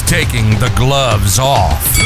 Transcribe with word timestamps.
He's 0.00 0.08
taking 0.08 0.50
the 0.60 0.72
gloves 0.76 1.38
off. 1.38 1.96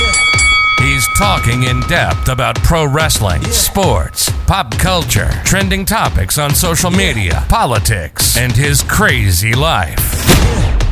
He's 0.79 1.07
talking 1.17 1.65
in 1.65 1.81
depth 1.83 2.29
about 2.29 2.57
pro 2.57 2.85
wrestling, 2.87 3.43
sports, 3.45 4.31
pop 4.47 4.73
culture, 4.79 5.31
trending 5.45 5.85
topics 5.85 6.37
on 6.37 6.55
social 6.55 6.91
media, 6.91 7.45
politics, 7.49 8.37
and 8.37 8.53
his 8.53 8.83
crazy 8.83 9.55
life. 9.55 10.13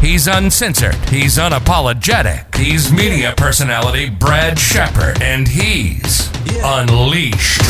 He's 0.00 0.28
uncensored. 0.28 0.94
He's 1.08 1.38
unapologetic. 1.38 2.54
He's 2.54 2.92
media 2.92 3.34
personality 3.36 4.08
Brad 4.08 4.56
Shepard, 4.58 5.20
and 5.22 5.48
he's 5.48 6.30
unleashed. 6.62 7.62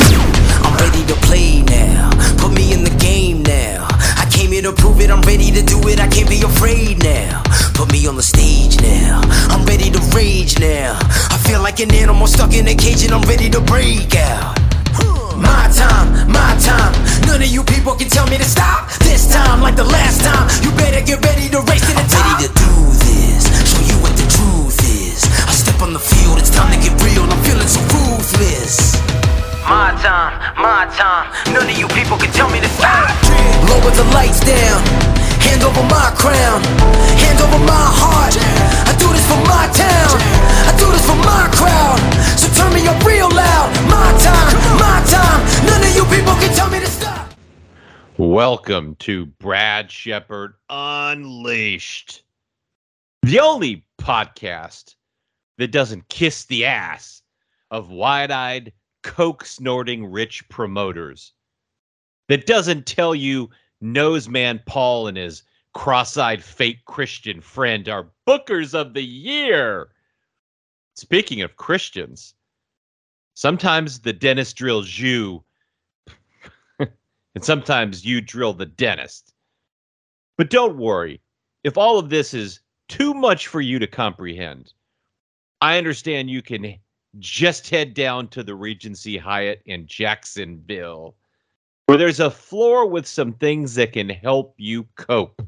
I'm 0.62 0.76
ready 0.76 1.06
to 1.06 1.14
play 1.26 1.62
now. 1.62 2.10
Put 2.36 2.52
me 2.52 2.74
in 2.74 2.84
the 2.84 2.96
game 3.00 3.42
now. 3.44 3.88
Came 4.52 4.64
here 4.64 4.70
to 4.70 4.76
prove 4.76 5.00
it. 5.00 5.08
I'm 5.08 5.22
ready 5.22 5.50
to 5.50 5.62
do 5.62 5.80
it. 5.88 5.98
I 5.98 6.06
can't 6.08 6.28
be 6.28 6.42
afraid 6.42 7.02
now. 7.02 7.42
Put 7.72 7.90
me 7.90 8.06
on 8.06 8.16
the 8.16 8.22
stage 8.22 8.76
now. 8.82 9.22
I'm 9.48 9.64
ready 9.64 9.88
to 9.88 9.98
rage 10.12 10.60
now. 10.60 10.92
I 11.32 11.40
feel 11.48 11.62
like 11.62 11.80
an 11.80 11.90
animal 11.94 12.26
stuck 12.26 12.52
in 12.52 12.68
a 12.68 12.74
cage 12.74 13.02
and 13.02 13.14
I'm 13.14 13.22
ready 13.22 13.48
to 13.48 13.62
break 13.62 14.14
out. 14.14 14.60
My 15.40 15.72
time, 15.72 16.28
my 16.28 16.52
time. 16.60 16.92
None 17.24 17.40
of 17.40 17.48
you 17.48 17.64
people 17.64 17.94
can 17.96 18.10
tell 18.10 18.28
me 18.28 18.36
to 18.36 18.44
stop. 18.44 18.92
This 19.00 19.24
time, 19.32 19.62
like 19.62 19.74
the 19.74 19.88
last 19.88 20.20
time, 20.20 20.44
you 20.60 20.68
better 20.76 21.00
get 21.00 21.24
ready 21.24 21.48
to 21.48 21.64
race 21.72 21.88
to 21.88 21.96
the 21.96 22.04
top. 22.12 22.36
Ready 22.36 22.44
to 22.44 22.52
do 22.52 22.72
this. 23.08 23.48
Show 23.72 23.80
you 23.88 23.96
what 24.04 24.12
the 24.20 24.28
truth 24.36 24.76
is. 24.84 25.24
I 25.48 25.52
step 25.56 25.80
on 25.80 25.94
the 25.94 26.04
field. 26.12 26.36
It's 26.36 26.52
time 26.52 26.68
to 26.68 26.76
get 26.76 26.92
real. 27.00 27.24
I'm 27.24 27.40
feeling 27.40 27.72
so 27.72 27.80
ruthless. 27.88 29.11
My 29.72 29.88
time, 30.04 30.36
my 30.60 30.84
time. 31.00 31.32
None 31.54 31.64
of 31.64 31.78
you 31.78 31.88
people 31.96 32.18
can 32.18 32.30
tell 32.32 32.50
me 32.50 32.60
to 32.60 32.68
stop. 32.76 33.08
Lower 33.72 33.90
the 33.96 34.04
lights 34.12 34.44
down. 34.44 34.84
Hand 35.40 35.64
over 35.64 35.82
my 35.88 36.12
crown. 36.12 36.60
Hand 37.16 37.40
over 37.40 37.56
my 37.64 37.86
heart. 37.96 38.36
I 38.84 38.92
do 39.00 39.08
this 39.08 39.24
for 39.24 39.40
my 39.48 39.64
town. 39.72 40.20
I 40.68 40.76
do 40.76 40.84
this 40.92 41.00
for 41.08 41.16
my 41.24 41.48
crowd. 41.56 41.96
So 42.36 42.52
turn 42.52 42.74
me 42.74 42.86
up 42.86 43.02
real 43.02 43.30
loud. 43.30 43.72
My 43.88 44.12
time, 44.20 44.52
my 44.76 45.00
time. 45.08 45.40
None 45.64 45.80
of 45.80 45.96
you 45.96 46.04
people 46.04 46.34
can 46.34 46.54
tell 46.54 46.68
me 46.68 46.78
to 46.78 46.86
stop. 46.86 47.32
Welcome 48.18 48.96
to 48.96 49.24
Brad 49.24 49.90
Shepard 49.90 50.52
Unleashed, 50.68 52.24
the 53.22 53.40
only 53.40 53.86
podcast 53.98 54.96
that 55.56 55.72
doesn't 55.72 56.10
kiss 56.10 56.44
the 56.44 56.66
ass 56.66 57.22
of 57.70 57.88
wide 57.88 58.30
eyed, 58.30 58.74
coke 59.02 59.44
snorting 59.44 60.06
rich 60.06 60.48
promoters, 60.48 61.32
that 62.28 62.46
doesn't 62.46 62.86
tell 62.86 63.14
you 63.14 63.50
Noseman 63.82 64.64
Paul 64.66 65.08
and 65.08 65.16
his 65.16 65.42
cross 65.74 66.16
eyed 66.16 66.42
fake 66.42 66.84
Christian 66.84 67.40
friend 67.40 67.88
are 67.88 68.10
bookers 68.26 68.74
of 68.74 68.94
the 68.94 69.04
year. 69.04 69.90
Speaking 70.94 71.42
of 71.42 71.56
Christians, 71.56 72.34
sometimes 73.34 74.00
the 74.00 74.12
dentist 74.12 74.56
drills 74.56 74.98
you 74.98 75.42
and 76.78 77.42
sometimes 77.44 78.04
you 78.04 78.20
drill 78.20 78.52
the 78.52 78.66
dentist. 78.66 79.32
But 80.36 80.50
don't 80.50 80.76
worry, 80.76 81.20
if 81.64 81.78
all 81.78 81.98
of 81.98 82.10
this 82.10 82.34
is 82.34 82.60
too 82.88 83.14
much 83.14 83.46
for 83.46 83.60
you 83.60 83.78
to 83.78 83.86
comprehend, 83.86 84.72
I 85.60 85.78
understand 85.78 86.30
you 86.30 86.42
can 86.42 86.78
just 87.18 87.68
head 87.68 87.94
down 87.94 88.28
to 88.28 88.42
the 88.42 88.54
Regency 88.54 89.18
Hyatt 89.18 89.62
in 89.66 89.86
Jacksonville, 89.86 91.16
where 91.86 91.98
there's 91.98 92.20
a 92.20 92.30
floor 92.30 92.86
with 92.86 93.06
some 93.06 93.32
things 93.34 93.74
that 93.74 93.92
can 93.92 94.08
help 94.08 94.54
you 94.56 94.84
cope. 94.96 95.42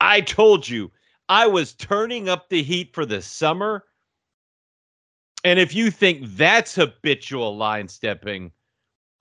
I 0.00 0.20
told 0.20 0.68
you 0.68 0.90
I 1.28 1.46
was 1.46 1.72
turning 1.72 2.28
up 2.28 2.48
the 2.48 2.62
heat 2.62 2.94
for 2.94 3.06
the 3.06 3.22
summer. 3.22 3.84
And 5.42 5.58
if 5.58 5.74
you 5.74 5.90
think 5.90 6.22
that's 6.36 6.74
habitual 6.74 7.56
line 7.56 7.88
stepping, 7.88 8.50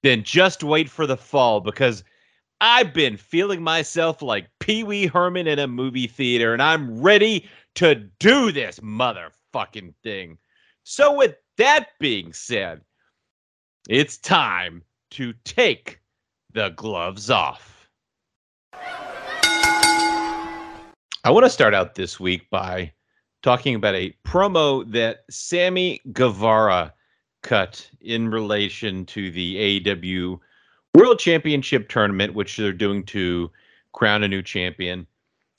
then 0.04 0.24
just 0.24 0.64
wait 0.64 0.90
for 0.90 1.08
the 1.08 1.18
fall 1.18 1.62
because 1.62 2.04
I've 2.62 2.94
been 2.94 3.18
feeling 3.18 3.62
myself 3.62 4.22
like 4.22 4.48
Pee 4.60 4.84
Wee 4.84 5.06
Herman 5.06 5.48
in 5.48 5.60
a 5.60 5.68
movie 5.68 6.08
theater 6.08 6.54
and 6.54 6.62
I'm 6.62 7.02
ready 7.02 7.50
to 7.76 7.96
do 8.20 8.52
this 8.52 8.80
motherfucking 8.80 9.94
thing. 10.04 10.38
So, 10.86 11.16
with 11.16 11.36
that 11.58 11.90
being 12.00 12.34
said, 12.34 12.82
it's 13.88 14.18
time 14.18 14.84
to 15.12 15.34
take 15.46 16.02
the 16.52 16.70
gloves 16.70 17.30
off. 17.30 17.88
I 21.26 21.32
want 21.32 21.46
to 21.46 21.50
start 21.50 21.74
out 21.74 21.96
this 21.96 22.20
week 22.20 22.50
by 22.50 22.92
talking 23.44 23.76
about 23.76 23.96
a 23.96 24.14
promo 24.26 24.90
that 24.92 25.24
Sammy 25.30 26.02
Guevara 26.12 26.94
cut 27.44 27.90
in 28.02 28.30
relation 28.30 29.06
to 29.06 29.32
the 29.32 29.82
AEW 29.82 30.38
World 30.96 31.20
Championship 31.20 31.88
tournament, 31.88 32.34
which 32.34 32.58
they're 32.58 32.74
doing 32.74 33.06
to 33.06 33.50
crown 33.94 34.24
a 34.24 34.28
new 34.28 34.42
champion. 34.42 35.08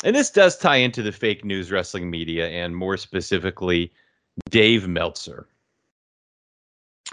And 0.05 0.15
this 0.15 0.31
does 0.31 0.59
tie 0.59 0.77
into 0.77 1.03
the 1.03 1.13
fake 1.13 1.47
news 1.47 1.73
wrestling 1.73 2.11
media 2.11 2.49
and 2.49 2.77
more 2.77 2.99
specifically, 2.99 3.91
Dave 4.51 4.89
Meltzer. 4.89 5.47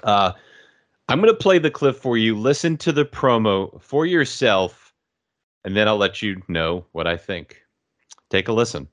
Uh, 0.04 0.34
I'm 1.08 1.20
going 1.20 1.32
to 1.32 1.38
play 1.38 1.60
the 1.60 1.72
clip 1.72 1.96
for 1.96 2.18
you. 2.18 2.38
Listen 2.38 2.78
to 2.78 2.92
the 2.92 3.06
promo 3.06 3.82
for 3.82 4.06
yourself, 4.06 4.94
and 5.66 5.76
then 5.76 5.88
I'll 5.88 5.98
let 5.98 6.22
you 6.22 6.42
know 6.48 6.86
what 6.94 7.08
I 7.08 7.18
think. 7.18 7.62
Take 8.30 8.48
a 8.48 8.54
listen. 8.54 8.88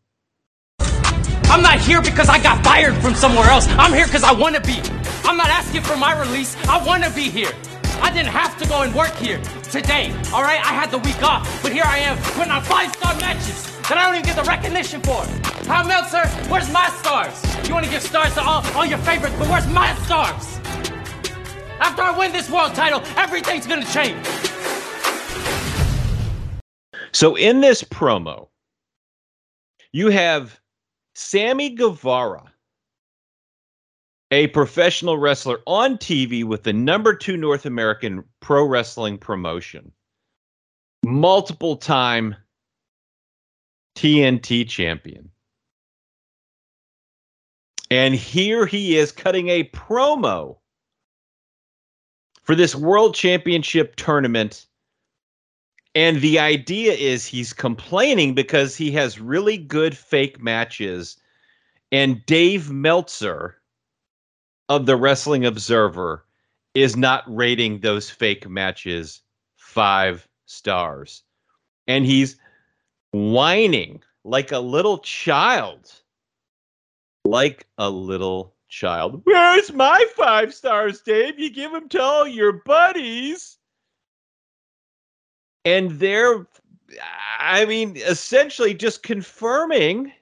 I'm 0.80 1.62
not 1.62 1.80
here 1.80 2.02
because 2.02 2.28
I 2.28 2.42
got 2.42 2.62
fired 2.64 2.94
from 2.96 3.14
somewhere 3.14 3.48
else. 3.48 3.66
I'm 3.70 3.92
here 3.92 4.06
because 4.06 4.24
I 4.24 4.32
want 4.32 4.54
to 4.56 4.60
be. 4.60 4.78
I'm 5.24 5.36
not 5.36 5.48
asking 5.48 5.82
for 5.82 5.96
my 5.96 6.18
release. 6.18 6.56
I 6.68 6.84
want 6.84 7.04
to 7.04 7.10
be 7.10 7.30
here. 7.30 7.52
I 8.00 8.10
didn't 8.12 8.28
have 8.28 8.58
to 8.58 8.68
go 8.68 8.82
and 8.82 8.94
work 8.94 9.14
here 9.16 9.40
today, 9.64 10.12
all 10.32 10.42
right? 10.42 10.60
I 10.60 10.72
had 10.72 10.90
the 10.90 10.98
week 10.98 11.22
off, 11.22 11.62
but 11.62 11.72
here 11.72 11.84
I 11.84 11.98
am 11.98 12.16
putting 12.34 12.52
on 12.52 12.62
five 12.62 12.92
star 12.94 13.14
matches 13.16 13.77
that 13.88 13.96
I 13.96 14.04
don't 14.04 14.16
even 14.16 14.26
get 14.26 14.36
the 14.36 14.42
recognition 14.42 15.00
for. 15.00 15.24
How 15.66 15.86
Meltzer, 15.86 16.26
where's 16.50 16.70
my 16.70 16.88
stars? 16.90 17.42
You 17.66 17.72
want 17.72 17.86
to 17.86 17.90
give 17.90 18.02
stars 18.02 18.34
to 18.34 18.42
all, 18.42 18.62
all 18.74 18.84
your 18.84 18.98
favorites, 18.98 19.34
but 19.38 19.48
where's 19.48 19.66
my 19.68 19.94
stars? 20.04 20.58
After 21.80 22.02
I 22.02 22.16
win 22.16 22.32
this 22.32 22.50
world 22.50 22.74
title, 22.74 23.02
everything's 23.16 23.66
gonna 23.66 23.86
change. 23.86 24.26
So 27.12 27.36
in 27.36 27.60
this 27.60 27.82
promo, 27.82 28.48
you 29.92 30.10
have 30.10 30.60
Sammy 31.14 31.70
Guevara, 31.70 32.52
a 34.30 34.48
professional 34.48 35.16
wrestler 35.16 35.60
on 35.66 35.96
TV 35.96 36.44
with 36.44 36.62
the 36.62 36.72
number 36.74 37.14
two 37.14 37.38
North 37.38 37.64
American 37.64 38.22
pro 38.40 38.64
wrestling 38.64 39.16
promotion, 39.16 39.90
multiple 41.02 41.76
time 41.76 42.36
TNT 43.98 44.68
champion. 44.68 45.28
And 47.90 48.14
here 48.14 48.64
he 48.64 48.96
is 48.96 49.10
cutting 49.10 49.48
a 49.48 49.64
promo 49.64 50.58
for 52.44 52.54
this 52.54 52.76
world 52.76 53.16
championship 53.16 53.96
tournament. 53.96 54.66
And 55.96 56.20
the 56.20 56.38
idea 56.38 56.92
is 56.92 57.26
he's 57.26 57.52
complaining 57.52 58.34
because 58.36 58.76
he 58.76 58.92
has 58.92 59.20
really 59.20 59.58
good 59.58 59.96
fake 59.96 60.40
matches. 60.40 61.16
And 61.90 62.24
Dave 62.24 62.70
Meltzer 62.70 63.56
of 64.68 64.86
the 64.86 64.94
Wrestling 64.94 65.44
Observer 65.44 66.24
is 66.74 66.96
not 66.96 67.24
rating 67.26 67.80
those 67.80 68.08
fake 68.08 68.48
matches 68.48 69.22
five 69.56 70.28
stars. 70.46 71.24
And 71.88 72.06
he's 72.06 72.38
whining 73.12 74.02
like 74.24 74.52
a 74.52 74.58
little 74.58 74.98
child. 74.98 75.92
Like 77.24 77.66
a 77.78 77.90
little 77.90 78.54
child. 78.68 79.22
Where's 79.24 79.72
my 79.72 80.04
five 80.16 80.54
stars, 80.54 81.00
Dave? 81.00 81.38
You 81.38 81.50
give 81.50 81.72
them 81.72 81.88
to 81.90 82.02
all 82.02 82.26
your 82.26 82.52
buddies. 82.52 83.56
And 85.64 85.90
they're, 85.92 86.46
I 87.38 87.64
mean, 87.64 87.96
essentially 87.96 88.74
just 88.74 89.02
confirming 89.02 90.12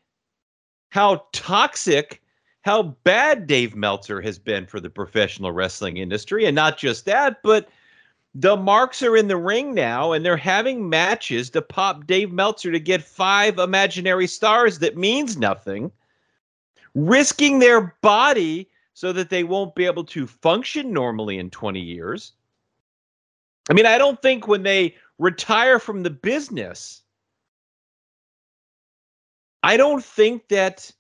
how 0.91 1.27
toxic, 1.33 2.23
how 2.63 2.83
bad 3.05 3.47
Dave 3.47 3.77
Meltzer 3.77 4.21
has 4.21 4.39
been 4.39 4.67
for 4.67 4.81
the 4.81 4.91
professional 4.91 5.53
wrestling 5.53 5.99
industry. 5.99 6.47
And 6.47 6.55
not 6.55 6.79
just 6.79 7.05
that, 7.05 7.43
but 7.43 7.69
the 8.39 8.57
marks 8.57 9.03
are 9.03 9.17
in 9.17 9.29
the 9.29 9.37
ring 9.37 9.75
now, 9.75 10.13
and 10.13 10.23
they're 10.25 10.37
having 10.37 10.91
matches 10.91 11.49
to 11.51 11.63
pop 11.63 12.07
Dave 12.07 12.33
Meltzer 12.33 12.71
to 12.71 12.79
get 12.79 13.03
five 13.03 13.59
imaginary 13.59 14.27
stars 14.27 14.79
that 14.81 14.97
means 14.97 15.39
nothing 15.39 15.91
risking 16.95 17.59
their 17.59 17.97
body 18.03 18.69
so 18.93 19.11
that 19.13 19.31
they 19.31 19.43
won't 19.43 19.75
be 19.75 19.87
able 19.87 20.05
to 20.05 20.27
function 20.27 20.93
normally 20.93 21.39
in 21.39 21.49
20 21.49 21.81
years. 21.81 22.33
I 23.71 23.73
mean, 23.73 23.87
I 23.87 23.97
don't 23.97 24.21
think 24.21 24.47
when 24.47 24.63
they 24.63 24.97
retire 25.19 25.79
from 25.79 26.03
the 26.03 26.11
business, 26.11 27.03
I 29.63 29.79
don't 29.79 30.05
think 30.05 30.49
that 30.49 30.91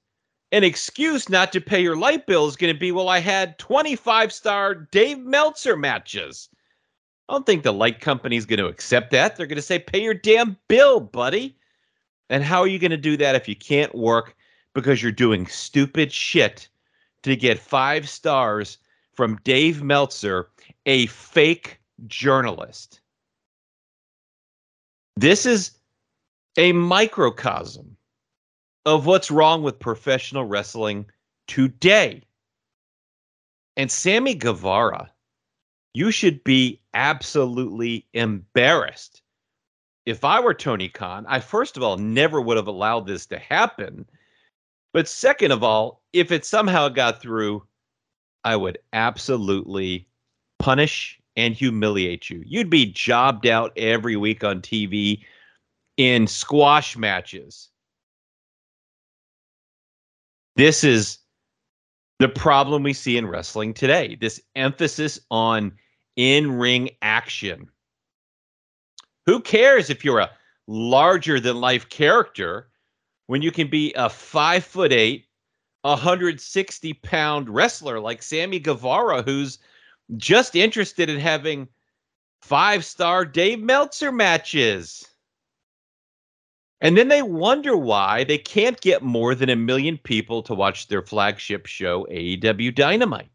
an 0.52 0.64
excuse 0.64 1.28
not 1.28 1.52
to 1.52 1.60
pay 1.60 1.82
your 1.82 1.96
light 1.96 2.26
bill 2.26 2.46
is 2.46 2.56
going 2.56 2.72
to 2.72 2.78
be, 2.78 2.92
well, 2.92 3.10
I 3.10 3.18
had 3.18 3.58
25 3.58 4.32
star 4.32 4.74
Dave 4.74 5.18
Meltzer 5.18 5.76
matches. 5.76 6.48
I 7.28 7.34
don't 7.34 7.46
think 7.46 7.62
the 7.62 7.72
light 7.72 8.00
company 8.00 8.36
is 8.36 8.46
going 8.46 8.60
to 8.60 8.66
accept 8.66 9.10
that. 9.10 9.36
They're 9.36 9.46
going 9.46 9.56
to 9.56 9.62
say, 9.62 9.78
pay 9.78 10.02
your 10.02 10.14
damn 10.14 10.56
bill, 10.68 11.00
buddy. 11.00 11.58
And 12.30 12.44
how 12.44 12.60
are 12.60 12.68
you 12.68 12.78
going 12.78 12.92
to 12.92 12.96
do 12.96 13.16
that 13.16 13.34
if 13.34 13.48
you 13.48 13.56
can't 13.56 13.94
work 13.94 14.36
because 14.74 15.02
you're 15.02 15.12
doing 15.12 15.46
stupid 15.46 16.12
shit 16.12 16.68
to 17.22 17.34
get 17.34 17.58
five 17.58 18.08
stars 18.08 18.78
from 19.14 19.40
Dave 19.42 19.82
Meltzer, 19.82 20.50
a 20.86 21.06
fake 21.06 21.80
journalist? 22.06 23.00
This 25.16 25.46
is 25.46 25.72
a 26.56 26.72
microcosm 26.72 27.96
of 28.84 29.06
what's 29.06 29.30
wrong 29.30 29.62
with 29.62 29.78
professional 29.80 30.44
wrestling 30.44 31.06
today. 31.48 32.22
And 33.76 33.90
Sammy 33.90 34.34
Guevara, 34.34 35.10
you 35.96 36.10
should 36.10 36.44
be 36.44 36.78
absolutely 36.92 38.06
embarrassed. 38.12 39.22
If 40.04 40.26
I 40.26 40.40
were 40.40 40.52
Tony 40.52 40.90
Khan, 40.90 41.24
I 41.26 41.40
first 41.40 41.78
of 41.78 41.82
all 41.82 41.96
never 41.96 42.38
would 42.38 42.58
have 42.58 42.66
allowed 42.66 43.06
this 43.06 43.24
to 43.28 43.38
happen. 43.38 44.04
But 44.92 45.08
second 45.08 45.52
of 45.52 45.62
all, 45.62 46.02
if 46.12 46.30
it 46.30 46.44
somehow 46.44 46.90
got 46.90 47.22
through, 47.22 47.66
I 48.44 48.56
would 48.56 48.76
absolutely 48.92 50.06
punish 50.58 51.18
and 51.34 51.54
humiliate 51.54 52.28
you. 52.28 52.42
You'd 52.44 52.68
be 52.68 52.92
jobbed 52.92 53.46
out 53.46 53.72
every 53.78 54.16
week 54.16 54.44
on 54.44 54.60
TV 54.60 55.24
in 55.96 56.26
squash 56.26 56.94
matches. 56.98 57.70
This 60.56 60.84
is 60.84 61.20
the 62.18 62.28
problem 62.28 62.82
we 62.82 62.92
see 62.92 63.16
in 63.16 63.26
wrestling 63.26 63.72
today 63.72 64.18
this 64.20 64.42
emphasis 64.54 65.18
on 65.30 65.72
in 66.16 66.58
ring 66.58 66.90
action. 67.02 67.68
Who 69.26 69.40
cares 69.40 69.90
if 69.90 70.04
you're 70.04 70.20
a 70.20 70.30
larger 70.66 71.38
than 71.38 71.60
life 71.60 71.88
character 71.88 72.68
when 73.26 73.42
you 73.42 73.52
can 73.52 73.68
be 73.68 73.92
a 73.94 74.08
five 74.08 74.64
foot 74.64 74.92
eight, 74.92 75.26
160 75.82 76.92
pound 76.94 77.48
wrestler 77.48 78.00
like 78.00 78.22
Sammy 78.22 78.58
Guevara, 78.58 79.22
who's 79.22 79.58
just 80.16 80.56
interested 80.56 81.08
in 81.10 81.20
having 81.20 81.68
five 82.42 82.84
star 82.84 83.24
Dave 83.24 83.60
Meltzer 83.60 84.12
matches? 84.12 85.04
And 86.80 86.96
then 86.96 87.08
they 87.08 87.22
wonder 87.22 87.76
why 87.76 88.24
they 88.24 88.38
can't 88.38 88.80
get 88.80 89.02
more 89.02 89.34
than 89.34 89.48
a 89.48 89.56
million 89.56 89.96
people 89.98 90.42
to 90.42 90.54
watch 90.54 90.88
their 90.88 91.02
flagship 91.02 91.66
show, 91.66 92.06
AEW 92.10 92.74
Dynamite. 92.74 93.30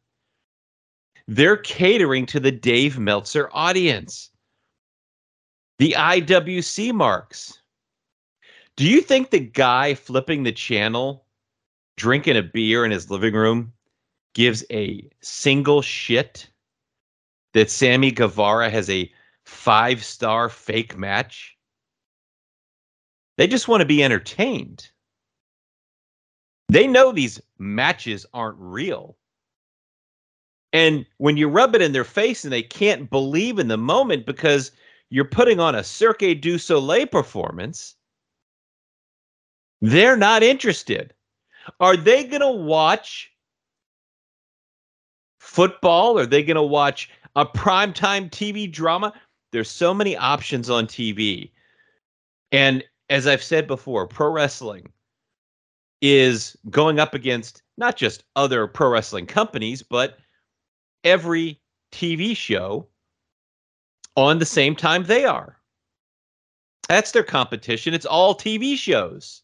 They're 1.31 1.55
catering 1.55 2.25
to 2.25 2.41
the 2.41 2.51
Dave 2.51 2.99
Meltzer 2.99 3.49
audience, 3.53 4.31
the 5.79 5.95
IWC 5.97 6.91
marks. 6.91 7.57
Do 8.75 8.85
you 8.85 8.99
think 8.99 9.29
the 9.29 9.39
guy 9.39 9.93
flipping 9.93 10.43
the 10.43 10.51
channel, 10.51 11.25
drinking 11.95 12.35
a 12.35 12.41
beer 12.41 12.83
in 12.83 12.91
his 12.91 13.09
living 13.09 13.33
room, 13.33 13.71
gives 14.33 14.65
a 14.71 15.09
single 15.21 15.81
shit 15.81 16.49
that 17.53 17.71
Sammy 17.71 18.11
Guevara 18.11 18.69
has 18.69 18.89
a 18.89 19.09
five 19.45 20.03
star 20.03 20.49
fake 20.49 20.97
match? 20.97 21.57
They 23.37 23.47
just 23.47 23.69
want 23.69 23.79
to 23.79 23.87
be 23.87 24.03
entertained. 24.03 24.91
They 26.67 26.87
know 26.87 27.13
these 27.13 27.39
matches 27.57 28.25
aren't 28.33 28.57
real. 28.59 29.15
And 30.73 31.05
when 31.17 31.37
you 31.37 31.47
rub 31.49 31.75
it 31.75 31.81
in 31.81 31.91
their 31.91 32.03
face 32.03 32.43
and 32.43 32.53
they 32.53 32.63
can't 32.63 33.09
believe 33.09 33.59
in 33.59 33.67
the 33.67 33.77
moment 33.77 34.25
because 34.25 34.71
you're 35.09 35.25
putting 35.25 35.59
on 35.59 35.75
a 35.75 35.83
Cirque 35.83 36.39
du 36.39 36.57
Soleil 36.57 37.07
performance, 37.07 37.95
they're 39.81 40.15
not 40.15 40.43
interested. 40.43 41.13
Are 41.79 41.97
they 41.97 42.23
going 42.23 42.41
to 42.41 42.51
watch 42.51 43.31
football? 45.39 46.17
Are 46.17 46.25
they 46.25 46.43
going 46.43 46.55
to 46.55 46.63
watch 46.63 47.09
a 47.35 47.45
primetime 47.45 48.29
TV 48.29 48.71
drama? 48.71 49.13
There's 49.51 49.69
so 49.69 49.93
many 49.93 50.15
options 50.15 50.69
on 50.69 50.87
TV. 50.87 51.51
And 52.51 52.83
as 53.09 53.27
I've 53.27 53.43
said 53.43 53.67
before, 53.67 54.07
pro 54.07 54.29
wrestling 54.29 54.91
is 56.01 56.55
going 56.69 56.99
up 56.99 57.13
against 57.13 57.61
not 57.77 57.97
just 57.97 58.23
other 58.35 58.67
pro 58.67 58.89
wrestling 58.89 59.25
companies, 59.25 59.83
but 59.83 60.17
every 61.03 61.59
TV 61.91 62.35
show 62.35 62.87
on 64.15 64.39
the 64.39 64.45
same 64.45 64.75
time 64.75 65.03
they 65.03 65.25
are. 65.25 65.57
That's 66.89 67.11
their 67.11 67.23
competition. 67.23 67.93
It's 67.93 68.05
all 68.05 68.35
TV 68.35 68.75
shows, 68.75 69.43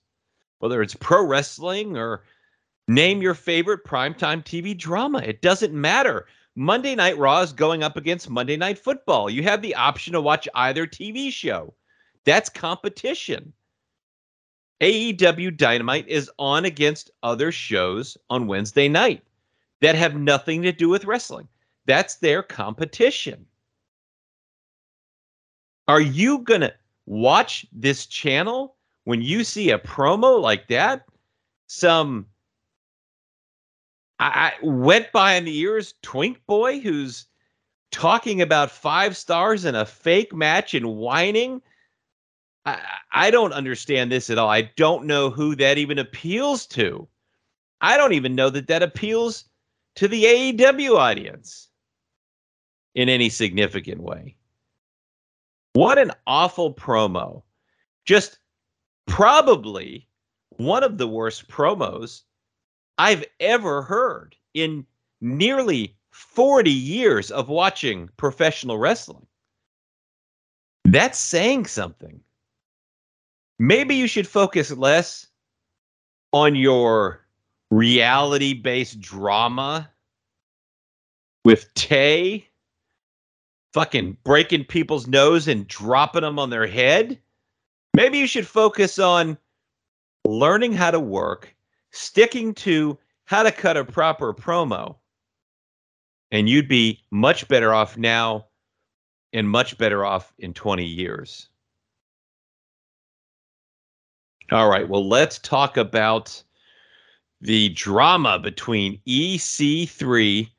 whether 0.60 0.82
it's 0.82 0.96
pro 0.96 1.26
wrestling 1.26 1.98
or 1.98 2.24
name 2.88 3.22
your 3.22 3.34
favorite 3.34 3.86
primetime 3.86 4.44
TV 4.44 4.78
drama. 4.78 5.20
It 5.20 5.42
doesn't 5.42 5.74
matter. 5.74 6.28
Monday 6.56 6.96
Night 6.96 7.18
Raw 7.18 7.42
is 7.42 7.54
going 7.54 7.84
up 7.84 7.98
against 7.98 8.30
Monday 8.30 8.58
Night 8.58 8.80
Football. 8.80 9.30
You 9.30 9.44
have 9.44 9.62
the 9.62 9.76
option 9.76 10.14
to 10.14 10.22
watch 10.22 10.48
either 10.56 10.88
TV 10.88 11.32
show. 11.32 11.74
That's 12.26 12.50
competition. 12.50 13.54
AEW 14.82 15.56
Dynamite 15.56 16.08
is 16.08 16.30
on 16.38 16.66
against 16.66 17.12
other 17.24 17.52
shows 17.52 18.18
on 18.30 18.48
Wednesday 18.48 18.88
night 18.88 19.24
that 19.82 19.96
have 19.96 20.16
nothing 20.16 20.62
to 20.64 20.72
do 20.72 20.90
with 20.90 21.06
wrestling. 21.06 21.48
That's 21.86 22.16
their 22.16 22.44
competition. 22.44 23.46
Are 25.88 26.02
you 26.02 26.40
going 26.40 26.62
to 26.62 26.74
watch 27.06 27.66
this 27.72 28.06
channel 28.06 28.76
when 29.06 29.22
you 29.22 29.44
see 29.44 29.72
a 29.72 29.80
promo 29.80 30.42
like 30.42 30.68
that? 30.68 31.06
Some 31.68 32.26
I, 34.20 34.54
I 34.62 34.66
went 34.66 35.12
by 35.12 35.34
in 35.34 35.46
the 35.46 35.58
ears 35.58 35.94
twink 36.02 36.46
boy 36.48 36.80
who's 36.80 37.26
talking 37.92 38.42
about 38.42 38.72
five 38.72 39.16
stars 39.16 39.66
in 39.66 39.76
a 39.76 39.86
fake 39.86 40.34
match 40.34 40.74
and 40.74 40.96
whining. 40.96 41.62
I, 42.66 42.82
I 43.12 43.32
don't 43.32 43.54
understand 43.54 44.12
this 44.12 44.30
at 44.30 44.38
all. 44.38 44.50
I 44.50 44.64
don't 44.76 45.06
know 45.06 45.30
who 45.30 45.56
that 45.56 45.78
even 45.78 46.00
appeals 46.00 46.66
to. 46.68 47.08
I 47.82 47.96
don't 47.96 48.14
even 48.14 48.36
know 48.36 48.50
that 48.50 48.68
that 48.68 48.84
appeals 48.84 49.46
to 49.98 50.08
the 50.08 50.24
AEW 50.24 50.96
audience 50.96 51.70
in 52.94 53.10
any 53.10 53.30
significant 53.30 54.02
way. 54.02 54.38
What 55.74 55.98
an 55.98 56.12
awful 56.28 56.74
promo. 56.74 57.42
Just 58.06 58.38
probably 59.08 60.08
one 60.58 60.84
of 60.84 60.98
the 61.00 61.08
worst 61.08 61.48
promos 61.48 62.22
I've 63.00 63.26
ever 63.40 63.82
heard 63.82 64.36
in 64.54 64.86
nearly 65.20 65.96
40 66.12 66.72
years 66.72 67.32
of 67.32 67.50
watching 67.50 68.10
professional 68.18 68.78
wrestling. 68.78 69.26
That's 70.86 71.20
saying 71.20 71.66
something. 71.66 72.22
Maybe 73.58 73.96
you 73.96 74.08
should 74.08 74.28
focus 74.28 74.70
less 74.72 75.28
on 76.34 76.56
your 76.56 77.27
reality 77.72 78.54
based 78.54 79.00
drama 79.00 79.90
with 81.44 81.74
Tay 81.74 82.48
fucking 83.74 84.18
breaking 84.24 84.66
people's 84.66 85.08
nose 85.08 85.48
and 85.48 85.68
dropping 85.68 86.22
them 86.22 86.40
on 86.40 86.50
their 86.50 86.68
head. 86.68 87.20
Maybe 87.94 88.18
you 88.18 88.28
should 88.28 88.48
focus 88.48 89.00
on 89.00 89.38
learning 90.26 90.74
how 90.74 90.92
to 90.92 91.00
work, 91.00 91.56
sticking 91.92 92.54
to 92.56 92.98
how 93.26 93.44
to 93.44 93.52
cut 93.52 93.78
a 93.78 93.86
proper 93.86 94.34
promo. 94.34 94.96
And 96.32 96.50
you'd 96.50 96.68
be 96.68 97.04
much 97.12 97.48
better 97.48 97.74
off 97.74 97.98
now 97.98 98.48
and 99.34 99.50
much 99.50 99.78
better 99.78 100.06
off 100.06 100.34
in 100.40 100.54
20 100.54 100.84
years. 100.84 101.50
All 104.52 104.70
right, 104.70 104.88
well, 104.88 105.08
let's 105.08 105.40
talk 105.40 105.78
about 105.78 106.42
the 107.42 107.70
drama 107.70 108.40
between 108.40 109.00
EC3 109.08 110.50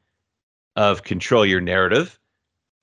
of 0.77 1.03
Control 1.03 1.45
Your 1.45 1.61
Narrative 1.61 2.19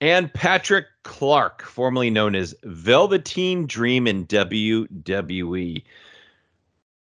and 0.02 0.34
Patrick 0.34 0.86
Clark, 1.04 1.64
formerly 1.64 2.10
known 2.10 2.36
as 2.36 2.54
Velveteen 2.64 3.66
Dream 3.66 4.08
in 4.08 4.26
WWE. 4.28 5.84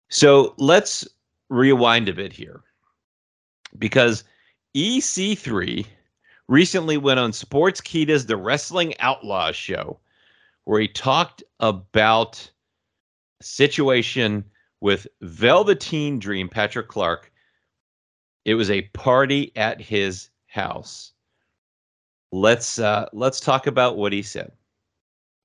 So 0.10 0.56
let's 0.58 1.08
rewind 1.50 2.10
a 2.10 2.14
bit 2.14 2.34
here 2.34 2.62
because 3.78 4.24
EC3 4.76 5.86
recently 6.48 6.98
went 6.98 7.20
on 7.20 7.32
Sportskeeda's 7.32 8.26
The 8.26 8.38
Wrestling 8.38 8.94
Outlaws 9.00 9.56
show 9.56 10.00
where 10.66 10.82
he 10.82 10.88
talked 10.88 11.44
about 11.60 12.50
a 13.40 13.44
situation 13.44 14.44
with 14.82 15.08
Velveteen 15.22 16.20
Dream, 16.20 16.50
Patrick 16.50 16.88
Clark. 16.88 17.32
It 18.44 18.56
was 18.56 18.72
a 18.72 18.82
party 18.94 19.52
at 19.56 19.80
his 19.80 20.30
house. 20.48 21.14
Let's 22.32 22.80
uh, 22.80 23.08
let's 23.14 23.40
talk 23.40 23.68
about 23.68 23.98
what 23.98 24.12
he 24.12 24.24
said. 24.24 24.52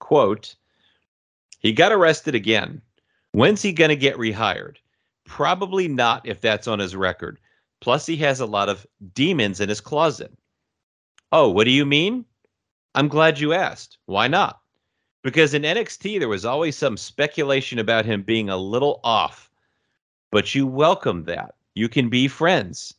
Quote: 0.00 0.56
He 1.58 1.72
got 1.72 1.92
arrested 1.92 2.34
again. 2.34 2.80
When's 3.32 3.62
he 3.62 3.72
going 3.72 3.90
to 3.90 3.96
get 3.96 4.16
rehired? 4.16 4.76
Probably 5.26 5.88
not 5.88 6.26
if 6.26 6.40
that's 6.40 6.68
on 6.68 6.78
his 6.78 6.96
record. 6.96 7.38
Plus, 7.80 8.06
he 8.06 8.16
has 8.16 8.40
a 8.40 8.46
lot 8.46 8.70
of 8.70 8.86
demons 9.12 9.60
in 9.60 9.68
his 9.68 9.80
closet. 9.80 10.32
Oh, 11.32 11.50
what 11.50 11.64
do 11.64 11.70
you 11.70 11.84
mean? 11.84 12.24
I'm 12.94 13.08
glad 13.08 13.38
you 13.38 13.52
asked. 13.52 13.98
Why 14.06 14.28
not? 14.28 14.60
Because 15.26 15.54
in 15.54 15.62
NXT, 15.62 16.20
there 16.20 16.28
was 16.28 16.44
always 16.44 16.78
some 16.78 16.96
speculation 16.96 17.80
about 17.80 18.04
him 18.04 18.22
being 18.22 18.48
a 18.48 18.56
little 18.56 19.00
off, 19.02 19.50
but 20.30 20.54
you 20.54 20.68
welcome 20.68 21.24
that. 21.24 21.56
You 21.74 21.88
can 21.88 22.08
be 22.08 22.28
friends. 22.28 22.94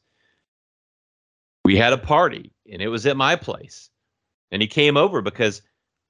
We 1.63 1.77
had 1.77 1.93
a 1.93 1.97
party, 1.97 2.51
and 2.69 2.81
it 2.81 2.89
was 2.89 3.05
at 3.05 3.15
my 3.15 3.37
place. 3.37 3.89
And 4.51 4.61
he 4.61 4.67
came 4.67 4.97
over 4.97 5.21
because 5.21 5.61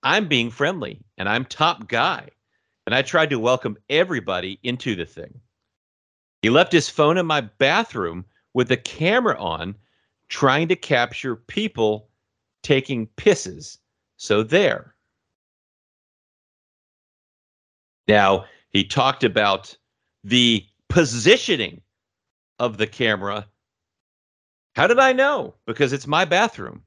I'm 0.01 0.27
being 0.27 0.49
friendly 0.49 1.03
and 1.19 1.29
I'm 1.29 1.45
top 1.45 1.87
guy. 1.87 2.27
And 2.87 2.95
I 2.95 3.03
tried 3.03 3.29
to 3.29 3.37
welcome 3.37 3.77
everybody 3.87 4.59
into 4.63 4.95
the 4.95 5.05
thing. 5.05 5.39
He 6.41 6.49
left 6.49 6.71
his 6.71 6.89
phone 6.89 7.19
in 7.19 7.27
my 7.27 7.41
bathroom 7.41 8.25
with 8.55 8.69
the 8.69 8.77
camera 8.77 9.39
on, 9.39 9.75
trying 10.29 10.67
to 10.69 10.75
capture 10.75 11.35
people 11.35 12.09
taking 12.63 13.05
pisses. 13.17 13.77
So 14.17 14.41
there. 14.41 14.95
Now, 18.07 18.45
he 18.69 18.83
talked 18.83 19.23
about 19.23 19.75
the 20.23 20.65
positioning 20.89 21.81
of 22.59 22.77
the 22.77 22.87
camera. 22.87 23.47
How 24.75 24.87
did 24.87 24.99
I 24.99 25.13
know? 25.13 25.55
Because 25.65 25.93
it's 25.93 26.07
my 26.07 26.25
bathroom. 26.25 26.83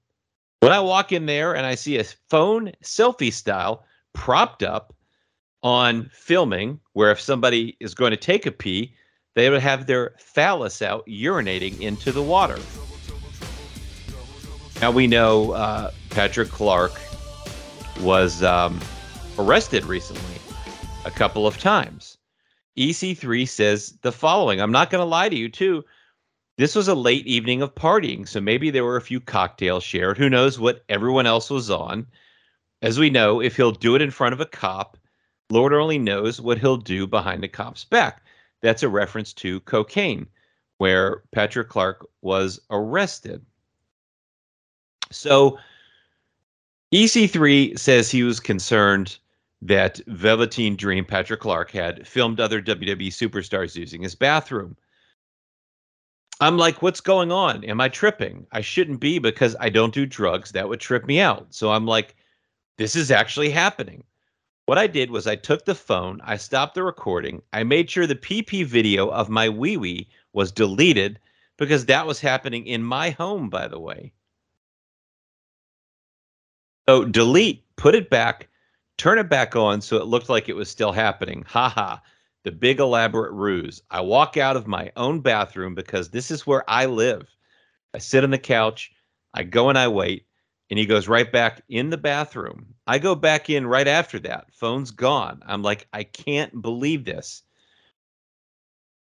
When 0.60 0.72
I 0.72 0.80
walk 0.80 1.12
in 1.12 1.26
there 1.26 1.54
and 1.54 1.66
I 1.66 1.74
see 1.74 1.98
a 1.98 2.04
phone 2.04 2.72
selfie 2.82 3.32
style 3.32 3.84
propped 4.12 4.62
up 4.62 4.94
on 5.62 6.10
filming, 6.12 6.80
where 6.92 7.10
if 7.10 7.20
somebody 7.20 7.76
is 7.80 7.94
going 7.94 8.10
to 8.10 8.16
take 8.16 8.46
a 8.46 8.52
pee, 8.52 8.94
they 9.34 9.50
would 9.50 9.60
have 9.60 9.86
their 9.86 10.14
phallus 10.18 10.82
out 10.82 11.06
urinating 11.06 11.80
into 11.80 12.12
the 12.12 12.22
water. 12.22 12.58
Now 14.80 14.90
we 14.90 15.06
know 15.06 15.52
uh, 15.52 15.90
Patrick 16.10 16.48
Clark 16.48 16.92
was 18.00 18.42
um, 18.42 18.80
arrested 19.38 19.84
recently 19.84 20.39
a 21.04 21.10
couple 21.10 21.46
of 21.46 21.58
times. 21.58 22.18
EC3 22.76 23.48
says 23.48 23.98
the 24.02 24.12
following 24.12 24.60
I'm 24.60 24.72
not 24.72 24.90
going 24.90 25.02
to 25.02 25.06
lie 25.06 25.28
to 25.28 25.36
you, 25.36 25.48
too. 25.48 25.84
This 26.56 26.74
was 26.74 26.88
a 26.88 26.94
late 26.94 27.26
evening 27.26 27.62
of 27.62 27.74
partying, 27.74 28.28
so 28.28 28.40
maybe 28.40 28.70
there 28.70 28.84
were 28.84 28.96
a 28.96 29.02
few 29.02 29.20
cocktails 29.20 29.82
shared. 29.82 30.18
Who 30.18 30.28
knows 30.28 30.58
what 30.58 30.84
everyone 30.88 31.26
else 31.26 31.48
was 31.48 31.70
on? 31.70 32.06
As 32.82 32.98
we 32.98 33.08
know, 33.08 33.40
if 33.40 33.56
he'll 33.56 33.72
do 33.72 33.94
it 33.94 34.02
in 34.02 34.10
front 34.10 34.34
of 34.34 34.40
a 34.40 34.46
cop, 34.46 34.98
Lord 35.50 35.72
only 35.72 35.98
knows 35.98 36.40
what 36.40 36.58
he'll 36.58 36.76
do 36.76 37.06
behind 37.06 37.42
the 37.42 37.48
cop's 37.48 37.84
back. 37.84 38.22
That's 38.62 38.82
a 38.82 38.88
reference 38.88 39.32
to 39.34 39.60
cocaine, 39.60 40.26
where 40.78 41.22
Patrick 41.32 41.68
Clark 41.68 42.06
was 42.20 42.60
arrested. 42.70 43.44
So 45.10 45.58
EC3 46.92 47.78
says 47.78 48.10
he 48.10 48.22
was 48.22 48.38
concerned 48.38 49.18
that 49.62 50.00
Velveteen 50.06 50.76
Dream 50.76 51.04
Patrick 51.04 51.40
Clark 51.40 51.70
had 51.70 52.06
filmed 52.06 52.40
other 52.40 52.62
WWE 52.62 53.08
superstars 53.08 53.76
using 53.76 54.02
his 54.02 54.14
bathroom. 54.14 54.76
I'm 56.40 56.56
like, 56.56 56.80
what's 56.80 57.02
going 57.02 57.30
on? 57.30 57.64
Am 57.64 57.80
I 57.80 57.88
tripping? 57.90 58.46
I 58.52 58.62
shouldn't 58.62 59.00
be 59.00 59.18
because 59.18 59.54
I 59.60 59.68
don't 59.68 59.92
do 59.92 60.06
drugs. 60.06 60.52
That 60.52 60.68
would 60.68 60.80
trip 60.80 61.04
me 61.04 61.20
out. 61.20 61.46
So 61.50 61.70
I'm 61.70 61.86
like, 61.86 62.16
this 62.78 62.96
is 62.96 63.10
actually 63.10 63.50
happening. 63.50 64.04
What 64.64 64.78
I 64.78 64.86
did 64.86 65.10
was 65.10 65.26
I 65.26 65.36
took 65.36 65.64
the 65.64 65.74
phone, 65.74 66.20
I 66.22 66.36
stopped 66.36 66.74
the 66.74 66.84
recording, 66.84 67.42
I 67.52 67.64
made 67.64 67.90
sure 67.90 68.06
the 68.06 68.14
PP 68.14 68.64
video 68.64 69.08
of 69.08 69.28
my 69.28 69.48
wee 69.48 69.76
wee 69.76 70.08
was 70.32 70.52
deleted 70.52 71.18
because 71.58 71.86
that 71.86 72.06
was 72.06 72.20
happening 72.20 72.66
in 72.66 72.82
my 72.82 73.10
home, 73.10 73.50
by 73.50 73.66
the 73.66 73.80
way. 73.80 74.12
So 76.88 77.04
delete, 77.04 77.64
put 77.76 77.94
it 77.94 78.10
back, 78.10 78.48
turn 79.00 79.18
it 79.18 79.30
back 79.30 79.56
on 79.56 79.80
so 79.80 79.96
it 79.96 80.04
looked 80.04 80.28
like 80.28 80.50
it 80.50 80.56
was 80.56 80.68
still 80.68 80.92
happening. 80.92 81.42
Ha 81.48 81.70
ha. 81.70 82.02
The 82.44 82.52
big 82.52 82.80
elaborate 82.80 83.32
ruse. 83.32 83.80
I 83.90 84.02
walk 84.02 84.36
out 84.36 84.58
of 84.58 84.66
my 84.66 84.92
own 84.94 85.20
bathroom 85.20 85.74
because 85.74 86.10
this 86.10 86.30
is 86.30 86.46
where 86.46 86.68
I 86.68 86.84
live. 86.84 87.26
I 87.94 87.98
sit 87.98 88.24
on 88.24 88.30
the 88.30 88.38
couch, 88.38 88.92
I 89.32 89.44
go 89.44 89.70
and 89.70 89.78
I 89.78 89.88
wait 89.88 90.26
and 90.68 90.78
he 90.78 90.84
goes 90.84 91.08
right 91.08 91.32
back 91.32 91.62
in 91.70 91.88
the 91.88 91.96
bathroom. 91.96 92.74
I 92.86 92.98
go 92.98 93.14
back 93.14 93.48
in 93.48 93.66
right 93.66 93.88
after 93.88 94.18
that. 94.20 94.48
Phone's 94.52 94.90
gone. 94.90 95.42
I'm 95.46 95.62
like, 95.62 95.88
I 95.94 96.04
can't 96.04 96.60
believe 96.60 97.06
this. 97.06 97.42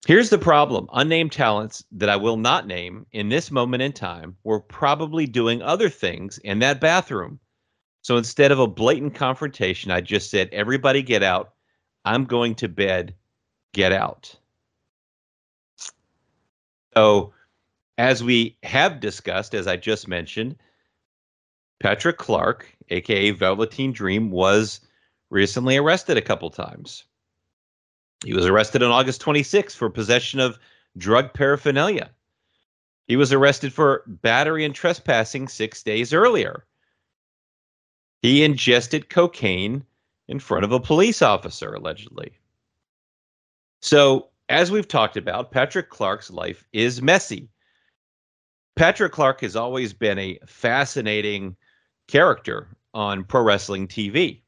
Here's 0.07 0.31
the 0.31 0.39
problem 0.39 0.89
unnamed 0.95 1.33
talents 1.33 1.85
that 1.93 2.09
I 2.09 2.17
will 2.17 2.39
not 2.39 2.67
name 2.67 3.05
in 3.13 3.29
this 3.29 3.51
moment 3.51 3.83
in 3.83 3.93
time 3.93 4.37
were 4.45 4.61
probably 4.61 5.27
doing 5.27 5.61
other 5.61 5.91
things 5.91 6.39
in 6.39 6.61
that 6.61 6.81
bathroom. 6.81 7.39
So 8.05 8.19
instead 8.19 8.53
of 8.53 8.59
a 8.59 8.67
blatant 8.67 9.15
confrontation, 9.15 9.91
I 9.91 10.03
just 10.03 10.31
said, 10.31 10.51
Everybody 10.53 11.03
get 11.03 11.23
out. 11.23 11.55
I'm 12.05 12.27
going 12.27 12.55
to 12.57 12.69
bed. 12.69 13.15
Get 13.73 13.93
out. 13.93 14.37
So, 16.93 17.33
as 17.97 18.23
we 18.23 18.59
have 18.63 19.01
discussed, 19.01 19.55
as 19.55 19.67
I 19.67 19.77
just 19.77 20.07
mentioned, 20.07 20.57
Patrick 21.81 22.19
Clark, 22.19 22.69
aka 22.91 23.31
Velveteen 23.31 23.91
Dream, 23.91 24.31
was 24.31 24.81
recently 25.31 25.79
arrested 25.79 26.19
a 26.19 26.23
couple 26.23 26.51
times. 26.51 27.05
He 28.23 28.35
was 28.35 28.45
arrested 28.45 28.83
on 28.83 28.93
August 28.93 29.23
26th 29.23 29.77
for 29.77 29.89
possession 29.89 30.41
of 30.41 30.59
drug 30.99 31.33
paraphernalia. 31.33 32.11
He 33.09 33.17
was 33.17 33.33
arrested 33.33 33.73
for 33.73 34.05
battery 34.07 34.65
and 34.65 34.75
trespassing 34.75 35.49
six 35.49 35.83
days 35.83 36.13
earlier. 36.13 36.67
He 38.25 38.43
ingested 38.43 39.11
cocaine 39.11 39.85
in 40.29 40.39
front 40.39 40.65
of 40.65 40.73
a 40.73 40.81
police 40.81 41.21
officer, 41.21 41.75
allegedly. 41.75 42.39
So, 43.83 44.31
as 44.49 44.71
we've 44.71 44.89
talked 44.89 45.19
about, 45.19 45.51
Patrick 45.51 45.91
Clark's 45.91 46.31
life 46.31 46.65
is 46.73 47.03
messy. 47.03 47.51
Patrick 48.77 49.13
Clark 49.13 49.43
has 49.43 49.57
always 49.57 49.93
been 49.93 50.19
a 50.19 50.39
fascinating 50.47 51.55
character 52.09 52.75
on 52.95 53.25
pro 53.25 53.43
wrestling 53.43 53.87
TV. 53.87 54.41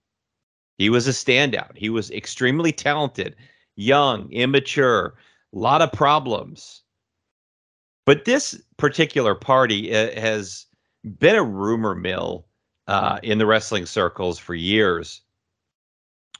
He 0.78 0.88
was 0.88 1.06
a 1.06 1.10
standout. 1.10 1.76
He 1.76 1.90
was 1.90 2.10
extremely 2.12 2.72
talented, 2.72 3.36
young, 3.74 4.32
immature, 4.32 5.16
a 5.54 5.58
lot 5.58 5.82
of 5.82 5.92
problems. 5.92 6.82
But 8.06 8.24
this 8.24 8.58
particular 8.78 9.34
party 9.34 9.94
uh, 9.94 10.18
has 10.18 10.64
been 11.18 11.36
a 11.36 11.44
rumor 11.44 11.94
mill 11.94 12.45
uh, 12.86 13.18
in 13.22 13.38
the 13.38 13.46
wrestling 13.46 13.86
circles 13.86 14.38
for 14.38 14.54
years. 14.54 15.22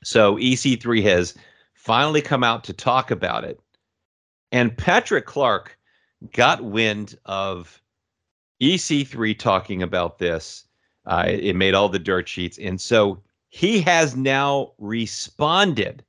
So 0.05 0.37
EC3 0.37 1.03
has 1.03 1.35
finally 1.75 2.23
come 2.23 2.45
out 2.45 2.65
to 2.65 2.73
talk 2.73 3.11
about 3.11 3.45
it. 3.45 3.61
And 4.53 4.77
Patrick 4.77 5.27
Clark 5.27 5.79
got 6.33 6.65
wind 6.65 7.19
of 7.25 7.81
EC3 8.63 9.39
talking 9.39 9.83
about 9.83 10.19
this 10.19 10.65
uh, 11.07 11.25
it, 11.29 11.55
made 11.57 11.75
all 11.75 11.89
the 11.89 11.99
dirt 11.99 12.29
sheets. 12.29 12.59
And 12.59 12.81
so 12.81 13.23
he 13.49 13.81
has 13.83 14.17
now 14.17 14.73
responded. 14.79 16.05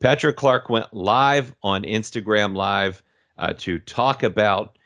Patrick 0.00 0.36
Clark 0.36 0.68
went 0.68 0.92
live 0.92 1.54
on 1.62 1.82
Instagram 1.82 2.54
Live 2.54 3.02
uh, 3.38 3.54
to 3.58 3.78
talk 3.78 4.22
about 4.22 4.78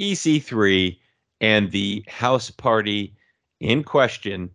EC3 0.00 0.98
and 1.40 1.70
the 1.70 2.04
house 2.08 2.50
party 2.50 3.14
in 3.62 3.84
question. 3.84 4.50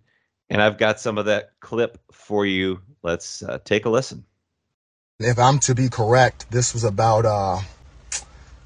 And 0.49 0.61
I've 0.61 0.77
got 0.77 0.99
some 0.99 1.17
of 1.17 1.25
that 1.25 1.51
clip 1.59 1.97
for 2.11 2.45
you. 2.45 2.81
Let's 3.03 3.41
uh, 3.41 3.59
take 3.63 3.85
a 3.85 3.89
listen. 3.89 4.25
If 5.19 5.39
I'm 5.39 5.59
to 5.59 5.73
be 5.73 5.89
correct, 5.89 6.49
this 6.51 6.73
was 6.73 6.83
about 6.83 7.25
uh, 7.25 7.59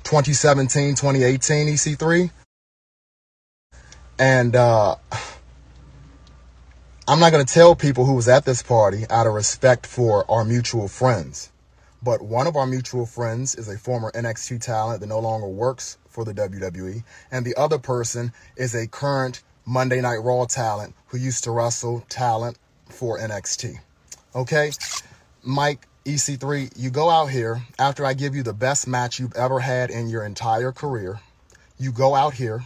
2017, 0.03 0.95
2018 0.95 1.67
EC3. 1.67 2.31
And 4.19 4.55
uh, 4.55 4.95
I'm 7.07 7.19
not 7.19 7.31
going 7.31 7.45
to 7.45 7.53
tell 7.53 7.75
people 7.75 8.05
who 8.05 8.13
was 8.13 8.27
at 8.27 8.45
this 8.45 8.61
party 8.61 9.05
out 9.09 9.25
of 9.25 9.33
respect 9.33 9.87
for 9.87 10.29
our 10.29 10.43
mutual 10.43 10.87
friends. 10.87 11.51
But 12.03 12.21
one 12.21 12.47
of 12.47 12.55
our 12.55 12.67
mutual 12.67 13.05
friends 13.05 13.55
is 13.55 13.67
a 13.69 13.77
former 13.77 14.11
NXT 14.11 14.61
talent 14.61 15.01
that 15.01 15.07
no 15.07 15.19
longer 15.19 15.47
works 15.47 15.97
for 16.09 16.25
the 16.25 16.33
WWE. 16.33 17.03
And 17.31 17.45
the 17.45 17.55
other 17.55 17.77
person 17.77 18.33
is 18.57 18.75
a 18.75 18.87
current 18.87 19.41
Monday 19.65 20.01
Night 20.01 20.17
Raw 20.17 20.45
talent 20.45 20.95
who 21.07 21.17
used 21.17 21.43
to 21.43 21.51
wrestle 21.51 22.03
talent 22.09 22.57
for 22.89 23.19
NXT. 23.19 23.75
Okay? 24.35 24.71
Mike, 25.43 25.87
EC3, 26.05 26.71
you 26.75 26.89
go 26.89 27.09
out 27.09 27.27
here 27.27 27.61
after 27.77 28.05
I 28.05 28.13
give 28.13 28.35
you 28.35 28.43
the 28.43 28.53
best 28.53 28.87
match 28.87 29.19
you've 29.19 29.35
ever 29.35 29.59
had 29.59 29.91
in 29.91 30.09
your 30.09 30.25
entire 30.25 30.71
career. 30.71 31.19
You 31.77 31.91
go 31.91 32.15
out 32.15 32.33
here 32.33 32.63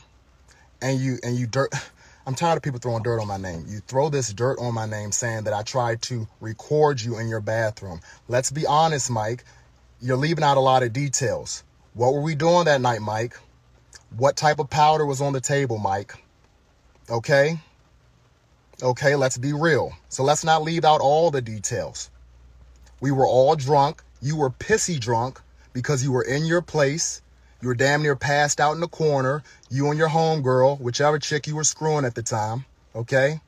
and 0.82 1.00
you 1.00 1.18
and 1.24 1.36
you 1.36 1.48
dirt 1.48 1.74
I'm 2.28 2.34
tired 2.34 2.58
of 2.58 2.64
people 2.64 2.80
throwing 2.80 3.04
dirt 3.04 3.20
on 3.20 3.28
my 3.28 3.38
name. 3.38 3.66
You 3.68 3.80
throw 3.80 4.10
this 4.10 4.34
dirt 4.34 4.58
on 4.58 4.74
my 4.74 4.88
name 4.88 5.12
saying 5.12 5.44
that 5.44 5.54
I 5.54 5.62
tried 5.62 6.02
to 6.04 6.28
record 6.42 7.00
you 7.00 7.20
in 7.20 7.28
your 7.28 7.40
bathroom. 7.40 8.02
Let's 8.28 8.50
be 8.50 8.66
honest, 8.66 9.12
Mike. 9.12 9.44
You're 10.02 10.18
leaving 10.18 10.44
out 10.44 10.58
a 10.58 10.62
lot 10.62 10.82
of 10.82 10.92
details. 10.92 11.64
What 11.94 12.14
were 12.14 12.22
we 12.22 12.34
doing 12.34 12.66
that 12.66 12.82
night, 12.82 13.02
Mike? 13.02 13.38
What 14.18 14.36
type 14.38 14.58
of 14.58 14.72
powder 14.72 15.06
was 15.06 15.22
on 15.22 15.34
the 15.34 15.42
table, 15.42 15.78
Mike? 15.78 16.16
Okay? 17.10 17.60
Okay, 18.82 19.16
let's 19.16 19.38
be 19.38 19.54
real. 19.54 19.94
So 20.10 20.24
let's 20.24 20.44
not 20.44 20.64
leave 20.64 20.86
out 20.86 21.02
all 21.02 21.32
the 21.32 21.42
details. 21.42 22.10
We 23.00 23.12
were 23.12 23.28
all 23.28 23.56
drunk. 23.56 24.04
You 24.22 24.38
were 24.38 24.50
pissy 24.50 25.00
drunk 25.00 25.42
because 25.74 26.04
you 26.04 26.12
were 26.12 26.24
in 26.24 26.46
your 26.46 26.62
place 26.62 27.22
you 27.66 27.70
were 27.70 27.74
damn 27.74 28.04
near 28.04 28.16
passed 28.16 28.62
out 28.62 28.74
in 28.74 28.80
the 28.80 28.88
corner. 28.88 29.42
You 29.72 29.90
and 29.90 29.98
your 29.98 30.10
homegirl, 30.10 30.80
whichever 30.80 31.18
chick 31.18 31.48
you 31.48 31.56
were 31.56 31.64
screwing 31.64 32.06
at 32.06 32.14
the 32.14 32.22
time, 32.22 32.66
okay? 32.94 33.42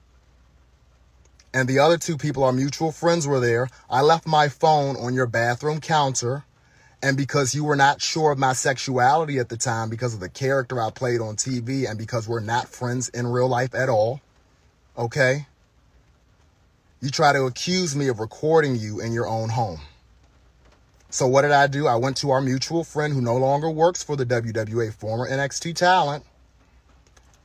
And 1.54 1.70
the 1.70 1.78
other 1.78 2.00
two 2.00 2.18
people, 2.18 2.44
our 2.44 2.52
mutual 2.52 2.92
friends, 2.92 3.28
were 3.28 3.40
there. 3.40 3.70
I 3.92 4.02
left 4.02 4.26
my 4.26 4.50
phone 4.50 4.96
on 4.96 5.14
your 5.14 5.28
bathroom 5.28 5.80
counter. 5.80 6.46
And 7.02 7.16
because 7.16 7.54
you 7.54 7.64
were 7.64 7.76
not 7.76 8.02
sure 8.02 8.32
of 8.32 8.40
my 8.40 8.54
sexuality 8.54 9.38
at 9.38 9.50
the 9.50 9.58
time, 9.58 9.90
because 9.90 10.14
of 10.14 10.20
the 10.20 10.30
character 10.30 10.82
I 10.82 10.90
played 10.90 11.22
on 11.22 11.36
TV, 11.36 11.88
and 11.88 11.98
because 11.98 12.28
we're 12.28 12.40
not 12.40 12.70
friends 12.70 13.10
in 13.10 13.28
real 13.28 13.48
life 13.48 13.76
at 13.76 13.88
all, 13.88 14.20
okay? 14.98 15.46
You 17.00 17.12
try 17.12 17.34
to 17.34 17.44
accuse 17.44 17.96
me 17.96 18.08
of 18.08 18.20
recording 18.20 18.76
you 18.76 19.00
in 19.00 19.14
your 19.14 19.28
own 19.28 19.50
home. 19.50 19.82
So 21.10 21.28
what 21.28 21.44
did 21.44 21.52
I 21.52 21.68
do? 21.68 21.88
I 21.88 21.96
went 21.96 22.18
to 22.18 22.32
our 22.32 22.42
mutual 22.42 22.84
friend 22.84 23.14
who 23.14 23.22
no 23.22 23.38
longer 23.38 23.70
works 23.70 24.04
for 24.04 24.16
the 24.16 24.26
WWA, 24.26 24.92
former 24.92 25.30
NXT 25.30 25.76
talent, 25.76 26.26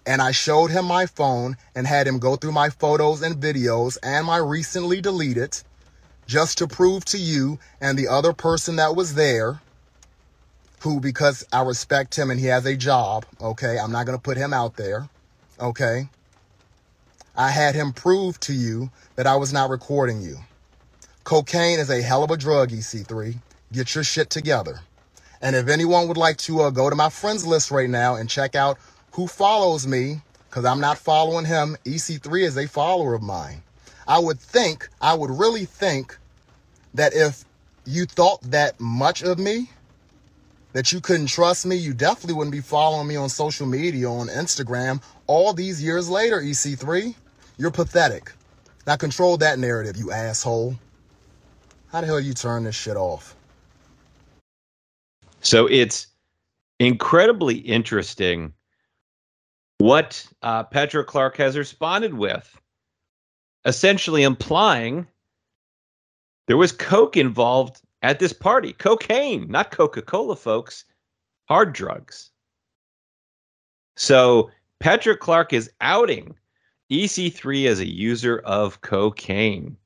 and 0.07 0.21
I 0.21 0.33
showed 0.33 0.71
him 0.71 0.87
my 0.87 1.07
phone 1.07 1.57
and 1.75 1.87
had 1.87 2.07
him 2.07 2.19
go 2.19 2.37
through 2.37 2.53
my 2.53 2.71
photos 2.71 3.23
and 3.23 3.37
videos 3.37 3.99
and 4.03 4.27
my 4.27 4.39
recently 4.39 5.01
deleted 5.01 5.63
just 6.27 6.59
to 6.59 6.67
prove 6.67 7.05
to 7.07 7.19
you 7.19 7.59
and 7.81 7.99
the 7.99 8.09
other 8.09 8.33
person 8.33 8.77
that 8.77 8.97
was 8.97 9.15
there 9.15 9.61
who 10.81 10.99
because 10.99 11.45
I 11.53 11.63
respect 11.63 12.19
him 12.19 12.31
and 12.31 12.41
he 12.41 12.47
has 12.47 12.67
a 12.67 12.77
job, 12.77 13.25
okay? 13.41 13.79
I'm 13.79 13.93
not 13.93 14.05
going 14.07 14.19
to 14.19 14.23
put 14.23 14.37
him 14.37 14.53
out 14.53 14.77
there, 14.77 15.09
okay? 15.61 16.09
I 17.37 17.51
had 17.51 17.75
him 17.75 17.93
prove 17.93 18.39
to 18.41 18.53
you 18.53 18.91
that 19.17 19.27
I 19.27 19.37
was 19.37 19.53
not 19.53 19.71
recording 19.71 20.21
you. 20.21 20.39
Cocaine 21.25 21.79
is 21.79 21.89
a 21.89 22.03
hell 22.03 22.25
of 22.25 22.31
a 22.31 22.37
drug, 22.37 22.71
EC3. 22.71 23.37
Get 23.73 23.95
your 23.95 24.05
shit 24.05 24.29
together. 24.29 24.81
And 25.41 25.55
if 25.55 25.69
anyone 25.69 26.09
would 26.09 26.17
like 26.17 26.37
to 26.39 26.63
uh, 26.63 26.71
go 26.71 26.91
to 26.91 26.97
my 26.97 27.09
friends 27.09 27.47
list 27.47 27.71
right 27.71 27.89
now 27.89 28.17
and 28.17 28.29
check 28.29 28.55
out 28.55 28.79
who 29.13 29.29
follows 29.29 29.87
me, 29.87 30.21
because 30.49 30.65
I'm 30.65 30.81
not 30.81 30.99
following 30.99 31.45
him, 31.45 31.77
EC3 31.85 32.43
is 32.43 32.57
a 32.57 32.67
follower 32.67 33.15
of 33.15 33.23
mine. 33.23 33.63
I 34.07 34.19
would 34.19 34.41
think, 34.41 34.89
I 35.01 35.15
would 35.15 35.31
really 35.31 35.65
think 35.65 36.17
that 36.95 37.15
if 37.15 37.45
you 37.85 38.05
thought 38.07 38.43
that 38.43 38.79
much 38.81 39.23
of 39.23 39.39
me, 39.39 39.71
that 40.73 40.93
you 40.93 41.01
couldn't 41.01 41.27
trust 41.27 41.67
me, 41.67 41.77
you 41.77 41.93
definitely 41.93 42.35
wouldn't 42.35 42.53
be 42.53 42.61
following 42.61 43.07
me 43.07 43.17
on 43.17 43.29
social 43.29 43.67
media, 43.67 44.09
on 44.09 44.29
Instagram, 44.29 45.03
all 45.27 45.53
these 45.53 45.83
years 45.83 46.09
later, 46.09 46.41
EC3. 46.41 47.15
You're 47.59 47.71
pathetic. 47.71 48.33
Now 48.87 48.97
control 48.97 49.37
that 49.39 49.59
narrative, 49.59 49.97
you 49.97 50.11
asshole. 50.11 50.77
How 51.91 52.01
the 52.01 52.07
hell 52.07 52.21
you 52.21 52.33
turn 52.33 52.65
this 52.65 52.75
shit 52.75 52.97
off? 52.97 53.37
So 55.41 55.67
it's 55.67 56.07
incredibly 56.81 57.57
interesting 57.57 58.55
what 59.79 60.25
uh, 60.43 60.63
Patrick 60.65 61.07
Clark 61.07 61.37
has 61.37 61.57
responded 61.57 62.15
with, 62.15 62.57
essentially 63.65 64.23
implying 64.23 65.07
there 66.47 66.57
was 66.57 66.73
coke 66.73 67.17
involved 67.17 67.81
at 68.03 68.19
this 68.19 68.33
party. 68.33 68.73
Cocaine, 68.73 69.47
not 69.49 69.71
Coca 69.71 70.03
Cola, 70.03 70.37
folks, 70.37 70.85
hard 71.49 71.73
drugs. 71.73 72.31
So 73.97 74.51
Patrick 74.81 75.21
Clark 75.21 75.53
is 75.53 75.71
outing 75.81 76.35
EC3 76.91 77.67
as 77.67 77.81
a 77.81 77.89
user 77.89 78.41
of 78.41 78.81
cocaine 78.81 79.77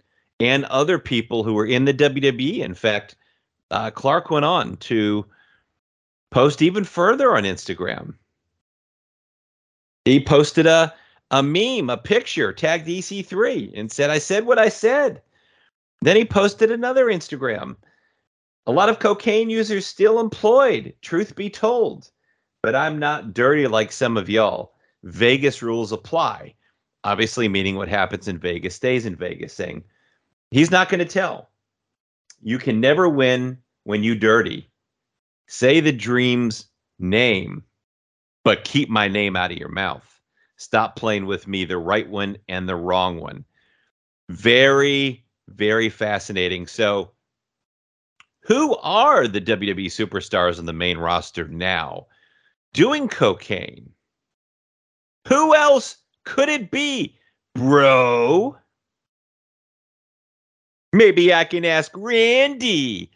and 0.40 0.64
other 0.66 0.98
people 0.98 1.44
who 1.44 1.54
were 1.54 1.66
in 1.66 1.84
the 1.84 1.94
WWE. 1.94 2.58
In 2.58 2.74
fact, 2.74 3.16
uh, 3.70 3.90
Clark 3.90 4.30
went 4.30 4.44
on 4.44 4.76
to 4.78 5.24
post 6.30 6.62
even 6.62 6.84
further 6.84 7.36
on 7.36 7.44
Instagram. 7.44 8.14
He 10.04 10.20
posted 10.20 10.66
a 10.66 10.94
a 11.30 11.42
meme, 11.42 11.90
a 11.90 11.96
picture, 11.96 12.52
tagged 12.52 12.86
EC3 12.86 13.72
and 13.74 13.90
said, 13.90 14.10
I 14.10 14.18
said 14.18 14.46
what 14.46 14.58
I 14.58 14.68
said. 14.68 15.22
Then 16.02 16.16
he 16.16 16.24
posted 16.24 16.70
another 16.70 17.06
Instagram. 17.06 17.76
A 18.66 18.72
lot 18.72 18.88
of 18.88 18.98
cocaine 18.98 19.50
users 19.50 19.86
still 19.86 20.20
employed, 20.20 20.94
truth 21.02 21.34
be 21.34 21.50
told. 21.50 22.10
But 22.62 22.74
I'm 22.74 22.98
not 22.98 23.34
dirty 23.34 23.66
like 23.66 23.92
some 23.92 24.16
of 24.16 24.28
y'all. 24.28 24.74
Vegas 25.04 25.62
rules 25.62 25.92
apply. 25.92 26.54
Obviously, 27.04 27.48
meaning 27.48 27.76
what 27.76 27.88
happens 27.88 28.26
in 28.26 28.38
Vegas 28.38 28.74
stays 28.74 29.06
in 29.06 29.14
Vegas, 29.14 29.52
saying 29.52 29.84
he's 30.50 30.70
not 30.70 30.88
going 30.88 30.98
to 30.98 31.04
tell. 31.04 31.50
You 32.42 32.58
can 32.58 32.80
never 32.80 33.08
win 33.08 33.58
when 33.84 34.02
you 34.02 34.16
dirty. 34.16 34.68
Say 35.46 35.78
the 35.78 35.92
dream's 35.92 36.66
name, 36.98 37.62
but 38.42 38.64
keep 38.64 38.88
my 38.88 39.06
name 39.06 39.36
out 39.36 39.52
of 39.52 39.58
your 39.58 39.68
mouth. 39.68 40.15
Stop 40.57 40.97
playing 40.97 41.27
with 41.27 41.47
me, 41.47 41.64
the 41.64 41.79
right 41.79 42.09
one 42.09 42.37
and 42.49 42.69
the 42.69 42.77
wrong 42.77 43.21
one. 43.21 43.45
Very, 44.29 45.25
very 45.49 45.88
fascinating. 45.88 46.66
So, 46.66 47.12
who 48.40 48.77
are 48.77 49.27
the 49.27 49.40
WWE 49.40 49.87
superstars 49.87 50.59
on 50.59 50.66
the 50.66 50.73
main 50.73 50.99
roster 50.99 51.49
now 51.49 52.07
doing 52.73 53.09
cocaine? 53.09 53.90
Who 55.29 55.55
else 55.55 55.99
could 56.25 56.49
it 56.49 56.71
be, 56.71 57.19
bro? 57.55 58.57
Maybe 60.92 61.35
I 61.35 61.45
can 61.45 61.64
ask 61.64 61.90
Randy 61.95 63.11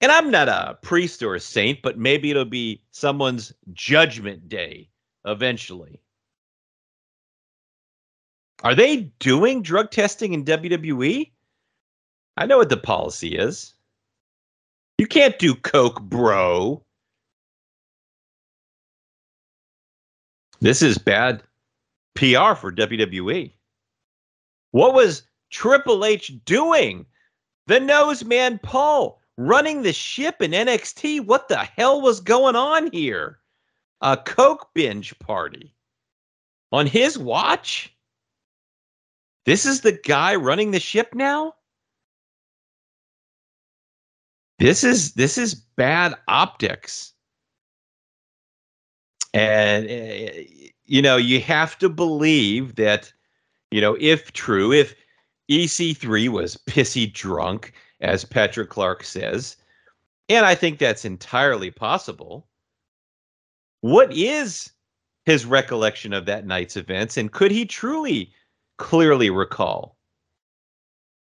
and 0.00 0.12
I'm 0.12 0.30
not 0.30 0.48
a 0.48 0.78
priest 0.82 1.22
or 1.22 1.34
a 1.34 1.40
saint, 1.40 1.80
but 1.82 1.98
maybe 1.98 2.30
it'll 2.30 2.44
be 2.44 2.82
someone's 2.90 3.52
judgment 3.72 4.48
day 4.48 4.88
eventually. 5.24 6.00
Are 8.62 8.74
they 8.74 9.12
doing 9.18 9.62
drug 9.62 9.90
testing 9.90 10.32
in 10.32 10.44
WWE? 10.44 11.30
I 12.36 12.46
know 12.46 12.58
what 12.58 12.68
the 12.68 12.76
policy 12.76 13.36
is. 13.36 13.74
You 14.98 15.06
can't 15.06 15.38
do 15.38 15.54
coke, 15.54 16.00
bro. 16.02 16.82
This 20.60 20.80
is 20.80 20.96
bad 20.96 21.42
PR 22.14 22.54
for 22.54 22.72
WWE. 22.72 23.52
What 24.70 24.94
was 24.94 25.22
Triple 25.50 26.04
H 26.04 26.32
doing? 26.44 27.04
The 27.66 27.80
nose 27.80 28.24
man 28.24 28.58
Paul 28.62 29.20
running 29.36 29.82
the 29.82 29.92
ship 29.92 30.40
in 30.40 30.52
NXT. 30.52 31.26
What 31.26 31.48
the 31.48 31.58
hell 31.58 32.00
was 32.00 32.20
going 32.20 32.56
on 32.56 32.90
here? 32.92 33.38
A 34.00 34.16
Coke 34.16 34.70
binge 34.74 35.18
party 35.18 35.74
on 36.72 36.86
his 36.86 37.18
watch? 37.18 37.95
This 39.46 39.64
is 39.64 39.80
the 39.80 39.92
guy 39.92 40.34
running 40.34 40.72
the 40.72 40.80
ship 40.80 41.14
now? 41.14 41.54
This 44.58 44.82
is 44.82 45.14
this 45.14 45.38
is 45.38 45.54
bad 45.54 46.14
optics. 46.28 47.12
And 49.32 49.86
uh, 49.86 50.42
you 50.84 51.00
know, 51.00 51.16
you 51.16 51.40
have 51.40 51.78
to 51.78 51.88
believe 51.88 52.74
that 52.74 53.12
you 53.70 53.80
know, 53.80 53.96
if 54.00 54.32
true, 54.32 54.72
if 54.72 54.94
EC3 55.50 56.28
was 56.28 56.56
pissy 56.68 57.12
drunk 57.12 57.72
as 58.00 58.24
Patrick 58.24 58.70
Clark 58.70 59.04
says. 59.04 59.56
And 60.28 60.44
I 60.44 60.56
think 60.56 60.78
that's 60.78 61.04
entirely 61.04 61.70
possible. 61.70 62.48
What 63.82 64.12
is 64.12 64.72
his 65.24 65.46
recollection 65.46 66.12
of 66.12 66.26
that 66.26 66.46
night's 66.46 66.76
events, 66.76 67.16
and 67.16 67.32
could 67.32 67.52
he 67.52 67.64
truly 67.64 68.32
clearly 68.78 69.30
recall? 69.30 69.96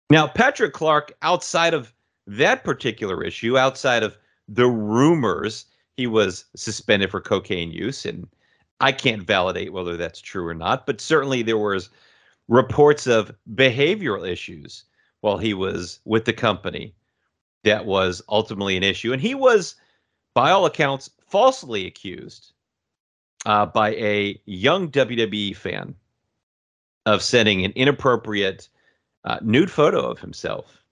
Now, 0.09 0.27
Patrick 0.27 0.73
Clark, 0.73 1.13
outside 1.21 1.73
of 1.73 1.93
that 2.27 2.63
particular 2.63 3.23
issue, 3.23 3.57
outside 3.57 4.03
of 4.03 4.17
the 4.47 4.67
rumors 4.67 5.65
he 5.97 6.07
was 6.07 6.45
suspended 6.55 7.09
for 7.09 7.21
cocaine 7.21 7.71
use, 7.71 8.05
and 8.05 8.27
I 8.81 8.91
can't 8.91 9.23
validate 9.23 9.73
whether 9.73 9.97
that's 9.97 10.21
true 10.21 10.45
or 10.45 10.53
not, 10.53 10.85
but 10.85 11.01
certainly 11.01 11.41
there 11.41 11.57
was 11.57 11.89
reports 12.47 13.07
of 13.07 13.31
behavioral 13.53 14.27
issues 14.27 14.83
while 15.21 15.37
he 15.37 15.53
was 15.53 15.99
with 16.05 16.25
the 16.25 16.33
company 16.33 16.93
that 17.63 17.85
was 17.85 18.21
ultimately 18.29 18.77
an 18.77 18.83
issue. 18.83 19.11
And 19.11 19.21
he 19.21 19.33
was, 19.33 19.75
by 20.35 20.51
all 20.51 20.65
accounts, 20.65 21.09
falsely 21.27 21.87
accused 21.87 22.53
uh, 23.45 23.65
by 23.65 23.95
a 23.95 24.39
young 24.45 24.91
WWE 24.91 25.55
fan 25.55 25.95
of 27.05 27.21
sending 27.21 27.63
an 27.63 27.71
inappropriate 27.75 28.69
uh, 29.23 29.39
nude 29.41 29.71
photo 29.71 29.99
of 29.99 30.19
himself. 30.19 30.83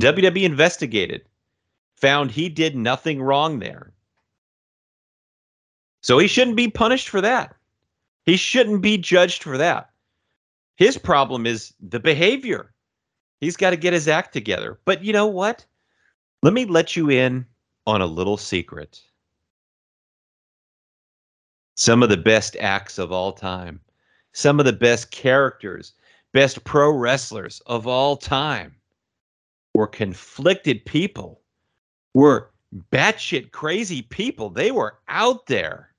WWE 0.00 0.42
investigated, 0.42 1.22
found 1.96 2.30
he 2.30 2.48
did 2.48 2.76
nothing 2.76 3.22
wrong 3.22 3.58
there. 3.58 3.92
So 6.02 6.18
he 6.18 6.26
shouldn't 6.26 6.56
be 6.56 6.68
punished 6.68 7.08
for 7.08 7.20
that. 7.20 7.54
He 8.24 8.36
shouldn't 8.36 8.82
be 8.82 8.96
judged 8.96 9.42
for 9.42 9.58
that. 9.58 9.90
His 10.76 10.96
problem 10.96 11.46
is 11.46 11.74
the 11.80 12.00
behavior. 12.00 12.72
He's 13.40 13.56
got 13.56 13.70
to 13.70 13.76
get 13.76 13.92
his 13.92 14.08
act 14.08 14.32
together. 14.32 14.80
But 14.84 15.04
you 15.04 15.12
know 15.12 15.26
what? 15.26 15.66
Let 16.42 16.54
me 16.54 16.64
let 16.64 16.96
you 16.96 17.10
in 17.10 17.46
on 17.86 18.00
a 18.00 18.06
little 18.06 18.36
secret. 18.36 19.02
Some 21.76 22.02
of 22.02 22.08
the 22.08 22.16
best 22.16 22.56
acts 22.60 22.98
of 22.98 23.12
all 23.12 23.32
time, 23.32 23.80
some 24.32 24.58
of 24.58 24.66
the 24.66 24.72
best 24.72 25.10
characters, 25.10 25.92
best 26.32 26.62
pro 26.64 26.90
wrestlers 26.90 27.60
of 27.66 27.86
all 27.86 28.16
time 28.16 28.74
were 29.74 29.86
conflicted 29.86 30.84
people, 30.84 31.40
were 32.14 32.50
batshit 32.92 33.50
crazy 33.52 34.02
people. 34.02 34.50
They 34.50 34.70
were 34.70 34.98
out 35.08 35.46
there. 35.46 35.92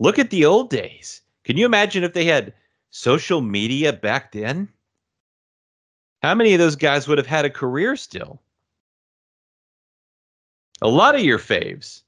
Look 0.00 0.18
at 0.18 0.30
the 0.30 0.44
old 0.44 0.70
days. 0.70 1.22
Can 1.44 1.56
you 1.56 1.66
imagine 1.66 2.04
if 2.04 2.12
they 2.12 2.24
had 2.24 2.54
social 2.90 3.40
media 3.40 3.92
back 3.92 4.32
then? 4.32 4.68
How 6.22 6.34
many 6.34 6.52
of 6.52 6.58
those 6.58 6.76
guys 6.76 7.08
would 7.08 7.18
have 7.18 7.26
had 7.26 7.44
a 7.44 7.50
career 7.50 7.96
still? 7.96 8.42
A 10.82 10.88
lot 10.88 11.14
of 11.14 11.22
your 11.22 11.38
faves 11.38 12.02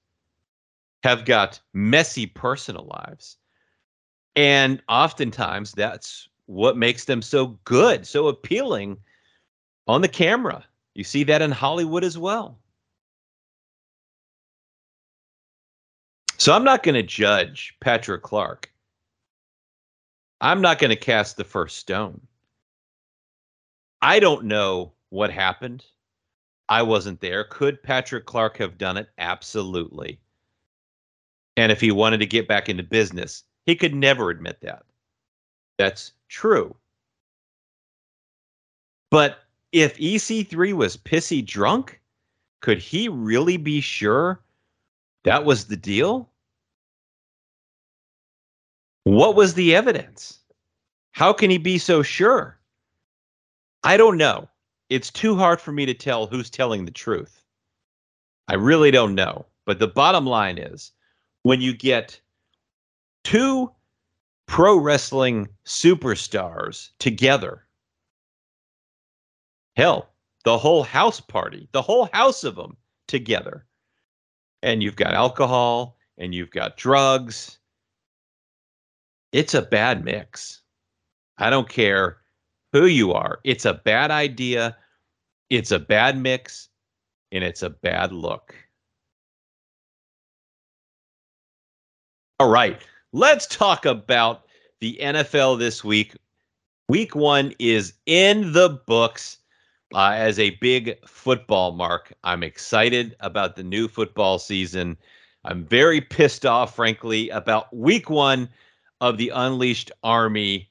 have 1.02 1.24
got 1.24 1.60
messy 1.72 2.26
personal 2.26 2.86
lives. 2.86 3.36
And 4.36 4.82
oftentimes 4.88 5.72
that's 5.72 6.28
what 6.46 6.76
makes 6.76 7.04
them 7.04 7.22
so 7.22 7.58
good, 7.64 8.06
so 8.06 8.28
appealing 8.28 8.96
on 9.86 10.00
the 10.00 10.08
camera. 10.08 10.64
You 10.94 11.04
see 11.04 11.24
that 11.24 11.42
in 11.42 11.50
Hollywood 11.50 12.04
as 12.04 12.18
well. 12.18 12.58
So 16.38 16.54
I'm 16.54 16.64
not 16.64 16.82
going 16.82 16.94
to 16.94 17.02
judge 17.02 17.76
Patrick 17.80 18.22
Clark. 18.22 18.72
I'm 20.40 20.62
not 20.62 20.78
going 20.78 20.88
to 20.88 20.96
cast 20.96 21.36
the 21.36 21.44
first 21.44 21.76
stone. 21.76 22.20
I 24.00 24.20
don't 24.20 24.46
know 24.46 24.92
what 25.10 25.30
happened. 25.30 25.84
I 26.70 26.82
wasn't 26.82 27.20
there. 27.20 27.44
Could 27.44 27.82
Patrick 27.82 28.24
Clark 28.24 28.56
have 28.56 28.78
done 28.78 28.96
it? 28.96 29.10
Absolutely. 29.18 30.18
And 31.56 31.70
if 31.70 31.80
he 31.80 31.90
wanted 31.90 32.20
to 32.20 32.26
get 32.26 32.48
back 32.48 32.68
into 32.68 32.82
business, 32.82 33.44
he 33.66 33.74
could 33.74 33.94
never 33.94 34.30
admit 34.30 34.60
that. 34.62 34.84
That's 35.78 36.12
true. 36.28 36.74
But 39.10 39.38
if 39.72 39.96
EC3 39.98 40.72
was 40.72 40.96
pissy 40.96 41.44
drunk, 41.44 42.00
could 42.60 42.78
he 42.78 43.08
really 43.08 43.56
be 43.56 43.80
sure 43.80 44.40
that 45.24 45.44
was 45.44 45.66
the 45.66 45.76
deal? 45.76 46.28
What 49.04 49.34
was 49.34 49.54
the 49.54 49.74
evidence? 49.74 50.38
How 51.12 51.32
can 51.32 51.50
he 51.50 51.58
be 51.58 51.78
so 51.78 52.02
sure? 52.02 52.58
I 53.82 53.96
don't 53.96 54.16
know. 54.16 54.48
It's 54.90 55.10
too 55.10 55.36
hard 55.36 55.60
for 55.60 55.72
me 55.72 55.86
to 55.86 55.94
tell 55.94 56.26
who's 56.26 56.50
telling 56.50 56.84
the 56.84 56.90
truth. 56.90 57.42
I 58.48 58.54
really 58.54 58.90
don't 58.90 59.14
know. 59.14 59.46
But 59.64 59.78
the 59.78 59.88
bottom 59.88 60.26
line 60.26 60.58
is 60.58 60.92
when 61.42 61.60
you 61.60 61.72
get 61.72 62.20
two 63.24 63.70
pro 64.46 64.76
wrestling 64.76 65.48
superstars 65.64 66.90
together, 66.98 67.64
hell, 69.76 70.10
the 70.44 70.58
whole 70.58 70.82
house 70.82 71.20
party, 71.20 71.68
the 71.72 71.82
whole 71.82 72.08
house 72.12 72.44
of 72.44 72.56
them 72.56 72.76
together, 73.08 73.66
and 74.62 74.82
you've 74.82 74.96
got 74.96 75.14
alcohol 75.14 75.96
and 76.18 76.34
you've 76.34 76.50
got 76.50 76.76
drugs 76.76 77.60
it's 79.32 79.54
a 79.54 79.62
bad 79.62 80.04
mix. 80.04 80.62
I 81.38 81.50
don't 81.50 81.68
care 81.68 82.18
who 82.72 82.86
you 82.86 83.12
are. 83.12 83.40
It's 83.44 83.64
a 83.64 83.74
bad 83.74 84.10
idea. 84.10 84.76
It's 85.50 85.70
a 85.70 85.78
bad 85.78 86.18
mix 86.18 86.68
and 87.32 87.44
it's 87.44 87.62
a 87.62 87.70
bad 87.70 88.12
look. 88.12 88.54
All 92.38 92.48
right, 92.48 92.80
let's 93.12 93.46
talk 93.46 93.86
about 93.86 94.44
the 94.80 94.98
NFL 95.00 95.58
this 95.58 95.84
week. 95.84 96.14
Week 96.88 97.14
one 97.14 97.54
is 97.58 97.94
in 98.06 98.52
the 98.52 98.80
books 98.86 99.38
uh, 99.94 100.12
as 100.14 100.38
a 100.38 100.50
big 100.56 100.96
football 101.06 101.72
mark. 101.72 102.12
I'm 102.24 102.42
excited 102.42 103.16
about 103.20 103.56
the 103.56 103.62
new 103.62 103.88
football 103.88 104.38
season. 104.38 104.96
I'm 105.44 105.64
very 105.64 106.00
pissed 106.00 106.44
off, 106.44 106.76
frankly, 106.76 107.28
about 107.30 107.74
week 107.74 108.10
one 108.10 108.48
of 109.00 109.18
the 109.18 109.30
Unleashed 109.30 109.90
Army 110.02 110.68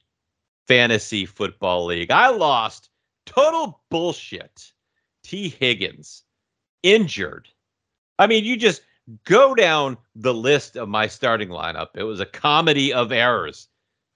Fantasy 0.68 1.26
Football 1.26 1.86
League. 1.86 2.10
I 2.10 2.28
lost 2.28 2.90
total 3.26 3.80
bullshit. 3.90 4.72
Tee 5.24 5.48
Higgins 5.48 6.22
injured. 6.82 7.48
I 8.18 8.26
mean, 8.26 8.44
you 8.44 8.56
just 8.56 8.82
go 9.24 9.54
down 9.54 9.96
the 10.14 10.34
list 10.34 10.76
of 10.76 10.88
my 10.88 11.06
starting 11.06 11.48
lineup. 11.48 11.88
It 11.94 12.04
was 12.04 12.20
a 12.20 12.26
comedy 12.26 12.92
of 12.92 13.12
errors. 13.12 13.68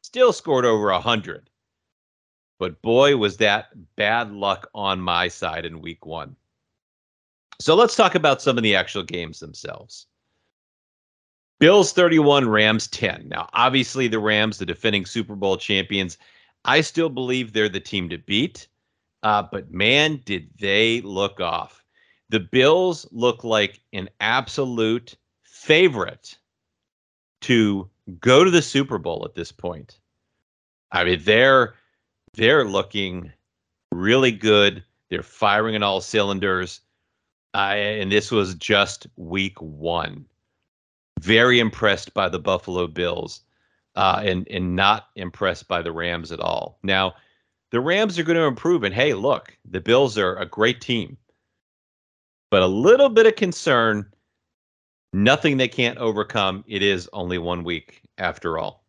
Still 0.02 0.32
scored 0.32 0.64
over 0.64 0.90
a 0.90 0.94
100. 0.94 1.48
But 2.58 2.80
boy, 2.82 3.16
was 3.16 3.36
that 3.38 3.68
bad 3.96 4.32
luck 4.32 4.68
on 4.74 5.00
my 5.00 5.28
side 5.28 5.64
in 5.64 5.80
week 5.80 6.06
one. 6.06 6.36
So 7.60 7.74
let's 7.74 7.96
talk 7.96 8.14
about 8.14 8.42
some 8.42 8.56
of 8.56 8.62
the 8.62 8.74
actual 8.74 9.02
games 9.02 9.40
themselves. 9.40 10.06
Bills 11.60 11.92
31, 11.92 12.48
Rams 12.48 12.88
10. 12.88 13.28
Now, 13.28 13.48
obviously, 13.52 14.08
the 14.08 14.18
Rams, 14.18 14.58
the 14.58 14.66
defending 14.66 15.06
Super 15.06 15.36
Bowl 15.36 15.56
champions, 15.56 16.18
I 16.64 16.80
still 16.80 17.08
believe 17.08 17.52
they're 17.52 17.68
the 17.68 17.80
team 17.80 18.08
to 18.08 18.18
beat. 18.18 18.68
Uh, 19.22 19.42
but 19.50 19.70
man, 19.70 20.20
did 20.24 20.50
they 20.58 21.00
look 21.00 21.40
off. 21.40 21.83
The 22.30 22.40
Bills 22.40 23.06
look 23.12 23.44
like 23.44 23.80
an 23.92 24.08
absolute 24.20 25.16
favorite 25.42 26.36
to 27.42 27.88
go 28.20 28.44
to 28.44 28.50
the 28.50 28.62
Super 28.62 28.98
Bowl 28.98 29.22
at 29.24 29.34
this 29.34 29.52
point. 29.52 29.98
I 30.92 31.04
mean, 31.04 31.20
they're 31.22 31.74
they're 32.34 32.64
looking 32.64 33.32
really 33.92 34.32
good. 34.32 34.82
They're 35.10 35.22
firing 35.22 35.74
on 35.74 35.82
all 35.82 36.00
cylinders. 36.00 36.80
Uh, 37.54 37.74
and 37.76 38.10
this 38.10 38.32
was 38.32 38.54
just 38.56 39.06
week 39.16 39.60
one 39.60 40.26
very 41.20 41.60
impressed 41.60 42.12
by 42.14 42.28
the 42.28 42.38
Buffalo 42.38 42.86
Bills 42.86 43.40
uh, 43.96 44.20
and 44.24 44.46
and 44.48 44.74
not 44.76 45.08
impressed 45.16 45.68
by 45.68 45.82
the 45.82 45.92
Rams 45.92 46.32
at 46.32 46.40
all. 46.40 46.78
Now, 46.82 47.14
the 47.70 47.80
Rams 47.80 48.18
are 48.18 48.24
going 48.24 48.36
to 48.36 48.44
improve, 48.44 48.82
and 48.82 48.94
hey, 48.94 49.14
look, 49.14 49.56
the 49.64 49.80
Bills 49.80 50.18
are 50.18 50.36
a 50.36 50.46
great 50.46 50.80
team, 50.80 51.16
but 52.54 52.62
a 52.62 52.66
little 52.68 53.08
bit 53.08 53.26
of 53.26 53.34
concern. 53.34 54.06
Nothing 55.12 55.56
they 55.56 55.66
can't 55.66 55.98
overcome. 55.98 56.62
It 56.68 56.84
is 56.84 57.10
only 57.12 57.36
one 57.36 57.64
week 57.64 58.00
after 58.18 58.58
all. 58.58 58.84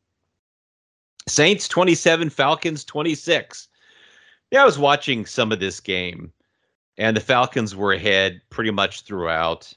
Saints 1.28 1.68
27, 1.68 2.30
Falcons 2.30 2.86
26. 2.86 3.68
Yeah, 4.52 4.62
I 4.62 4.66
was 4.66 4.78
watching 4.78 5.26
some 5.26 5.52
of 5.52 5.60
this 5.60 5.80
game, 5.80 6.32
and 7.00 7.18
the 7.18 7.22
Falcons 7.22 7.76
were 7.76 7.94
ahead 7.94 8.40
pretty 8.52 8.70
much 8.70 9.02
throughout. 9.02 9.74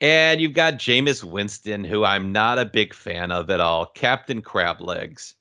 And 0.00 0.40
you've 0.40 0.52
got 0.52 0.74
Jameis 0.74 1.24
Winston, 1.24 1.82
who 1.82 2.04
I'm 2.04 2.30
not 2.30 2.60
a 2.60 2.64
big 2.64 2.94
fan 2.94 3.32
of 3.32 3.50
at 3.50 3.58
all, 3.58 3.86
Captain 3.86 4.42
Crab 4.42 4.80
Legs. 4.80 5.34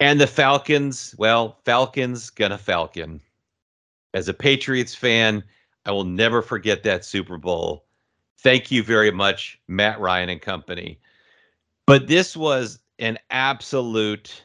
And 0.00 0.18
the 0.18 0.26
Falcons, 0.26 1.14
well, 1.18 1.58
Falcons 1.66 2.30
gonna 2.30 2.56
Falcon. 2.56 3.20
As 4.14 4.28
a 4.28 4.34
Patriots 4.34 4.94
fan, 4.94 5.42
I 5.86 5.92
will 5.92 6.04
never 6.04 6.42
forget 6.42 6.82
that 6.82 7.04
Super 7.04 7.38
Bowl. 7.38 7.84
Thank 8.38 8.70
you 8.70 8.82
very 8.82 9.10
much, 9.10 9.60
Matt 9.68 10.00
Ryan 10.00 10.28
and 10.28 10.40
company. 10.40 11.00
But 11.86 12.08
this 12.08 12.36
was 12.36 12.78
an 12.98 13.18
absolute 13.30 14.44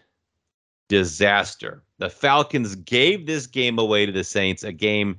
disaster. 0.88 1.84
The 2.00 2.10
Falcons 2.10 2.76
gave 2.76 3.26
this 3.26 3.48
game 3.48 3.80
away 3.80 4.06
to 4.06 4.12
the 4.12 4.24
Saints, 4.24 4.64
a 4.64 4.72
game 4.72 5.18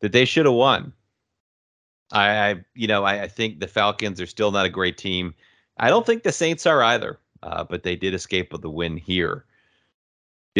that 0.00 0.12
they 0.12 0.24
should 0.24 0.46
have 0.46 0.54
won. 0.54 0.92
I, 2.12 2.50
I 2.50 2.64
you 2.74 2.86
know, 2.86 3.04
I, 3.04 3.22
I, 3.22 3.28
think 3.28 3.60
the 3.60 3.68
Falcons 3.68 4.20
are 4.20 4.26
still 4.26 4.50
not 4.50 4.66
a 4.66 4.70
great 4.70 4.98
team. 4.98 5.34
I 5.78 5.88
don't 5.88 6.04
think 6.04 6.22
the 6.22 6.32
Saints 6.32 6.66
are 6.66 6.82
either, 6.82 7.18
uh, 7.42 7.64
but 7.64 7.82
they 7.82 7.96
did 7.96 8.14
escape 8.14 8.52
with 8.52 8.62
the 8.62 8.70
win 8.70 8.96
here. 8.96 9.44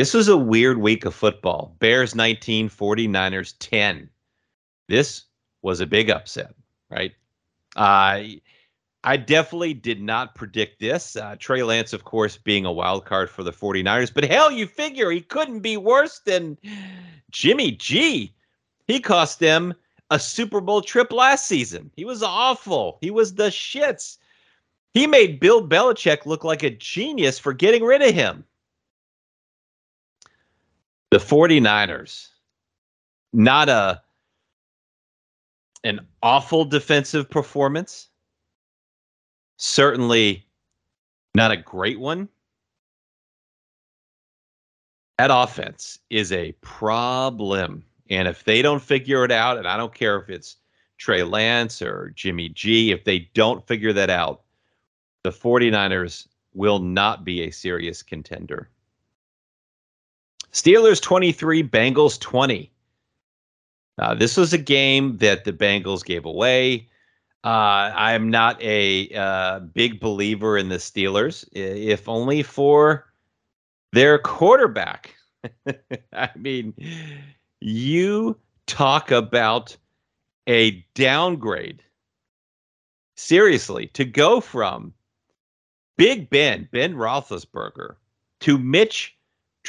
This 0.00 0.14
was 0.14 0.28
a 0.28 0.36
weird 0.38 0.78
week 0.78 1.04
of 1.04 1.14
football. 1.14 1.76
Bears 1.78 2.14
19, 2.14 2.70
49ers 2.70 3.52
10. 3.58 4.08
This 4.88 5.24
was 5.60 5.80
a 5.80 5.86
big 5.86 6.08
upset, 6.08 6.54
right? 6.88 7.12
Uh, 7.76 8.22
I 9.04 9.16
definitely 9.18 9.74
did 9.74 10.00
not 10.00 10.34
predict 10.34 10.80
this. 10.80 11.16
Uh, 11.16 11.36
Trey 11.38 11.62
Lance, 11.62 11.92
of 11.92 12.04
course, 12.04 12.38
being 12.38 12.64
a 12.64 12.72
wild 12.72 13.04
card 13.04 13.28
for 13.28 13.42
the 13.42 13.52
49ers. 13.52 14.14
But 14.14 14.24
hell, 14.24 14.50
you 14.50 14.66
figure 14.66 15.10
he 15.10 15.20
couldn't 15.20 15.60
be 15.60 15.76
worse 15.76 16.20
than 16.20 16.56
Jimmy 17.30 17.72
G. 17.72 18.34
He 18.86 19.00
cost 19.00 19.38
them 19.38 19.74
a 20.08 20.18
Super 20.18 20.62
Bowl 20.62 20.80
trip 20.80 21.12
last 21.12 21.46
season. 21.46 21.90
He 21.94 22.06
was 22.06 22.22
awful. 22.22 22.96
He 23.02 23.10
was 23.10 23.34
the 23.34 23.48
shits. 23.50 24.16
He 24.94 25.06
made 25.06 25.40
Bill 25.40 25.68
Belichick 25.68 26.24
look 26.24 26.42
like 26.42 26.62
a 26.62 26.70
genius 26.70 27.38
for 27.38 27.52
getting 27.52 27.84
rid 27.84 28.00
of 28.00 28.14
him. 28.14 28.46
The 31.10 31.18
49ers, 31.18 32.28
not 33.32 33.68
a 33.68 34.02
an 35.82 36.06
awful 36.22 36.64
defensive 36.64 37.30
performance 37.30 38.10
certainly 39.60 40.46
not 41.34 41.50
a 41.50 41.56
great 41.56 42.00
one. 42.00 42.28
That 45.18 45.30
offense 45.30 45.98
is 46.08 46.32
a 46.32 46.52
problem. 46.62 47.84
And 48.08 48.26
if 48.26 48.44
they 48.44 48.62
don't 48.62 48.82
figure 48.82 49.24
it 49.24 49.30
out, 49.30 49.58
and 49.58 49.68
I 49.68 49.76
don't 49.76 49.94
care 49.94 50.18
if 50.18 50.30
it's 50.30 50.56
Trey 50.96 51.22
Lance 51.22 51.82
or 51.82 52.12
Jimmy 52.16 52.48
G, 52.48 52.90
if 52.90 53.04
they 53.04 53.30
don't 53.34 53.66
figure 53.66 53.92
that 53.92 54.10
out, 54.10 54.42
the 55.22 55.30
49ers 55.30 56.26
will 56.54 56.78
not 56.78 57.24
be 57.24 57.42
a 57.42 57.50
serious 57.50 58.02
contender. 58.02 58.70
Steelers 60.52 61.00
23, 61.00 61.62
Bengals 61.62 62.18
20. 62.18 62.70
Uh, 63.98 64.14
this 64.14 64.36
was 64.36 64.52
a 64.52 64.58
game 64.58 65.16
that 65.18 65.44
the 65.44 65.52
Bengals 65.52 66.04
gave 66.04 66.24
away. 66.24 66.88
Uh, 67.44 67.92
I'm 67.94 68.28
not 68.30 68.60
a 68.62 69.08
uh, 69.14 69.60
big 69.60 70.00
believer 70.00 70.58
in 70.58 70.68
the 70.68 70.76
Steelers, 70.76 71.48
if 71.52 72.08
only 72.08 72.42
for 72.42 73.06
their 73.92 74.18
quarterback. 74.18 75.14
I 76.12 76.30
mean, 76.36 76.74
you 77.60 78.36
talk 78.66 79.10
about 79.10 79.76
a 80.46 80.84
downgrade. 80.94 81.82
Seriously, 83.16 83.86
to 83.88 84.04
go 84.04 84.40
from 84.40 84.94
Big 85.96 86.30
Ben, 86.30 86.68
Ben 86.72 86.94
Roethlisberger, 86.94 87.96
to 88.40 88.58
Mitch 88.58 89.16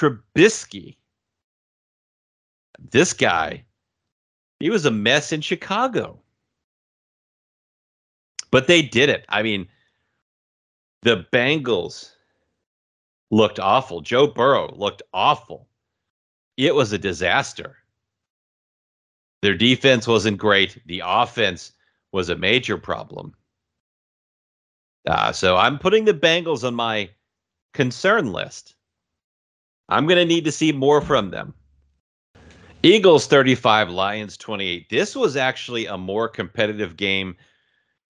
Trubisky. 0.01 0.97
This 2.79 3.13
guy, 3.13 3.63
he 4.59 4.71
was 4.71 4.85
a 4.85 4.91
mess 4.91 5.31
in 5.31 5.41
Chicago. 5.41 6.19
But 8.49 8.65
they 8.65 8.81
did 8.81 9.09
it. 9.09 9.25
I 9.29 9.43
mean, 9.43 9.67
the 11.03 11.27
Bengals 11.31 12.13
looked 13.29 13.59
awful. 13.59 14.01
Joe 14.01 14.25
Burrow 14.25 14.73
looked 14.75 15.03
awful. 15.13 15.67
It 16.57 16.73
was 16.73 16.91
a 16.91 16.97
disaster. 16.97 17.77
Their 19.43 19.55
defense 19.55 20.07
wasn't 20.07 20.39
great. 20.39 20.81
The 20.87 21.03
offense 21.05 21.73
was 22.11 22.29
a 22.29 22.35
major 22.35 22.77
problem. 22.77 23.35
Uh, 25.07 25.31
so 25.31 25.57
I'm 25.57 25.77
putting 25.77 26.05
the 26.05 26.13
Bengals 26.13 26.63
on 26.63 26.73
my 26.73 27.09
concern 27.73 28.31
list. 28.31 28.75
I'm 29.91 30.07
going 30.07 30.17
to 30.17 30.25
need 30.25 30.45
to 30.45 30.53
see 30.53 30.71
more 30.71 31.01
from 31.01 31.31
them. 31.31 31.53
Eagles 32.81 33.27
35, 33.27 33.89
Lions 33.89 34.37
28. 34.37 34.89
This 34.89 35.15
was 35.17 35.35
actually 35.35 35.85
a 35.85 35.97
more 35.97 36.29
competitive 36.29 36.95
game 36.95 37.35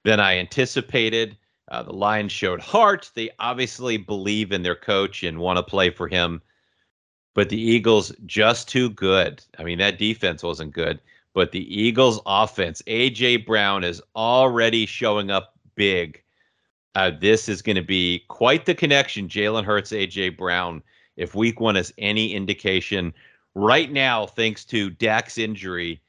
than 0.05 0.19
I 0.19 0.37
anticipated. 0.37 1.35
Uh, 1.71 1.81
the 1.81 1.91
Lions 1.91 2.31
showed 2.31 2.61
heart. 2.61 3.09
They 3.15 3.31
obviously 3.39 3.97
believe 3.97 4.51
in 4.51 4.61
their 4.61 4.75
coach 4.75 5.23
and 5.23 5.39
want 5.39 5.57
to 5.57 5.63
play 5.63 5.89
for 5.89 6.07
him. 6.07 6.41
But 7.33 7.49
the 7.49 7.59
Eagles 7.59 8.13
just 8.27 8.69
too 8.69 8.91
good. 8.91 9.43
I 9.57 9.63
mean, 9.63 9.79
that 9.79 9.97
defense 9.97 10.43
wasn't 10.43 10.73
good, 10.73 10.99
but 11.33 11.51
the 11.51 11.81
Eagles' 11.81 12.19
offense, 12.27 12.83
AJ 12.87 13.45
Brown 13.45 13.83
is 13.83 14.03
already 14.15 14.85
showing 14.85 15.31
up 15.31 15.57
big. 15.75 16.21
Uh, 16.93 17.11
this 17.19 17.49
is 17.49 17.63
going 17.63 17.77
to 17.77 17.81
be 17.81 18.23
quite 18.27 18.65
the 18.65 18.75
connection. 18.75 19.27
Jalen 19.27 19.63
Hurts, 19.63 19.91
AJ 19.91 20.37
Brown. 20.37 20.83
If 21.17 21.35
Week 21.35 21.59
One 21.59 21.75
is 21.75 21.93
any 21.97 22.33
indication, 22.33 23.13
right 23.55 23.91
now, 23.91 24.25
thanks 24.25 24.65
to 24.65 24.89
Dak's 24.89 25.37
injury, 25.37 26.01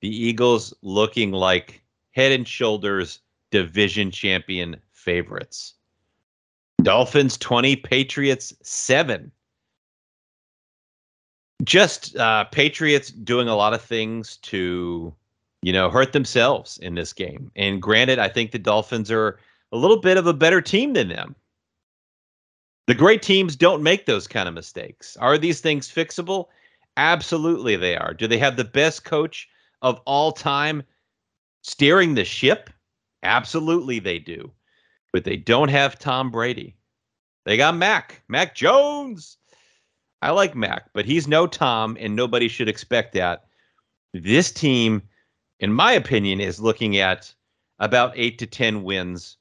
the 0.00 0.08
Eagles 0.08 0.74
looking 0.82 1.32
like 1.32 1.82
head 2.12 2.32
and 2.32 2.46
shoulders 2.46 3.20
division 3.50 4.10
champion 4.10 4.76
favorites. 4.92 5.74
Dolphins 6.82 7.36
20, 7.38 7.76
Patriots 7.76 8.52
7. 8.62 9.30
Just 11.62 12.16
uh, 12.16 12.44
Patriots 12.44 13.10
doing 13.10 13.46
a 13.46 13.54
lot 13.54 13.72
of 13.72 13.80
things 13.80 14.38
to, 14.38 15.14
you 15.62 15.72
know, 15.72 15.88
hurt 15.88 16.12
themselves 16.12 16.78
in 16.78 16.96
this 16.96 17.12
game. 17.12 17.52
And 17.54 17.80
granted, 17.80 18.18
I 18.18 18.28
think 18.28 18.50
the 18.50 18.58
Dolphins 18.58 19.12
are 19.12 19.38
a 19.70 19.76
little 19.76 20.00
bit 20.00 20.16
of 20.16 20.26
a 20.26 20.34
better 20.34 20.60
team 20.60 20.94
than 20.94 21.08
them. 21.08 21.36
The 22.86 22.94
great 22.94 23.22
teams 23.22 23.54
don't 23.54 23.82
make 23.82 24.06
those 24.06 24.26
kind 24.26 24.48
of 24.48 24.54
mistakes. 24.54 25.16
Are 25.18 25.38
these 25.38 25.60
things 25.60 25.88
fixable? 25.88 26.46
Absolutely, 26.96 27.76
they 27.76 27.96
are. 27.96 28.12
Do 28.12 28.26
they 28.26 28.38
have 28.38 28.56
the 28.56 28.64
best 28.64 29.04
coach 29.04 29.48
of 29.82 30.00
all 30.04 30.32
time 30.32 30.82
steering 31.62 32.14
the 32.14 32.24
ship? 32.24 32.70
Absolutely, 33.22 33.98
they 33.98 34.18
do. 34.18 34.50
But 35.12 35.24
they 35.24 35.36
don't 35.36 35.68
have 35.68 35.98
Tom 35.98 36.30
Brady. 36.30 36.74
They 37.44 37.56
got 37.56 37.76
Mac, 37.76 38.22
Mac 38.28 38.54
Jones. 38.54 39.38
I 40.20 40.30
like 40.30 40.54
Mac, 40.54 40.92
but 40.92 41.04
he's 41.04 41.26
no 41.26 41.46
Tom, 41.46 41.96
and 42.00 42.14
nobody 42.14 42.48
should 42.48 42.68
expect 42.68 43.12
that. 43.14 43.46
This 44.12 44.52
team, 44.52 45.02
in 45.60 45.72
my 45.72 45.92
opinion, 45.92 46.40
is 46.40 46.60
looking 46.60 46.96
at 46.98 47.32
about 47.78 48.12
eight 48.14 48.38
to 48.38 48.46
10 48.46 48.82
wins. 48.84 49.36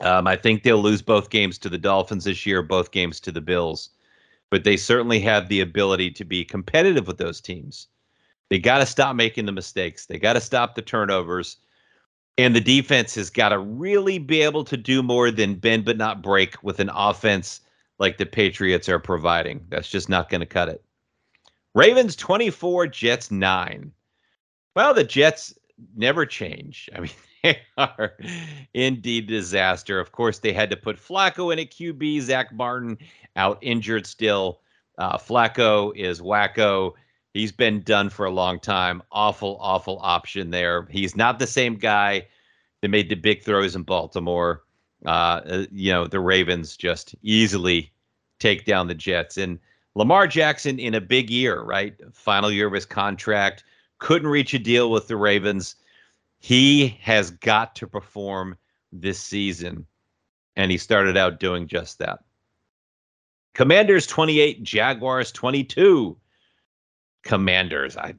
Um, 0.00 0.26
I 0.26 0.36
think 0.36 0.62
they'll 0.62 0.82
lose 0.82 1.02
both 1.02 1.30
games 1.30 1.58
to 1.58 1.68
the 1.68 1.78
Dolphins 1.78 2.24
this 2.24 2.46
year, 2.46 2.62
both 2.62 2.90
games 2.90 3.20
to 3.20 3.32
the 3.32 3.40
Bills, 3.40 3.90
but 4.50 4.64
they 4.64 4.76
certainly 4.76 5.20
have 5.20 5.48
the 5.48 5.60
ability 5.60 6.10
to 6.12 6.24
be 6.24 6.44
competitive 6.44 7.06
with 7.06 7.18
those 7.18 7.40
teams. 7.40 7.88
They 8.48 8.58
got 8.58 8.78
to 8.78 8.86
stop 8.86 9.14
making 9.14 9.46
the 9.46 9.52
mistakes, 9.52 10.06
they 10.06 10.18
got 10.18 10.32
to 10.34 10.40
stop 10.40 10.74
the 10.74 10.82
turnovers 10.82 11.58
and 12.38 12.56
the 12.56 12.60
defense 12.60 13.14
has 13.16 13.28
got 13.28 13.50
to 13.50 13.58
really 13.58 14.18
be 14.18 14.40
able 14.40 14.64
to 14.64 14.76
do 14.76 15.02
more 15.02 15.30
than 15.30 15.54
bend 15.54 15.84
but 15.84 15.98
not 15.98 16.22
break 16.22 16.62
with 16.62 16.80
an 16.80 16.90
offense 16.94 17.60
like 17.98 18.16
the 18.16 18.24
Patriots 18.24 18.88
are 18.88 18.98
providing. 18.98 19.64
That's 19.68 19.90
just 19.90 20.08
not 20.08 20.30
going 20.30 20.40
to 20.40 20.46
cut 20.46 20.70
it. 20.70 20.82
Ravens 21.74 22.16
24, 22.16 22.86
Jets 22.86 23.30
9. 23.30 23.92
Well, 24.74 24.94
the 24.94 25.04
Jets 25.04 25.54
never 25.96 26.26
change. 26.26 26.88
I 26.94 27.00
mean, 27.00 27.10
they 27.42 27.58
are 27.76 28.16
indeed 28.74 29.26
disaster. 29.26 29.98
Of 29.98 30.12
course, 30.12 30.38
they 30.38 30.52
had 30.52 30.70
to 30.70 30.76
put 30.76 30.96
Flacco 30.96 31.52
in 31.52 31.58
at 31.58 31.70
QB, 31.70 32.20
Zach 32.22 32.52
Martin 32.52 32.98
out 33.36 33.58
injured 33.60 34.06
still. 34.06 34.60
Uh, 34.98 35.16
Flacco 35.16 35.96
is 35.96 36.20
wacko. 36.20 36.92
He's 37.32 37.52
been 37.52 37.80
done 37.82 38.10
for 38.10 38.26
a 38.26 38.30
long 38.30 38.58
time. 38.58 39.02
Awful, 39.12 39.56
awful 39.60 39.98
option 40.02 40.50
there. 40.50 40.86
He's 40.90 41.16
not 41.16 41.38
the 41.38 41.46
same 41.46 41.76
guy 41.76 42.26
that 42.80 42.88
made 42.88 43.08
the 43.08 43.14
big 43.14 43.42
throws 43.42 43.76
in 43.76 43.82
Baltimore. 43.82 44.64
Uh, 45.06 45.08
uh, 45.08 45.66
you 45.70 45.92
know, 45.92 46.06
the 46.06 46.20
Ravens 46.20 46.76
just 46.76 47.14
easily 47.22 47.92
take 48.38 48.64
down 48.64 48.88
the 48.88 48.94
Jets. 48.94 49.38
And 49.38 49.58
Lamar 49.94 50.26
Jackson 50.26 50.78
in 50.78 50.94
a 50.94 51.00
big 51.00 51.30
year, 51.30 51.62
right? 51.62 51.94
Final 52.12 52.50
year 52.50 52.66
of 52.66 52.72
his 52.72 52.86
contract, 52.86 53.64
couldn't 54.00 54.28
reach 54.28 54.52
a 54.52 54.58
deal 54.58 54.90
with 54.90 55.06
the 55.06 55.16
Ravens. 55.16 55.76
He 56.40 56.98
has 57.00 57.30
got 57.30 57.76
to 57.76 57.86
perform 57.86 58.56
this 58.92 59.20
season. 59.20 59.86
And 60.56 60.70
he 60.70 60.78
started 60.78 61.16
out 61.16 61.38
doing 61.38 61.68
just 61.68 61.98
that. 62.00 62.18
Commanders 63.54 64.06
28, 64.06 64.62
Jaguars 64.62 65.30
22. 65.32 66.16
Commanders. 67.22 67.96
I 67.96 68.14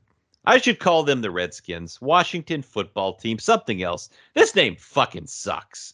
I 0.46 0.58
should 0.58 0.80
call 0.80 1.04
them 1.04 1.22
the 1.22 1.30
Redskins, 1.30 2.02
Washington 2.02 2.64
football 2.64 3.14
team, 3.14 3.38
something 3.38 3.84
else. 3.84 4.10
This 4.34 4.56
name 4.56 4.76
fucking 4.76 5.28
sucks. 5.28 5.94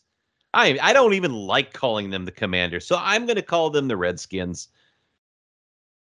I 0.53 0.77
I 0.81 0.93
don't 0.93 1.13
even 1.13 1.33
like 1.33 1.73
calling 1.73 2.09
them 2.09 2.25
the 2.25 2.31
Commanders, 2.31 2.85
so 2.85 2.97
I'm 2.99 3.25
going 3.25 3.35
to 3.35 3.41
call 3.41 3.69
them 3.69 3.87
the 3.87 3.97
Redskins. 3.97 4.69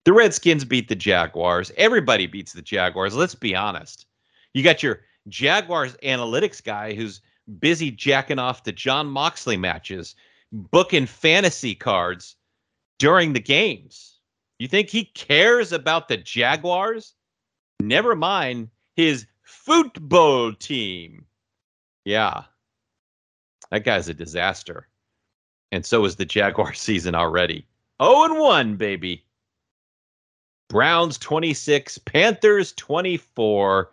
The 0.09 0.15
Redskins 0.15 0.65
beat 0.65 0.89
the 0.89 0.97
Jaguars. 0.97 1.71
Everybody 1.77 2.27
beats 2.27 2.55
the 2.55 2.63
Jaguars. 2.63 3.15
Let's 3.15 3.35
be 3.35 3.55
honest. 3.55 4.07
You 4.55 4.63
got 4.63 4.83
your 4.83 5.01
Jaguars 5.29 5.99
analytics 6.03 6.65
guy 6.65 6.95
who's 6.95 7.21
busy 7.59 7.91
jacking 7.91 8.39
off 8.39 8.65
the 8.65 8.73
Jon 8.73 9.07
Moxley 9.09 9.59
matches, 9.59 10.17
booking 10.51 11.05
fantasy 11.05 11.75
cards 11.75 12.37
during 12.99 13.35
the 13.35 13.41
games. 13.41 14.15
You 14.59 14.67
think 14.67 14.89
he 14.89 15.05
cares 15.05 15.73
about 15.73 16.09
the 16.09 16.17
Jaguars? 16.17 17.13
Never 17.79 18.17
mind 18.17 18.71
his 18.97 19.27
football 19.43 20.55
team. 20.55 21.27
Yeah. 22.07 22.45
That 23.71 23.85
guy's 23.85 24.09
a 24.09 24.15
disaster. 24.15 24.89
And 25.71 25.85
so 25.85 26.07
is 26.07 26.17
the 26.17 26.25
Jaguar 26.25 26.73
season 26.73 27.15
already. 27.15 27.67
0 28.03 28.25
and 28.25 28.39
1, 28.39 28.77
baby. 28.77 29.27
Browns 30.69 31.19
26, 31.19 31.99
Panthers 31.99 32.73
24. 32.75 33.91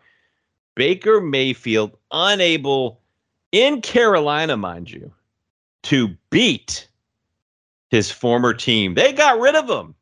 Baker 0.76 1.22
Mayfield 1.22 1.98
unable 2.12 3.00
in 3.52 3.82
Carolina, 3.82 4.58
mind 4.58 4.92
you, 4.92 5.12
to 5.84 6.10
beat 6.30 6.88
his 7.90 8.12
former 8.12 8.54
team. 8.54 8.94
They 8.94 9.14
got 9.14 9.40
rid 9.40 9.56
of 9.56 9.70
him. 9.70 9.96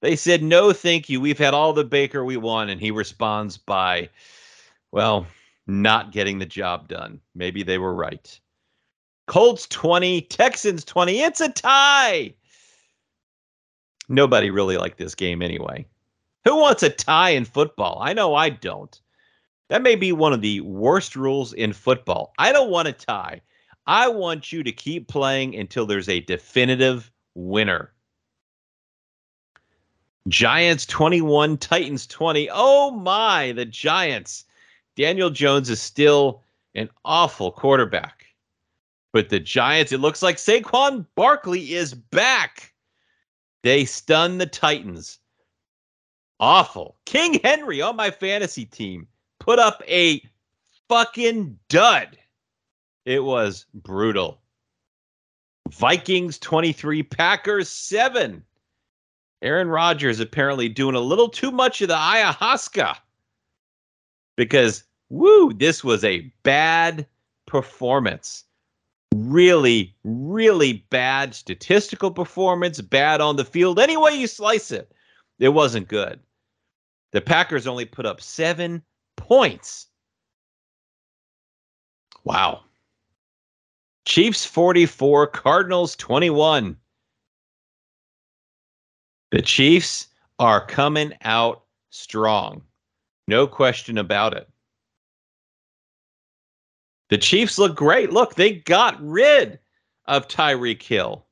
They 0.00 0.16
said, 0.16 0.42
no, 0.42 0.72
thank 0.72 1.10
you. 1.10 1.20
We've 1.20 1.38
had 1.38 1.52
all 1.52 1.74
the 1.74 1.84
Baker 1.84 2.24
we 2.24 2.38
want. 2.38 2.70
And 2.70 2.80
he 2.80 2.90
responds 2.90 3.58
by, 3.58 4.08
well, 4.92 5.26
not 5.66 6.12
getting 6.12 6.38
the 6.38 6.46
job 6.46 6.88
done. 6.88 7.20
Maybe 7.34 7.62
they 7.62 7.76
were 7.76 7.94
right. 7.94 8.40
Colts 9.26 9.66
20, 9.68 10.22
Texans 10.22 10.84
20. 10.84 11.20
It's 11.20 11.42
a 11.42 11.50
tie. 11.50 12.32
Nobody 14.10 14.50
really 14.50 14.76
liked 14.76 14.98
this 14.98 15.14
game 15.14 15.40
anyway. 15.40 15.86
Who 16.44 16.56
wants 16.56 16.82
a 16.82 16.90
tie 16.90 17.30
in 17.30 17.44
football? 17.44 18.00
I 18.02 18.12
know 18.12 18.34
I 18.34 18.50
don't. 18.50 19.00
That 19.68 19.82
may 19.82 19.94
be 19.94 20.10
one 20.10 20.32
of 20.32 20.40
the 20.40 20.60
worst 20.62 21.14
rules 21.14 21.52
in 21.52 21.72
football. 21.72 22.32
I 22.36 22.50
don't 22.50 22.70
want 22.70 22.88
a 22.88 22.92
tie. 22.92 23.40
I 23.86 24.08
want 24.08 24.50
you 24.50 24.64
to 24.64 24.72
keep 24.72 25.06
playing 25.06 25.54
until 25.54 25.86
there's 25.86 26.08
a 26.08 26.20
definitive 26.20 27.12
winner. 27.36 27.92
Giants 30.26 30.86
21, 30.86 31.56
Titans 31.58 32.08
20. 32.08 32.48
Oh 32.52 32.90
my, 32.90 33.52
the 33.52 33.64
Giants. 33.64 34.44
Daniel 34.96 35.30
Jones 35.30 35.70
is 35.70 35.80
still 35.80 36.42
an 36.74 36.90
awful 37.04 37.52
quarterback. 37.52 38.26
But 39.12 39.28
the 39.28 39.38
Giants, 39.38 39.92
it 39.92 40.00
looks 40.00 40.20
like 40.20 40.36
Saquon 40.36 41.06
Barkley 41.14 41.74
is 41.74 41.94
back. 41.94 42.74
They 43.62 43.84
stun 43.84 44.38
the 44.38 44.46
Titans. 44.46 45.18
Awful. 46.38 46.96
King 47.04 47.40
Henry 47.44 47.82
on 47.82 47.96
my 47.96 48.10
fantasy 48.10 48.64
team 48.64 49.06
put 49.38 49.58
up 49.58 49.82
a 49.86 50.22
fucking 50.88 51.58
dud. 51.68 52.16
It 53.04 53.24
was 53.24 53.66
brutal. 53.74 54.40
Vikings 55.70 56.38
23, 56.38 57.02
Packers 57.02 57.68
7. 57.68 58.42
Aaron 59.42 59.68
Rodgers 59.68 60.20
apparently 60.20 60.68
doing 60.68 60.94
a 60.94 61.00
little 61.00 61.28
too 61.28 61.50
much 61.50 61.80
of 61.80 61.88
the 61.88 61.94
ayahuasca 61.94 62.96
because, 64.36 64.84
woo, 65.08 65.52
this 65.52 65.82
was 65.82 66.04
a 66.04 66.32
bad 66.42 67.06
performance. 67.46 68.44
Really, 69.14 69.94
really 70.04 70.84
bad 70.90 71.34
statistical 71.34 72.10
performance, 72.10 72.80
bad 72.80 73.20
on 73.20 73.36
the 73.36 73.44
field. 73.44 73.78
Any 73.78 73.96
way 73.96 74.12
you 74.14 74.26
slice 74.26 74.70
it, 74.70 74.92
it 75.38 75.50
wasn't 75.50 75.88
good. 75.88 76.20
The 77.12 77.20
Packers 77.20 77.66
only 77.66 77.84
put 77.84 78.06
up 78.06 78.20
seven 78.20 78.82
points. 79.16 79.86
Wow. 82.24 82.60
Chiefs 84.04 84.44
44, 84.44 85.26
Cardinals 85.28 85.96
21. 85.96 86.76
The 89.30 89.42
Chiefs 89.42 90.08
are 90.38 90.64
coming 90.66 91.12
out 91.22 91.64
strong. 91.90 92.62
No 93.28 93.46
question 93.46 93.98
about 93.98 94.34
it. 94.34 94.48
The 97.10 97.18
Chiefs 97.18 97.58
look 97.58 97.76
great. 97.76 98.12
Look, 98.12 98.36
they 98.36 98.52
got 98.52 98.96
rid 99.02 99.58
of 100.06 100.28
Tyreek 100.28 100.82
Hill. 100.82 101.26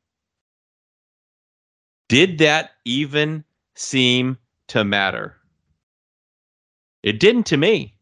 Did 2.09 2.39
that 2.39 2.73
even 2.85 3.45
seem 3.77 4.39
to 4.69 4.85
matter? 4.85 5.37
It 7.03 7.21
didn't 7.21 7.47
to 7.47 7.57
me. 7.57 7.95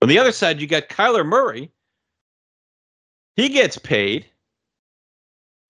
On 0.00 0.08
the 0.08 0.18
other 0.18 0.32
side, 0.32 0.60
you 0.60 0.66
got 0.66 0.88
Kyler 0.88 1.26
Murray. 1.26 1.70
He 3.36 3.48
gets 3.48 3.76
paid. 3.76 4.26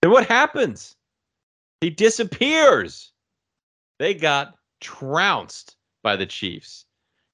And 0.03 0.13
what 0.13 0.27
happens? 0.27 0.97
He 1.81 1.91
disappears. 1.91 3.13
They 3.99 4.15
got 4.15 4.57
trounced 4.81 5.77
by 6.03 6.17
the 6.17 6.27
Chiefs. 6.27 6.85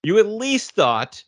You 0.03 0.19
at 0.19 0.27
least 0.27 0.73
thought 0.73 1.23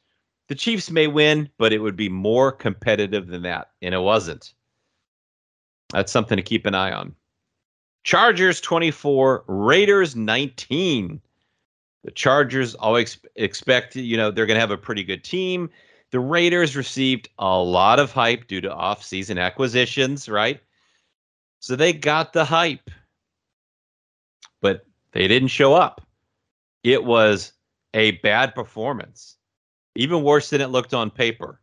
the 0.52 0.56
Chiefs 0.56 0.90
may 0.90 1.06
win, 1.06 1.48
but 1.56 1.72
it 1.72 1.78
would 1.78 1.96
be 1.96 2.10
more 2.10 2.52
competitive 2.52 3.28
than 3.28 3.40
that. 3.40 3.70
And 3.80 3.94
it 3.94 4.00
wasn't. 4.00 4.52
That's 5.94 6.12
something 6.12 6.36
to 6.36 6.42
keep 6.42 6.66
an 6.66 6.74
eye 6.74 6.92
on. 6.92 7.14
Chargers 8.04 8.60
24, 8.60 9.44
Raiders 9.46 10.14
19. 10.14 11.22
The 12.04 12.10
Chargers 12.10 12.74
always 12.74 13.16
expect, 13.36 13.96
you 13.96 14.18
know, 14.18 14.30
they're 14.30 14.44
going 14.44 14.56
to 14.56 14.60
have 14.60 14.70
a 14.70 14.76
pretty 14.76 15.02
good 15.02 15.24
team. 15.24 15.70
The 16.10 16.20
Raiders 16.20 16.76
received 16.76 17.30
a 17.38 17.58
lot 17.58 17.98
of 17.98 18.12
hype 18.12 18.46
due 18.46 18.60
to 18.60 18.68
offseason 18.68 19.42
acquisitions, 19.42 20.28
right? 20.28 20.60
So 21.60 21.76
they 21.76 21.94
got 21.94 22.34
the 22.34 22.44
hype, 22.44 22.90
but 24.60 24.84
they 25.12 25.26
didn't 25.28 25.48
show 25.48 25.72
up. 25.72 26.06
It 26.84 27.04
was 27.04 27.54
a 27.94 28.10
bad 28.18 28.54
performance, 28.54 29.38
even 29.94 30.22
worse 30.22 30.50
than 30.50 30.60
it 30.60 30.68
looked 30.68 30.94
on 30.94 31.10
paper. 31.10 31.60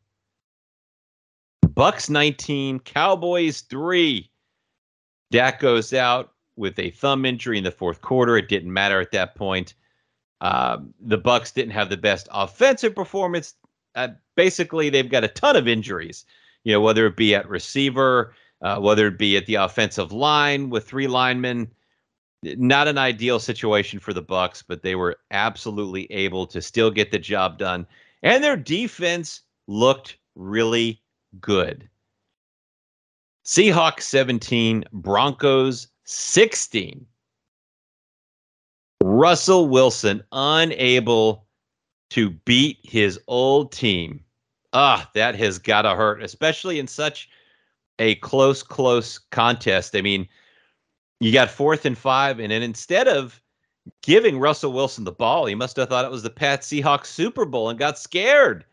Bucks 1.74 2.10
19, 2.10 2.80
Cowboys 2.80 3.62
3. 3.62 4.30
Dak 5.32 5.60
goes 5.60 5.94
out 5.94 6.34
with 6.56 6.78
a 6.80 6.92
thumb 6.92 7.26
injury 7.26 7.58
in 7.58 7.64
the 7.64 7.72
fourth 7.72 8.02
quarter. 8.02 8.38
It 8.38 8.50
didn't 8.50 8.74
matter 8.74 9.00
at 9.00 9.12
that 9.12 9.36
point. 9.36 9.76
Um, 10.42 10.94
the 11.00 11.18
Bucks 11.18 11.52
didn't 11.52 11.72
have 11.72 11.90
the 11.90 11.98
best 11.98 12.28
offensive 12.32 12.96
performance. 12.96 13.56
Uh, 13.96 14.10
basically, 14.36 14.90
they've 14.90 15.10
got 15.10 15.24
a 15.24 15.30
ton 15.30 15.56
of 15.56 15.68
injuries. 15.68 16.26
You 16.64 16.74
know, 16.74 16.82
whether 16.82 17.06
it 17.06 17.18
be 17.18 17.36
at 17.36 17.48
receiver, 17.48 18.34
uh, 18.62 18.80
whether 18.80 19.08
it 19.08 19.18
be 19.18 19.38
at 19.38 19.46
the 19.46 19.56
offensive 19.56 20.12
line 20.12 20.70
with 20.70 20.88
three 20.88 21.08
linemen. 21.08 21.72
Not 22.42 22.88
an 22.88 22.98
ideal 22.98 23.40
situation 23.40 24.00
for 24.00 24.14
the 24.14 24.22
Bucks, 24.22 24.64
but 24.66 24.82
they 24.82 24.96
were 24.96 25.18
absolutely 25.32 26.10
able 26.12 26.48
to 26.48 26.62
still 26.62 26.90
get 26.90 27.12
the 27.12 27.20
job 27.20 27.58
done, 27.58 27.86
and 28.24 28.44
their 28.44 28.58
defense 28.58 29.42
looked 29.68 30.18
really 30.36 31.02
good. 31.40 31.90
Seahawks 33.46 34.02
17, 34.04 34.84
Broncos 34.92 35.88
16. 36.06 37.06
Russell 39.04 39.68
Wilson 39.68 40.22
unable 40.32 41.48
to 42.12 42.30
beat 42.30 42.80
his 42.84 43.20
old 43.28 43.72
team. 43.72 44.24
Ah, 44.74 45.10
that 45.16 45.36
has 45.36 45.58
got 45.58 45.84
to 45.84 45.96
hurt, 45.96 46.22
especially 46.22 46.80
in 46.80 46.88
such 46.88 47.30
a 47.98 48.16
close, 48.16 48.62
close 48.62 49.18
contest. 49.18 49.96
I 49.96 50.02
mean, 50.02 50.28
you 51.20 51.32
got 51.32 51.50
fourth 51.50 51.86
and 51.86 51.98
five, 51.98 52.40
and 52.40 52.52
then 52.52 52.62
instead 52.62 53.08
of 53.08 53.42
giving 54.02 54.40
Russell 54.40 54.74
Wilson 54.74 55.04
the 55.04 55.12
ball, 55.12 55.46
he 55.46 55.56
must 55.56 55.78
have 55.78 55.90
thought 55.90 56.06
it 56.06 56.12
was 56.12 56.24
the 56.24 56.30
Pat 56.30 56.62
Seahawks 56.62 57.08
Super 57.08 57.46
Bowl 57.46 57.70
and 57.70 57.80
got 57.80 57.98
scared. 57.98 58.66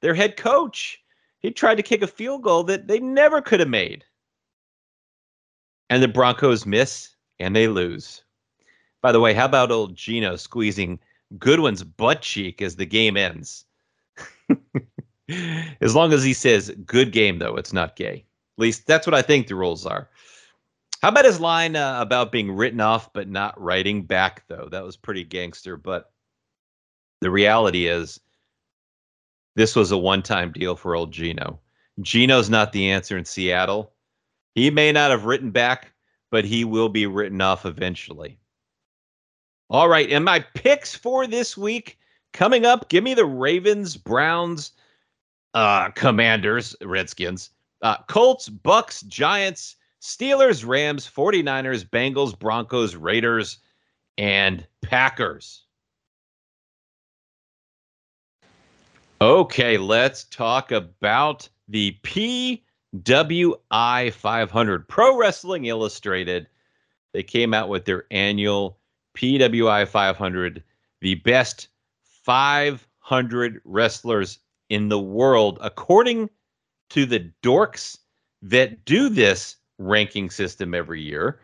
Their 0.00 0.14
head 0.14 0.36
coach, 0.36 1.02
he 1.40 1.50
tried 1.50 1.76
to 1.76 1.82
kick 1.82 2.02
a 2.02 2.06
field 2.06 2.42
goal 2.42 2.64
that 2.64 2.88
they 2.88 2.98
never 3.00 3.40
could 3.40 3.60
have 3.60 3.68
made. 3.68 4.04
And 5.90 6.02
the 6.02 6.08
Broncos 6.08 6.66
miss 6.66 7.10
and 7.38 7.54
they 7.54 7.68
lose. 7.68 8.24
By 9.02 9.12
the 9.12 9.20
way, 9.20 9.34
how 9.34 9.46
about 9.46 9.72
old 9.72 9.94
Geno 9.94 10.36
squeezing 10.36 10.98
Goodwin's 11.38 11.82
butt 11.84 12.22
cheek 12.22 12.62
as 12.62 12.76
the 12.76 12.86
game 12.86 13.16
ends? 13.16 13.64
as 15.80 15.94
long 15.94 16.12
as 16.12 16.22
he 16.22 16.32
says 16.32 16.74
good 16.86 17.12
game, 17.12 17.38
though, 17.38 17.56
it's 17.56 17.72
not 17.72 17.96
gay. 17.96 18.24
At 18.58 18.62
least 18.62 18.86
that's 18.86 19.06
what 19.06 19.14
I 19.14 19.22
think 19.22 19.46
the 19.46 19.54
rules 19.54 19.84
are. 19.86 20.08
How 21.02 21.08
about 21.08 21.24
his 21.24 21.40
line 21.40 21.74
uh, 21.74 22.00
about 22.00 22.30
being 22.30 22.52
written 22.52 22.80
off 22.80 23.12
but 23.12 23.28
not 23.28 23.60
writing 23.60 24.04
back, 24.04 24.44
though? 24.46 24.68
That 24.70 24.84
was 24.84 24.96
pretty 24.96 25.24
gangster. 25.24 25.76
But 25.76 26.12
the 27.20 27.30
reality 27.30 27.88
is, 27.88 28.20
this 29.56 29.74
was 29.74 29.90
a 29.90 29.98
one 29.98 30.22
time 30.22 30.52
deal 30.52 30.76
for 30.76 30.94
old 30.94 31.10
Geno. 31.10 31.58
Geno's 32.00 32.48
not 32.48 32.72
the 32.72 32.88
answer 32.88 33.18
in 33.18 33.24
Seattle. 33.24 33.92
He 34.54 34.70
may 34.70 34.92
not 34.92 35.10
have 35.10 35.24
written 35.24 35.50
back, 35.50 35.92
but 36.30 36.44
he 36.44 36.64
will 36.64 36.88
be 36.88 37.06
written 37.06 37.40
off 37.40 37.66
eventually. 37.66 38.38
All 39.70 39.88
right, 39.88 40.10
and 40.10 40.24
my 40.24 40.40
picks 40.54 40.94
for 40.94 41.26
this 41.26 41.56
week 41.56 41.98
coming 42.32 42.64
up. 42.64 42.88
Give 42.88 43.02
me 43.02 43.14
the 43.14 43.24
Ravens, 43.24 43.96
Browns, 43.96 44.72
uh, 45.54 45.90
Commanders, 45.90 46.76
Redskins, 46.80 47.50
uh, 47.82 47.96
Colts, 48.08 48.48
Bucks, 48.48 49.02
Giants, 49.02 49.76
Steelers, 50.02 50.66
Rams, 50.66 51.08
49ers, 51.08 51.88
Bengals, 51.88 52.36
Broncos, 52.36 52.96
Raiders, 52.96 53.58
and 54.18 54.66
Packers. 54.82 55.62
Okay, 59.20 59.78
let's 59.78 60.24
talk 60.24 60.72
about 60.72 61.48
the 61.68 61.96
PWI 62.02 64.12
500. 64.12 64.88
Pro 64.88 65.16
Wrestling 65.16 65.66
Illustrated. 65.66 66.48
They 67.12 67.22
came 67.22 67.54
out 67.54 67.68
with 67.68 67.84
their 67.84 68.06
annual 68.10 68.78
PWI 69.16 69.86
500, 69.86 70.64
the 71.00 71.14
best 71.14 71.68
500 72.24 73.60
wrestlers 73.64 74.40
in 74.68 74.88
the 74.88 74.98
world, 74.98 75.58
according 75.60 76.28
to 76.90 77.06
the 77.06 77.30
dorks 77.44 77.98
that 78.42 78.84
do 78.84 79.08
this 79.08 79.58
ranking 79.78 80.30
system 80.30 80.74
every 80.74 81.00
year. 81.00 81.40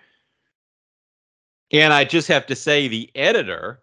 And 1.73 1.93
I 1.93 2.05
just 2.05 2.29
have 2.29 2.47
to 2.47 2.57
say, 2.57 2.89
the 2.89 3.11
editor 3.15 3.83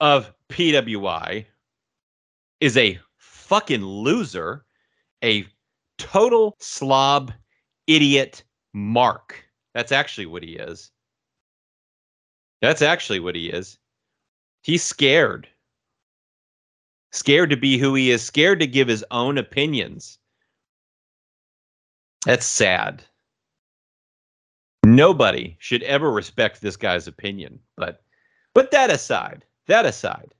of 0.00 0.32
PWI 0.48 1.44
is 2.60 2.76
a 2.76 2.98
fucking 3.16 3.84
loser, 3.84 4.64
a 5.22 5.46
total 5.98 6.56
slob, 6.58 7.32
idiot, 7.86 8.42
mark. 8.72 9.44
That's 9.74 9.92
actually 9.92 10.26
what 10.26 10.42
he 10.42 10.56
is. 10.56 10.90
That's 12.60 12.82
actually 12.82 13.20
what 13.20 13.36
he 13.36 13.50
is. 13.50 13.78
He's 14.62 14.82
scared. 14.82 15.48
Scared 17.12 17.50
to 17.50 17.56
be 17.56 17.78
who 17.78 17.94
he 17.94 18.10
is, 18.10 18.22
scared 18.22 18.60
to 18.60 18.66
give 18.66 18.88
his 18.88 19.04
own 19.10 19.38
opinions. 19.38 20.18
That's 22.24 22.46
sad. 22.46 23.02
Nobody 24.84 25.56
should 25.58 25.82
ever 25.82 26.10
respect 26.10 26.60
this 26.60 26.76
guy's 26.76 27.06
opinion. 27.06 27.58
But 27.76 28.02
but 28.54 28.70
that 28.70 28.90
aside, 28.90 29.44
that 29.66 29.86
aside, 29.86 30.34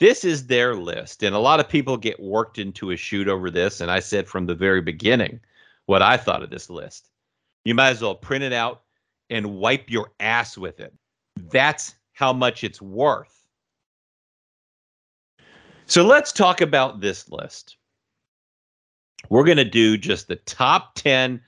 this 0.00 0.24
is 0.24 0.46
their 0.46 0.74
list. 0.74 1.22
And 1.22 1.34
a 1.34 1.38
lot 1.38 1.60
of 1.60 1.68
people 1.68 1.96
get 1.96 2.20
worked 2.20 2.58
into 2.58 2.90
a 2.90 2.96
shoot 2.96 3.28
over 3.28 3.50
this. 3.50 3.80
And 3.80 3.90
I 3.90 4.00
said 4.00 4.28
from 4.28 4.46
the 4.46 4.54
very 4.54 4.80
beginning 4.80 5.40
what 5.86 6.02
I 6.02 6.16
thought 6.16 6.42
of 6.42 6.50
this 6.50 6.68
list. 6.68 7.10
You 7.64 7.74
might 7.74 7.90
as 7.90 8.02
well 8.02 8.14
print 8.14 8.44
it 8.44 8.52
out 8.52 8.82
and 9.30 9.56
wipe 9.56 9.88
your 9.88 10.12
ass 10.20 10.58
with 10.58 10.80
it. 10.80 10.92
That's 11.36 11.94
how 12.12 12.32
much 12.32 12.64
it's 12.64 12.82
worth. 12.82 13.44
So 15.86 16.04
let's 16.04 16.32
talk 16.32 16.60
about 16.60 17.00
this 17.00 17.28
list. 17.28 17.76
We're 19.28 19.44
going 19.44 19.58
to 19.58 19.64
do 19.64 19.96
just 19.96 20.28
the 20.28 20.36
top 20.36 20.94
10. 20.96 21.40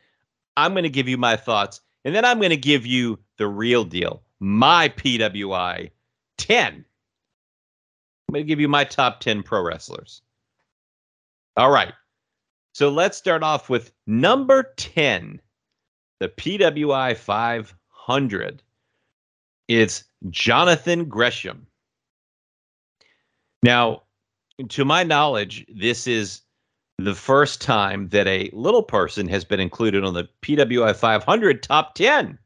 I'm 0.57 0.73
going 0.73 0.85
to 0.85 0.91
give 0.91 1.09
you 1.09 1.19
my 1.19 1.37
thoughts, 1.37 1.81
and 2.07 2.15
then 2.15 2.25
I'm 2.25 2.39
going 2.39 2.51
to 2.51 2.57
give 2.57 2.87
you 2.87 3.19
the 3.37 3.49
real 3.49 3.83
deal, 3.83 4.23
my 4.39 4.89
PWI 4.91 5.91
10. 6.39 6.73
I'm 6.73 6.85
going 8.33 8.45
to 8.45 8.49
give 8.49 8.61
you 8.61 8.69
my 8.69 8.85
top 8.85 9.19
10 9.19 9.43
pro 9.43 9.61
wrestlers. 9.61 10.23
All 11.57 11.73
right. 11.73 11.93
So 12.75 12.91
let's 12.91 13.19
start 13.19 13.43
off 13.43 13.69
with 13.69 13.91
number 14.07 14.73
10, 14.77 15.41
the 16.21 16.29
PWI 16.29 17.17
500. 17.17 18.63
It's 19.67 20.05
Jonathan 20.31 21.07
Gresham. 21.07 21.67
Now, 23.65 24.05
to 24.69 24.85
my 24.85 25.03
knowledge, 25.03 25.67
this 25.75 26.07
is 26.07 26.43
the 26.99 27.15
first 27.15 27.61
time 27.61 28.09
that 28.09 28.27
a 28.27 28.51
little 28.53 28.83
person 28.83 29.29
has 29.29 29.45
been 29.45 29.61
included 29.61 30.05
on 30.05 30.15
the 30.15 30.29
PWI 30.43 30.97
500 30.97 31.63
top 31.63 31.95
10. 31.95 32.39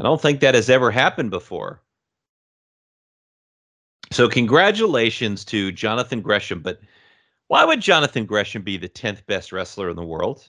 I 0.00 0.02
don't 0.02 0.20
think 0.20 0.40
that 0.40 0.54
has 0.54 0.70
ever 0.70 0.90
happened 0.90 1.30
before. 1.30 1.82
So, 4.10 4.28
congratulations 4.28 5.44
to 5.46 5.72
Jonathan 5.72 6.20
Gresham. 6.20 6.60
But 6.60 6.80
why 7.48 7.64
would 7.64 7.80
Jonathan 7.80 8.26
Gresham 8.26 8.62
be 8.62 8.76
the 8.76 8.88
10th 8.88 9.24
best 9.26 9.52
wrestler 9.52 9.90
in 9.90 9.96
the 9.96 10.04
world? 10.04 10.48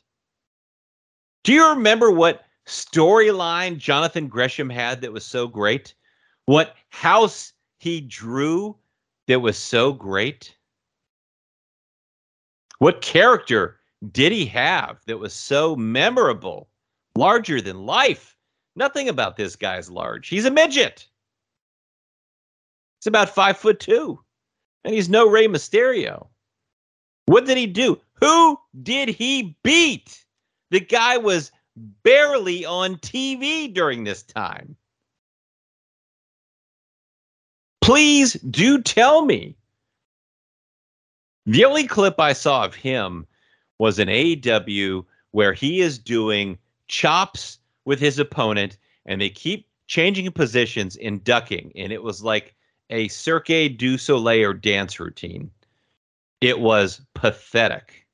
Do 1.43 1.53
you 1.53 1.69
remember 1.69 2.11
what 2.11 2.45
storyline 2.65 3.77
Jonathan 3.77 4.27
Gresham 4.27 4.69
had 4.69 5.01
that 5.01 5.11
was 5.11 5.25
so 5.25 5.47
great? 5.47 5.93
What 6.45 6.75
house 6.89 7.53
he 7.79 8.01
drew 8.01 8.77
that 9.27 9.41
was 9.41 9.57
so 9.57 9.93
great? 9.93 10.55
What 12.83 12.99
character 12.99 13.79
did 14.11 14.33
he 14.33 14.45
have 14.47 14.99
that 15.05 15.17
was 15.17 15.33
so 15.33 15.73
memorable, 15.73 16.67
larger 17.15 17.61
than 17.61 17.85
life? 17.85 18.35
Nothing 18.75 19.07
about 19.07 19.37
this 19.37 19.55
guy's 19.55 19.89
large. 19.89 20.27
He's 20.27 20.43
a 20.43 20.51
midget. 20.51 21.07
He's 22.99 23.07
about 23.07 23.29
five 23.29 23.55
foot 23.55 23.79
two, 23.79 24.19
and 24.83 24.93
he's 24.93 25.07
no 25.07 25.29
Rey 25.29 25.47
Mysterio. 25.47 26.27
What 27.27 27.45
did 27.45 27.57
he 27.57 27.67
do? 27.67 28.01
Who 28.15 28.59
did 28.81 29.07
he 29.07 29.55
beat? 29.63 30.25
The 30.71 30.81
guy 30.81 31.15
was 31.15 31.53
barely 32.03 32.65
on 32.65 32.97
TV 32.97 33.73
during 33.73 34.03
this 34.03 34.23
time. 34.23 34.75
Please 37.79 38.33
do 38.33 38.81
tell 38.81 39.23
me. 39.23 39.55
The 41.45 41.65
only 41.65 41.87
clip 41.87 42.19
I 42.19 42.33
saw 42.33 42.63
of 42.63 42.75
him 42.75 43.27
was 43.77 43.99
an 43.99 44.07
AEW 44.07 45.05
where 45.31 45.53
he 45.53 45.81
is 45.81 45.99
doing 45.99 46.57
chops 46.87 47.59
with 47.85 47.99
his 47.99 48.17
opponent 48.17 48.77
and 49.05 49.19
they 49.19 49.29
keep 49.29 49.67
changing 49.87 50.31
positions 50.31 50.95
and 50.97 51.23
ducking. 51.23 51.71
And 51.75 51.91
it 51.91 52.03
was 52.03 52.23
like 52.23 52.55
a 52.89 53.07
Cirque 53.09 53.77
du 53.77 53.97
Soleil 53.97 54.53
dance 54.53 54.99
routine. 54.99 55.51
It 56.39 56.59
was 56.59 57.01
pathetic. 57.13 58.07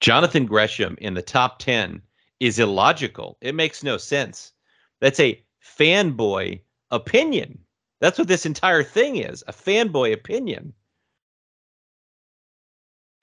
Jonathan 0.00 0.46
Gresham 0.46 0.96
in 1.00 1.14
the 1.14 1.22
top 1.22 1.58
10 1.58 2.00
is 2.40 2.58
illogical. 2.58 3.36
It 3.42 3.54
makes 3.54 3.82
no 3.82 3.98
sense. 3.98 4.52
That's 5.00 5.20
a 5.20 5.42
fanboy 5.62 6.60
opinion. 6.90 7.58
That's 8.00 8.18
what 8.18 8.28
this 8.28 8.46
entire 8.46 8.82
thing 8.82 9.16
is 9.16 9.44
a 9.46 9.52
fanboy 9.52 10.12
opinion. 10.12 10.72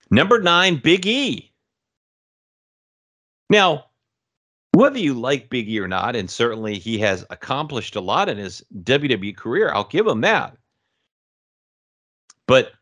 Number 0.09 0.39
nine, 0.39 0.77
Big 0.77 1.05
E. 1.05 1.51
Now, 3.49 3.85
whether 4.73 4.99
you 4.99 5.13
like 5.13 5.49
Big 5.49 5.69
E 5.69 5.79
or 5.79 5.87
not, 5.87 6.15
and 6.15 6.29
certainly 6.29 6.77
he 6.77 6.97
has 6.99 7.25
accomplished 7.29 7.95
a 7.95 8.01
lot 8.01 8.29
in 8.29 8.37
his 8.37 8.63
WWE 8.83 9.35
career, 9.35 9.71
I'll 9.73 9.87
give 9.87 10.07
him 10.07 10.21
that. 10.21 10.55
But 12.45 12.73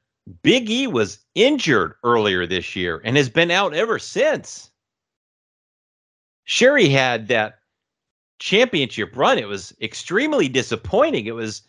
Big 0.44 0.70
E 0.70 0.88
was 0.88 1.20
injured 1.36 1.94
earlier 2.04 2.46
this 2.46 2.76
year 2.76 3.02
and 3.04 3.16
has 3.16 3.30
been 3.30 3.52
out 3.52 3.74
ever 3.74 3.98
since. 3.98 4.72
Sherry 6.44 6.90
had 6.90 7.28
that 7.30 7.60
championship 8.40 9.16
run. 9.16 9.40
It 9.40 9.48
was 9.48 9.74
extremely 9.82 10.48
disappointing. 10.48 11.26
It 11.26 11.36
was 11.36 11.64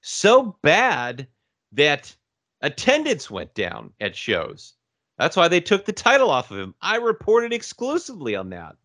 so 0.00 0.56
bad 0.62 1.26
that 1.72 2.14
attendance 2.62 3.30
went 3.30 3.54
down 3.54 3.92
at 4.00 4.16
shows. 4.16 4.74
That's 5.18 5.36
why 5.36 5.48
they 5.48 5.60
took 5.60 5.84
the 5.84 5.92
title 5.92 6.30
off 6.30 6.50
of 6.50 6.58
him. 6.58 6.74
I 6.80 6.96
reported 6.96 7.52
exclusively 7.52 8.36
on 8.36 8.50
that. 8.50 8.76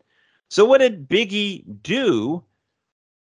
So 0.48 0.64
what 0.64 0.78
did 0.78 1.08
Biggie 1.08 1.64
do 1.82 2.42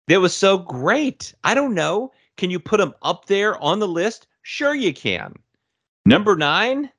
that 0.08 0.20
was 0.20 0.36
so 0.36 0.58
great? 0.58 1.34
I 1.44 1.54
don't 1.54 1.74
know. 1.74 2.12
Can 2.38 2.50
you 2.50 2.60
put 2.60 2.80
him 2.80 2.94
up 3.02 3.26
there 3.26 3.62
on 3.62 3.80
the 3.80 3.88
list? 3.88 4.28
Sure 4.44 4.74
you 4.74 4.94
can. 4.94 5.34
Number 6.06 6.36
9? 6.36 6.90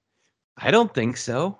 I 0.59 0.70
don't 0.70 0.93
think 0.93 1.16
so. 1.16 1.59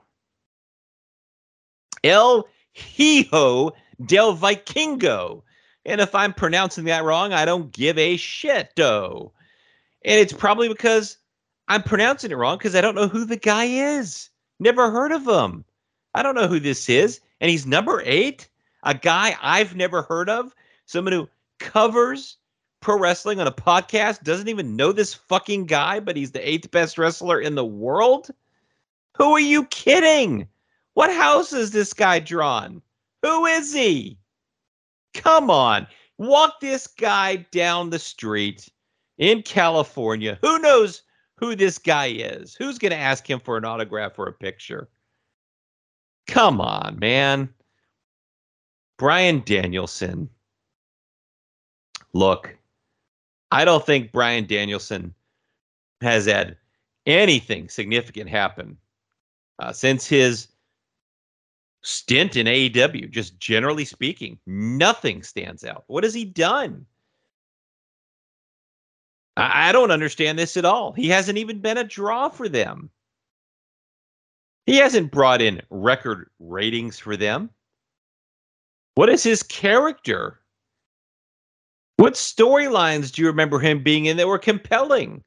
El 2.05 2.49
Hijo 2.73 3.73
del 4.07 4.37
Vikingo. 4.37 5.43
And 5.91 6.01
if 6.01 6.15
I'm 6.15 6.33
pronouncing 6.33 6.85
that 6.85 7.03
wrong, 7.03 7.33
I 7.33 7.45
don't 7.45 7.73
give 7.73 7.99
a 7.99 8.17
shit, 8.17 8.71
though. 8.77 9.33
And 10.05 10.21
it's 10.21 10.33
probably 10.33 10.69
because 10.69 11.17
I'm 11.67 11.83
pronouncing 11.83 12.31
it 12.31 12.37
wrong 12.37 12.59
because 12.59 12.77
I 12.77 12.81
don't 12.81 12.95
know 12.95 13.09
who 13.09 13.25
the 13.25 13.37
guy 13.37 13.65
is. 13.65 14.31
Never 14.61 14.93
heard 14.93 15.11
of 15.11 15.27
him. 15.27 15.65
I 16.15 16.23
don't 16.23 16.37
know 16.37 16.47
who 16.47 16.61
this 16.61 16.89
is 16.89 17.21
and 17.41 17.51
he's 17.51 17.67
number 17.67 18.03
eight. 18.05 18.49
A 18.85 18.95
guy 18.95 19.35
I've 19.43 19.75
never 19.75 20.03
heard 20.03 20.31
of, 20.31 20.55
someone 20.87 21.13
who 21.13 21.29
covers 21.59 22.37
pro 22.81 22.97
wrestling 22.97 23.41
on 23.41 23.49
a 23.49 23.53
podcast, 23.53 24.23
doesn't 24.23 24.49
even 24.49 24.77
know 24.77 24.93
this 24.93 25.13
fucking 25.13 25.67
guy, 25.67 25.99
but 25.99 26.17
he's 26.17 26.31
the 26.31 26.49
eighth 26.49 26.71
best 26.71 26.99
wrestler 26.99 27.41
in 27.41 27.57
the 27.57 27.65
world. 27.65 28.31
Who 29.17 29.33
are 29.33 29.41
you 29.41 29.65
kidding? 29.67 30.47
What 30.95 31.13
house 31.13 31.53
is 31.53 31.73
this 31.73 31.93
guy 31.93 32.21
drawn? 32.21 32.81
Who 33.23 33.45
is 33.47 33.75
he? 33.75 34.20
Come 35.15 35.51
on. 35.51 35.87
Walk 36.19 36.61
this 36.61 36.87
guy 36.87 37.37
down 37.51 37.91
the 37.91 37.99
street 37.99 38.69
in 39.19 39.43
California. 39.43 40.39
Who 40.43 40.59
knows 40.59 41.03
who 41.37 41.57
this 41.57 41.79
guy 41.79 42.07
is? 42.07 42.55
Who's 42.55 42.79
going 42.79 42.93
to 42.93 42.99
ask 42.99 43.29
him 43.29 43.41
for 43.41 43.57
an 43.57 43.65
autograph 43.65 44.19
or 44.19 44.29
a 44.29 44.33
picture? 44.33 44.89
Come 46.27 46.61
on, 46.61 46.99
man. 46.99 47.49
Bryan 48.99 49.43
Danielson. 49.45 50.29
Look, 52.13 52.57
I 53.51 53.65
don't 53.65 53.85
think 53.85 54.13
Bryan 54.13 54.47
Danielson 54.47 55.15
has 56.03 56.27
had 56.27 56.57
anything 57.07 57.69
significant 57.69 58.29
happen 58.29 58.77
uh, 59.59 59.73
since 59.73 60.07
his 60.07 60.49
stint 61.83 62.37
in 62.37 62.47
AEW. 62.47 63.11
Just 63.11 63.39
generally 63.39 63.85
speaking, 63.85 64.39
nothing 64.47 65.23
stands 65.23 65.65
out. 65.65 65.85
What 65.87 66.05
has 66.05 66.15
he 66.15 66.25
done? 66.25 66.87
I, 69.37 69.69
I 69.69 69.73
don't 69.73 69.91
understand 69.91 70.39
this 70.39 70.57
at 70.57 70.65
all. 70.65 70.93
He 70.93 71.09
hasn't 71.09 71.39
even 71.39 71.61
been 71.61 71.79
a 71.79 71.85
draw 71.85 72.29
for 72.29 72.49
them. 72.49 72.91
He 74.67 74.77
hasn't 74.77 75.11
brought 75.11 75.43
in 75.43 75.63
record 75.71 76.31
ratings 76.39 76.99
for 76.99 77.17
them. 77.17 77.51
What 78.95 79.09
is 79.09 79.23
his 79.23 79.43
character? 79.43 80.41
What 81.97 82.15
storylines 82.15 83.13
do 83.13 83.23
you 83.23 83.29
remember 83.29 83.59
him 83.59 83.83
being 83.83 84.07
in 84.07 84.17
that 84.17 84.29
were 84.29 84.39
compelling? 84.39 85.25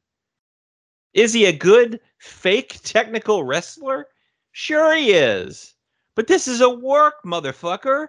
Is 1.13 1.33
he 1.33 1.45
a 1.45 1.53
good 1.55 1.99
fake 2.19 2.79
technical 2.83 3.43
wrestler? 3.43 4.07
Sure, 4.51 4.95
he 4.95 5.11
is. 5.11 5.72
But 6.15 6.27
this 6.27 6.47
is 6.47 6.61
a 6.61 6.69
work, 6.69 7.15
motherfucker. 7.25 8.07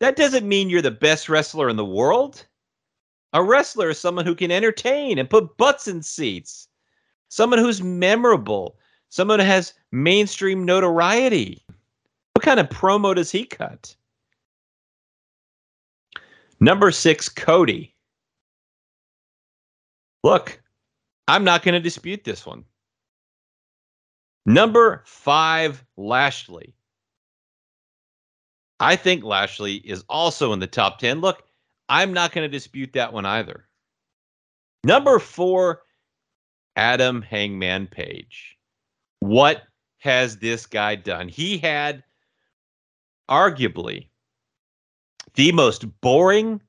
That 0.00 0.16
doesn't 0.16 0.48
mean 0.48 0.70
you're 0.70 0.82
the 0.82 0.90
best 0.90 1.28
wrestler 1.28 1.68
in 1.68 1.76
the 1.76 1.84
world. 1.84 2.44
A 3.32 3.42
wrestler 3.42 3.90
is 3.90 3.98
someone 3.98 4.24
who 4.24 4.34
can 4.34 4.50
entertain 4.50 5.18
and 5.18 5.28
put 5.28 5.56
butts 5.58 5.86
in 5.86 6.02
seats, 6.02 6.68
someone 7.28 7.58
who's 7.58 7.82
memorable, 7.82 8.78
someone 9.10 9.38
who 9.38 9.44
has 9.44 9.74
mainstream 9.92 10.64
notoriety. 10.64 11.64
What 12.34 12.44
kind 12.44 12.60
of 12.60 12.68
promo 12.68 13.14
does 13.14 13.30
he 13.30 13.44
cut? 13.44 13.94
Number 16.60 16.90
six, 16.90 17.28
Cody. 17.28 17.94
Look, 20.24 20.60
I'm 21.28 21.44
not 21.44 21.62
going 21.62 21.74
to 21.74 21.80
dispute 21.80 22.24
this 22.24 22.46
one. 22.46 22.64
Number 24.46 25.02
five, 25.04 25.84
Lashley. 25.96 26.74
I 28.80 28.96
think 28.96 29.24
Lashley 29.24 29.76
is 29.76 30.04
also 30.08 30.52
in 30.52 30.60
the 30.60 30.66
top 30.66 30.98
10. 30.98 31.20
Look, 31.20 31.42
I'm 31.88 32.12
not 32.12 32.32
going 32.32 32.44
to 32.44 32.48
dispute 32.48 32.92
that 32.92 33.12
one 33.12 33.26
either. 33.26 33.68
Number 34.84 35.18
four, 35.18 35.82
Adam 36.76 37.22
Hangman 37.22 37.88
Page. 37.88 38.56
What 39.20 39.62
has 39.98 40.36
this 40.38 40.66
guy 40.66 40.94
done? 40.94 41.28
He 41.28 41.58
had 41.58 42.04
arguably 43.28 44.08
the 45.34 45.52
most 45.52 46.00
boring 46.00 46.60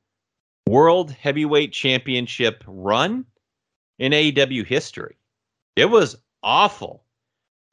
world 0.68 1.12
heavyweight 1.12 1.72
championship 1.74 2.64
run 2.68 3.26
in 4.00 4.12
AEW 4.12 4.66
history. 4.66 5.16
It 5.76 5.86
was 5.86 6.18
awful. 6.44 7.04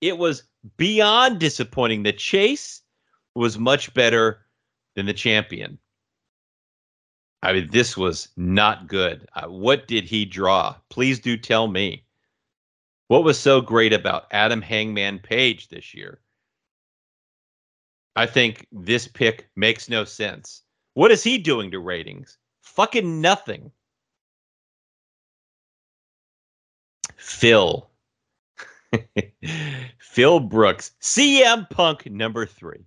It 0.01 0.19
was 0.19 0.43
beyond 0.77 1.39
disappointing. 1.39 2.03
The 2.03 2.13
chase 2.13 2.83
was 3.37 3.59
much 3.59 3.93
better 3.95 4.41
than 4.95 5.07
the 5.07 5.13
champion. 5.13 5.79
I 7.43 7.53
mean, 7.53 7.69
this 7.71 7.97
was 7.97 8.29
not 8.37 8.89
good. 8.89 9.29
Uh, 9.35 9.47
what 9.47 9.87
did 9.87 10.05
he 10.05 10.25
draw? 10.25 10.75
Please 10.89 11.21
do 11.21 11.37
tell 11.37 11.69
me. 11.69 12.05
What 13.09 13.23
was 13.23 13.39
so 13.39 13.61
great 13.61 13.93
about 13.93 14.27
Adam 14.33 14.61
Hangman 14.61 15.21
Page 15.21 15.69
this 15.69 15.95
year? 15.95 16.21
I 18.17 18.27
think 18.27 18.67
this 18.73 19.07
pick 19.07 19.49
makes 19.55 19.89
no 19.89 20.05
sense. 20.05 20.63
What 20.95 21.13
is 21.13 21.23
he 21.23 21.39
doing 21.39 21.71
to 21.71 21.79
ratings? 21.79 22.39
Fucking 22.63 23.21
nothing. 23.21 23.71
Phil. 27.17 27.89
Phil 29.99 30.41
Brooks. 30.41 30.93
CM 31.01 31.69
Punk 31.71 32.07
number 32.07 32.47
three. 32.47 32.87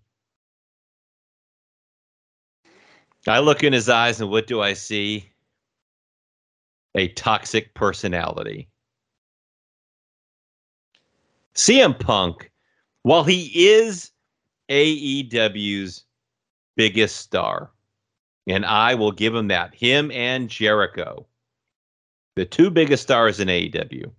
I 3.29 3.39
look 3.39 3.63
in 3.63 3.73
his 3.73 3.89
eyes 3.89 4.19
and 4.19 4.29
what 4.29 4.47
do 4.47 4.61
I 4.61 4.73
see? 4.73 5.29
A 6.95 7.09
toxic 7.09 7.73
personality. 7.75 8.69
CM 11.53 11.99
Punk, 11.99 12.51
while 13.03 13.23
he 13.23 13.69
is 13.69 14.11
AEW's 14.69 16.05
biggest 16.75 17.17
star, 17.17 17.71
and 18.47 18.65
I 18.65 18.95
will 18.95 19.11
give 19.11 19.35
him 19.35 19.47
that, 19.49 19.75
him 19.75 20.09
and 20.11 20.49
Jericho, 20.49 21.27
the 22.35 22.45
two 22.45 22.69
biggest 22.69 23.03
stars 23.03 23.39
in 23.39 23.47
AEW. 23.47 24.11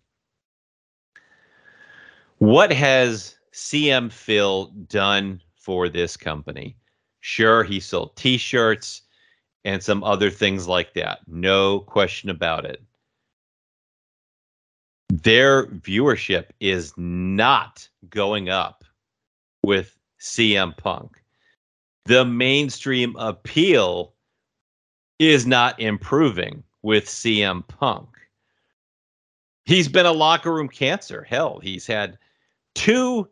What 2.38 2.72
has 2.72 3.36
CM 3.52 4.12
Phil 4.12 4.66
done 4.86 5.42
for 5.54 5.88
this 5.88 6.16
company? 6.16 6.76
Sure, 7.20 7.62
he 7.62 7.80
sold 7.80 8.16
t 8.16 8.38
shirts 8.38 9.02
and 9.64 9.82
some 9.82 10.02
other 10.02 10.30
things 10.30 10.66
like 10.66 10.94
that. 10.94 11.20
No 11.26 11.80
question 11.80 12.30
about 12.30 12.64
it. 12.64 12.82
Their 15.10 15.66
viewership 15.66 16.46
is 16.60 16.94
not 16.96 17.88
going 18.08 18.48
up 18.48 18.84
with 19.64 19.98
CM 20.20 20.76
Punk. 20.76 21.22
The 22.06 22.24
mainstream 22.24 23.14
appeal 23.16 24.14
is 25.18 25.46
not 25.46 25.78
improving 25.78 26.62
with 26.82 27.04
CM 27.06 27.66
Punk. 27.68 28.08
He's 29.66 29.88
been 29.88 30.06
a 30.06 30.12
locker 30.12 30.52
room 30.52 30.68
cancer. 30.68 31.22
Hell, 31.22 31.60
he's 31.62 31.86
had 31.86 32.18
two 32.74 33.28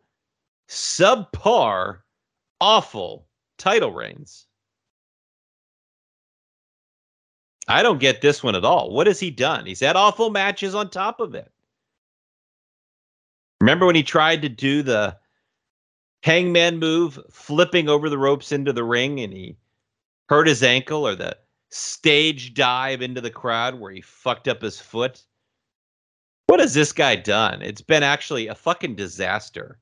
subpar, 0.69 1.99
awful 2.61 3.25
title 3.59 3.91
reigns. 3.91 4.47
I 7.67 7.83
don't 7.83 7.99
get 7.99 8.21
this 8.21 8.41
one 8.41 8.55
at 8.55 8.65
all. 8.65 8.89
What 8.89 9.05
has 9.05 9.19
he 9.19 9.29
done? 9.29 9.67
He's 9.67 9.79
had 9.79 9.95
awful 9.95 10.31
matches 10.31 10.73
on 10.73 10.89
top 10.89 11.19
of 11.19 11.35
it. 11.35 11.51
Remember 13.61 13.85
when 13.85 13.95
he 13.95 14.03
tried 14.03 14.41
to 14.41 14.49
do 14.49 14.81
the 14.81 15.15
hangman 16.23 16.79
move, 16.79 17.19
flipping 17.29 17.87
over 17.87 18.09
the 18.09 18.17
ropes 18.17 18.51
into 18.51 18.73
the 18.73 18.83
ring, 18.83 19.19
and 19.19 19.31
he 19.31 19.55
hurt 20.29 20.47
his 20.47 20.63
ankle, 20.63 21.05
or 21.05 21.15
the 21.15 21.37
stage 21.69 22.55
dive 22.55 23.01
into 23.01 23.21
the 23.21 23.29
crowd 23.29 23.79
where 23.79 23.91
he 23.91 24.01
fucked 24.01 24.47
up 24.47 24.61
his 24.61 24.79
foot? 24.81 25.23
What 26.47 26.59
has 26.59 26.73
this 26.73 26.91
guy 26.91 27.15
done? 27.15 27.61
It's 27.61 27.81
been 27.81 28.01
actually 28.01 28.47
a 28.47 28.55
fucking 28.55 28.95
disaster. 28.95 29.79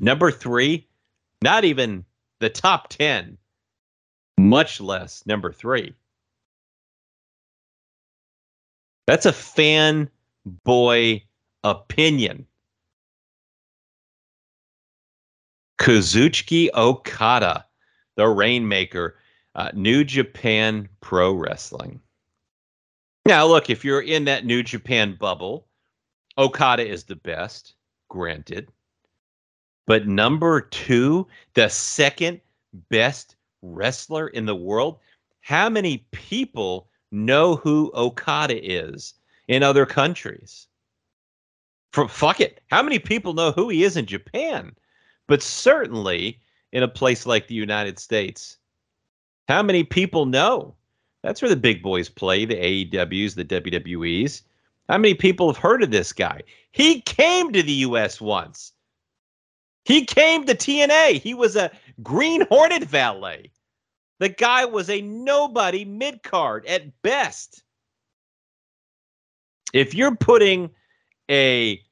Number 0.00 0.30
three, 0.30 0.86
not 1.42 1.64
even 1.64 2.04
the 2.40 2.48
top 2.48 2.88
10, 2.88 3.36
much 4.38 4.80
less 4.80 5.26
number 5.26 5.52
three. 5.52 5.94
That's 9.06 9.26
a 9.26 9.32
fan 9.32 10.08
boy 10.44 11.22
opinion. 11.64 12.46
Kazuchika 15.78 16.68
Okada, 16.74 17.66
the 18.16 18.28
Rainmaker, 18.28 19.16
uh, 19.56 19.70
New 19.74 20.04
Japan 20.04 20.88
Pro 21.00 21.32
Wrestling. 21.32 22.00
Now, 23.26 23.46
look, 23.46 23.68
if 23.68 23.84
you're 23.84 24.00
in 24.00 24.24
that 24.24 24.44
New 24.44 24.62
Japan 24.62 25.16
bubble, 25.18 25.66
Okada 26.38 26.86
is 26.86 27.04
the 27.04 27.16
best, 27.16 27.74
granted. 28.08 28.68
But 29.86 30.06
number 30.06 30.60
two, 30.60 31.26
the 31.54 31.68
second 31.68 32.40
best 32.88 33.36
wrestler 33.62 34.28
in 34.28 34.46
the 34.46 34.54
world, 34.54 34.98
how 35.40 35.68
many 35.68 36.06
people 36.12 36.88
know 37.10 37.56
who 37.56 37.90
Okada 37.94 38.58
is 38.64 39.14
in 39.48 39.62
other 39.62 39.84
countries? 39.84 40.68
For, 41.92 42.08
fuck 42.08 42.40
it. 42.40 42.60
How 42.70 42.82
many 42.82 42.98
people 42.98 43.34
know 43.34 43.52
who 43.52 43.68
he 43.68 43.82
is 43.84 43.96
in 43.96 44.06
Japan? 44.06 44.74
But 45.26 45.42
certainly 45.42 46.40
in 46.72 46.82
a 46.82 46.88
place 46.88 47.26
like 47.26 47.46
the 47.46 47.54
United 47.54 47.98
States. 47.98 48.56
How 49.48 49.62
many 49.62 49.84
people 49.84 50.26
know? 50.26 50.74
That's 51.22 51.42
where 51.42 51.48
the 51.48 51.56
big 51.56 51.82
boys 51.82 52.08
play, 52.08 52.44
the 52.44 52.54
AEWs, 52.56 53.34
the 53.34 53.44
WWEs. 53.44 54.42
How 54.88 54.98
many 54.98 55.14
people 55.14 55.52
have 55.52 55.62
heard 55.62 55.82
of 55.82 55.90
this 55.90 56.12
guy? 56.12 56.42
He 56.72 57.00
came 57.02 57.52
to 57.52 57.62
the 57.62 57.72
US 57.72 58.20
once. 58.20 58.72
He 59.84 60.04
came 60.04 60.44
to 60.46 60.54
TNA. 60.54 61.20
He 61.20 61.34
was 61.34 61.56
a 61.56 61.70
Green 62.02 62.46
Hornet 62.48 62.84
valet. 62.84 63.50
The 64.20 64.28
guy 64.28 64.64
was 64.64 64.88
a 64.88 65.02
nobody 65.02 65.84
mid 65.84 66.22
card 66.22 66.64
at 66.66 67.02
best. 67.02 67.62
If 69.72 69.94
you're 69.94 70.14
putting 70.14 70.70
a 71.30 71.82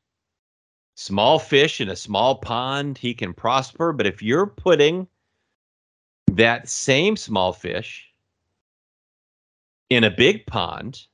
small 0.95 1.39
fish 1.39 1.81
in 1.81 1.89
a 1.89 1.97
small 1.97 2.37
pond, 2.37 2.99
he 2.99 3.15
can 3.15 3.33
prosper. 3.33 3.93
But 3.93 4.07
if 4.07 4.23
you're 4.23 4.47
putting 4.47 5.09
that 6.31 6.69
same 6.69 7.17
small 7.17 7.53
fish 7.53 8.07
in 9.89 10.05
a 10.05 10.11
big 10.11 10.47
pond 10.47 11.07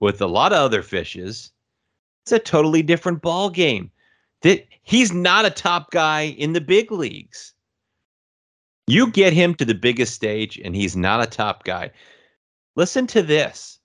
with 0.00 0.20
a 0.20 0.26
lot 0.26 0.52
of 0.52 0.58
other 0.58 0.82
fishes, 0.82 1.52
it's 2.24 2.32
a 2.32 2.38
totally 2.38 2.82
different 2.82 3.22
ball 3.22 3.48
game. 3.48 3.90
That 4.42 4.66
he's 4.82 5.12
not 5.12 5.44
a 5.44 5.50
top 5.50 5.90
guy 5.90 6.22
in 6.22 6.52
the 6.52 6.60
big 6.60 6.90
leagues. 6.90 7.52
You 8.86 9.10
get 9.10 9.32
him 9.32 9.54
to 9.56 9.64
the 9.64 9.74
biggest 9.74 10.14
stage 10.14 10.58
and 10.58 10.74
he's 10.74 10.96
not 10.96 11.22
a 11.22 11.26
top 11.26 11.64
guy. 11.64 11.90
Listen 12.76 13.06
to 13.08 13.22
this. 13.22 13.78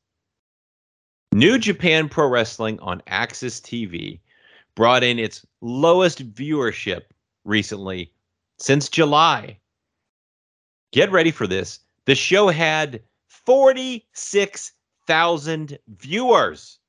New 1.31 1.57
Japan 1.59 2.09
Pro 2.09 2.27
Wrestling 2.27 2.79
on 2.79 3.01
AXS 3.07 3.61
TV 3.61 4.19
brought 4.75 5.03
in 5.03 5.19
its 5.19 5.45
lowest 5.61 6.33
viewership 6.33 7.03
recently 7.43 8.11
since 8.57 8.89
July. 8.89 9.59
Get 10.91 11.11
ready 11.11 11.31
for 11.31 11.45
this. 11.45 11.81
The 12.05 12.15
show 12.15 12.47
had 12.47 13.03
46,000 13.27 15.77
viewers 15.87 16.79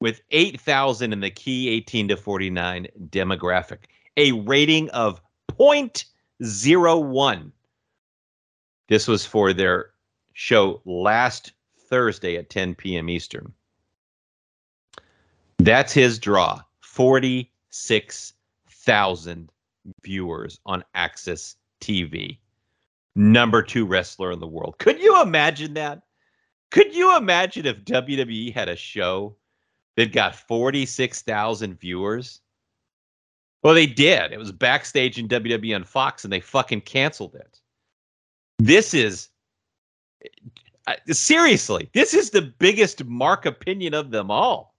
with 0.00 0.20
8,000 0.30 1.12
in 1.12 1.20
the 1.20 1.30
key 1.30 1.68
18 1.68 2.08
to 2.08 2.16
49 2.16 2.88
demographic, 3.08 3.84
a 4.16 4.32
rating 4.32 4.88
of 4.90 5.20
0.01. 5.50 7.52
This 8.88 9.08
was 9.08 9.26
for 9.26 9.52
their 9.52 9.90
show 10.32 10.80
last 10.84 11.52
Thursday 11.88 12.36
at 12.36 12.50
10 12.50 12.74
p.m. 12.74 13.08
Eastern. 13.08 13.52
That's 15.58 15.92
his 15.92 16.18
draw 16.18 16.62
46,000 16.80 19.52
viewers 20.02 20.58
on 20.64 20.82
AXS 20.94 21.56
TV. 21.80 22.38
Number 23.14 23.62
two 23.62 23.84
wrestler 23.84 24.32
in 24.32 24.38
the 24.38 24.46
world. 24.46 24.78
Could 24.78 25.00
you 25.00 25.20
imagine 25.20 25.74
that? 25.74 26.02
Could 26.70 26.94
you 26.94 27.16
imagine 27.16 27.66
if 27.66 27.84
WWE 27.84 28.54
had 28.54 28.68
a 28.68 28.76
show 28.76 29.36
that 29.98 30.12
got 30.12 30.36
46,000 30.36 31.78
viewers? 31.80 32.40
Well, 33.64 33.74
they 33.74 33.86
did. 33.86 34.30
It 34.30 34.38
was 34.38 34.52
backstage 34.52 35.18
in 35.18 35.26
WWE 35.26 35.74
on 35.74 35.82
Fox 35.82 36.22
and 36.22 36.32
they 36.32 36.38
fucking 36.38 36.82
canceled 36.82 37.34
it. 37.34 37.58
This 38.60 38.94
is 38.94 39.28
seriously, 41.10 41.90
this 41.94 42.14
is 42.14 42.30
the 42.30 42.42
biggest 42.42 43.04
mark 43.06 43.44
opinion 43.44 43.92
of 43.92 44.12
them 44.12 44.30
all. 44.30 44.76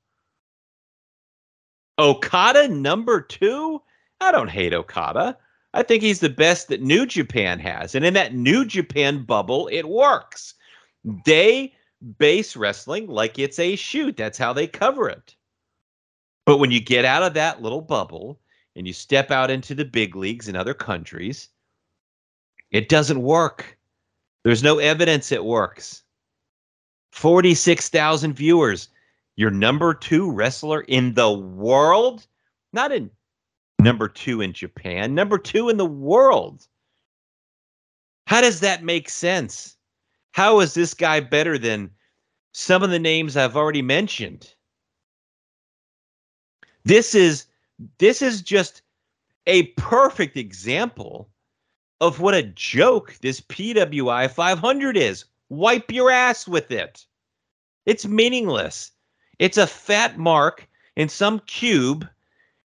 Okada 1.99 2.70
number 2.70 3.20
two? 3.20 3.82
I 4.22 4.32
don't 4.32 4.49
hate 4.49 4.74
Okada. 4.74 5.38
I 5.74 5.84
think 5.84 6.01
he's 6.01 6.22
the 6.22 6.30
best 6.30 6.70
that 6.70 6.82
New 6.82 7.05
Japan 7.05 7.59
has. 7.59 7.93
And 7.93 8.05
in 8.05 8.13
that 8.13 8.36
New 8.36 8.63
Japan 8.63 9.26
bubble, 9.26 9.67
it 9.67 9.89
works. 9.89 10.53
They 11.26 11.74
base 12.18 12.56
wrestling 12.56 13.08
like 13.08 13.39
it's 13.39 13.60
a 13.60 13.76
shoot. 13.76 14.18
That's 14.18 14.38
how 14.38 14.54
they 14.54 14.68
cover 14.68 15.10
it. 15.10 15.36
But 16.45 16.58
when 16.58 16.72
you 16.72 16.80
get 16.80 17.06
out 17.06 17.24
of 17.24 17.34
that 17.36 17.62
little 17.62 17.82
bubble 17.82 18.39
and 18.76 18.88
you 18.88 18.93
step 18.93 19.32
out 19.32 19.52
into 19.52 19.76
the 19.76 19.86
big 19.86 20.16
leagues 20.16 20.47
in 20.47 20.56
other 20.56 20.74
countries, 20.74 21.50
it 22.72 22.89
doesn't 22.89 23.22
work. 23.22 23.78
There's 24.43 24.64
no 24.64 24.80
evidence 24.80 25.32
it 25.32 25.43
works. 25.43 26.04
46,000 27.12 28.34
viewers. 28.34 28.89
Your 29.36 29.52
number 29.52 29.93
two 29.93 30.32
wrestler 30.32 30.82
in 30.82 31.14
the 31.14 31.32
world? 31.32 32.28
Not 32.74 32.91
in 32.91 33.10
number 33.80 34.08
two 34.08 34.41
in 34.41 34.54
Japan, 34.54 35.16
number 35.16 35.38
two 35.38 35.70
in 35.70 35.78
the 35.78 35.86
world. 35.86 36.68
How 38.28 38.41
does 38.41 38.60
that 38.60 38.84
make 38.84 39.10
sense? 39.10 39.78
How 40.39 40.61
is 40.61 40.73
this 40.73 40.93
guy 40.93 41.19
better 41.19 41.57
than 41.57 41.91
some 42.53 42.81
of 42.81 42.91
the 42.91 42.97
names 42.97 43.35
I've 43.35 43.57
already 43.57 43.81
mentioned? 43.81 44.55
This 46.85 47.13
is 47.13 47.45
this 47.97 48.21
is 48.21 48.41
just 48.41 48.81
a 49.47 49.63
perfect 49.75 50.37
example 50.37 51.29
of 51.99 52.21
what 52.21 52.35
a 52.35 52.43
joke 52.43 53.17
this 53.19 53.41
PWI 53.41 54.31
500 54.31 54.95
is. 54.95 55.25
Wipe 55.49 55.91
your 55.91 56.09
ass 56.09 56.47
with 56.47 56.71
it. 56.71 57.05
It's 57.85 58.07
meaningless. 58.07 58.91
It's 59.39 59.57
a 59.57 59.67
fat 59.67 60.17
mark 60.17 60.69
in 60.95 61.09
some 61.09 61.41
cube 61.47 62.07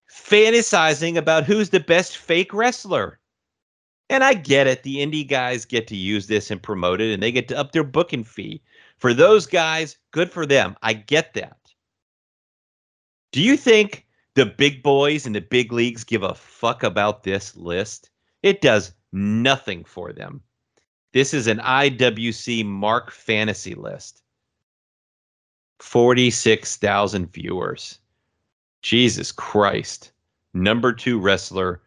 fantasizing 0.09 1.17
about 1.17 1.43
who's 1.43 1.71
the 1.71 1.81
best 1.81 2.19
fake 2.19 2.55
wrestler. 2.55 3.19
And 4.15 4.23
I 4.23 4.35
get 4.35 4.69
it. 4.69 4.85
The 4.85 4.99
indie 4.99 5.27
guys 5.27 5.65
get 5.65 5.89
to 5.89 5.97
use 5.97 6.29
this 6.29 6.53
and 6.53 6.63
promote 6.63 7.01
it, 7.01 7.13
and 7.13 7.21
they 7.21 7.33
get 7.33 7.49
to 7.49 7.59
up 7.59 7.73
their 7.73 7.83
booking 7.83 8.23
fee. 8.23 8.63
For 8.97 9.13
those 9.13 9.45
guys, 9.45 9.97
good 10.13 10.31
for 10.31 10.47
them. 10.47 10.77
I 10.83 10.93
get 10.93 11.35
that. 11.35 11.59
Do 13.33 13.43
you 13.43 13.57
think 13.57 14.07
the 14.35 14.47
big 14.47 14.85
boys 14.85 15.27
in 15.27 15.33
the 15.33 15.41
big 15.41 15.73
leagues 15.73 16.05
give 16.05 16.23
a 16.23 16.33
fuck 16.33 16.85
about 16.85 17.25
this 17.25 17.57
list? 17.57 18.11
It 18.45 18.61
does 18.61 18.93
nothing 19.11 19.83
for 19.83 20.13
them. 20.13 20.41
This 21.13 21.35
is 21.35 21.49
an 21.49 21.59
IWC 21.59 22.65
Mark 22.65 23.11
fantasy 23.11 23.75
list. 23.75 24.23
46,000 25.81 27.33
viewers. 27.33 27.99
Jesus 28.81 29.33
Christ. 29.33 30.13
Number 30.53 30.93
two 30.93 31.19
wrestler, 31.19 31.83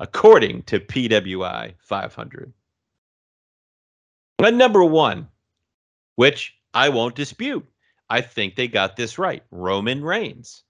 according 0.00 0.62
to 0.62 0.80
PWI 0.80 1.74
500. 1.78 2.52
And 4.38 4.58
number 4.58 4.82
one, 4.82 5.28
which 6.16 6.56
I 6.74 6.88
won't 6.88 7.14
dispute. 7.14 7.64
I 8.08 8.22
think 8.22 8.56
they 8.56 8.66
got 8.66 8.96
this 8.96 9.18
right 9.18 9.44
Roman 9.50 10.02
Reigns. 10.02 10.64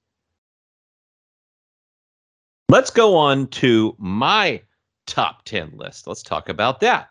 Let's 2.68 2.90
go 2.90 3.16
on 3.16 3.46
to 3.48 3.96
my 3.98 4.60
top 5.06 5.44
10 5.44 5.72
list. 5.76 6.06
Let's 6.06 6.22
talk 6.22 6.48
about 6.48 6.80
that. 6.80 7.10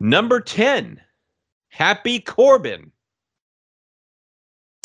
Number 0.00 0.40
10, 0.40 1.00
Happy 1.68 2.20
Corbin. 2.20 2.92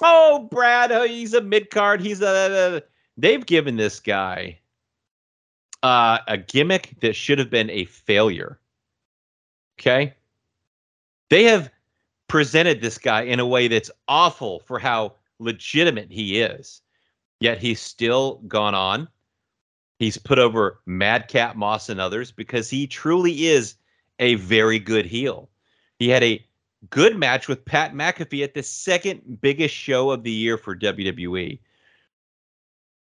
Oh, 0.02 0.48
Brad, 0.50 0.92
oh, 0.92 1.06
he's 1.06 1.34
a 1.34 1.42
mid 1.42 1.70
card. 1.70 2.02
He's 2.02 2.22
a. 2.22 2.82
They've 3.18 3.46
given 3.46 3.76
this 3.76 4.00
guy 4.00 4.60
uh, 5.84 6.20
a 6.28 6.38
gimmick 6.38 6.96
that 7.02 7.16
should 7.16 7.40
have 7.40 7.50
been 7.50 7.70
a 7.70 7.86
failure. 7.86 8.60
Okay. 9.80 10.14
They 11.30 11.44
have 11.44 11.72
presented 12.28 12.82
this 12.82 12.98
guy 12.98 13.22
in 13.22 13.40
a 13.40 13.48
way 13.48 13.68
that's 13.68 13.92
awful 14.08 14.60
for 14.62 14.80
how 14.80 15.16
legitimate 15.40 16.12
he 16.12 16.42
is. 16.42 16.82
Yet 17.40 17.60
he's 17.60 17.80
still 17.80 18.42
gone 18.48 18.76
on 18.76 19.08
He's 20.00 20.18
put 20.18 20.40
over 20.40 20.80
Madcap 20.86 21.58
Moss 21.58 21.90
and 21.90 22.00
others 22.00 22.32
because 22.32 22.70
he 22.70 22.88
truly 22.88 23.48
is 23.48 23.76
a 24.20 24.36
very 24.36 24.80
good 24.80 25.06
heel. 25.06 25.50
He 26.00 26.08
had 26.08 26.24
a 26.24 26.44
good 26.90 27.18
match 27.18 27.50
with 27.50 27.66
Pat 27.66 27.94
McAfee 27.94 28.44
at 28.44 28.54
the 28.54 28.64
second 28.64 29.42
biggest 29.42 29.76
show 29.76 30.10
of 30.12 30.24
the 30.24 30.32
year 30.32 30.58
for 30.58 30.74
WWE. 30.74 31.60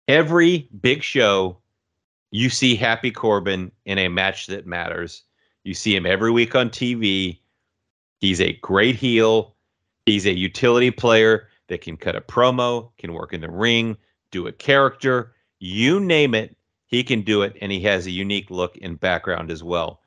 Every 0.06 0.68
big 0.80 1.02
show, 1.02 1.58
you 2.34 2.50
see 2.50 2.74
Happy 2.74 3.12
Corbin 3.12 3.70
in 3.84 3.96
a 3.96 4.08
match 4.08 4.48
that 4.48 4.66
matters. 4.66 5.22
You 5.62 5.72
see 5.72 5.94
him 5.94 6.04
every 6.04 6.32
week 6.32 6.56
on 6.56 6.68
TV. 6.68 7.38
He's 8.18 8.40
a 8.40 8.54
great 8.54 8.96
heel. 8.96 9.54
He's 10.04 10.26
a 10.26 10.36
utility 10.36 10.90
player 10.90 11.46
that 11.68 11.80
can 11.80 11.96
cut 11.96 12.16
a 12.16 12.20
promo, 12.20 12.90
can 12.98 13.12
work 13.12 13.34
in 13.34 13.40
the 13.40 13.48
ring, 13.48 13.96
do 14.32 14.48
a 14.48 14.52
character, 14.52 15.32
you 15.60 16.00
name 16.00 16.34
it. 16.34 16.56
He 16.86 17.04
can 17.04 17.22
do 17.22 17.42
it, 17.42 17.56
and 17.60 17.70
he 17.70 17.78
has 17.82 18.04
a 18.04 18.10
unique 18.10 18.50
look 18.50 18.76
and 18.82 18.98
background 18.98 19.52
as 19.52 19.62
well. 19.62 20.00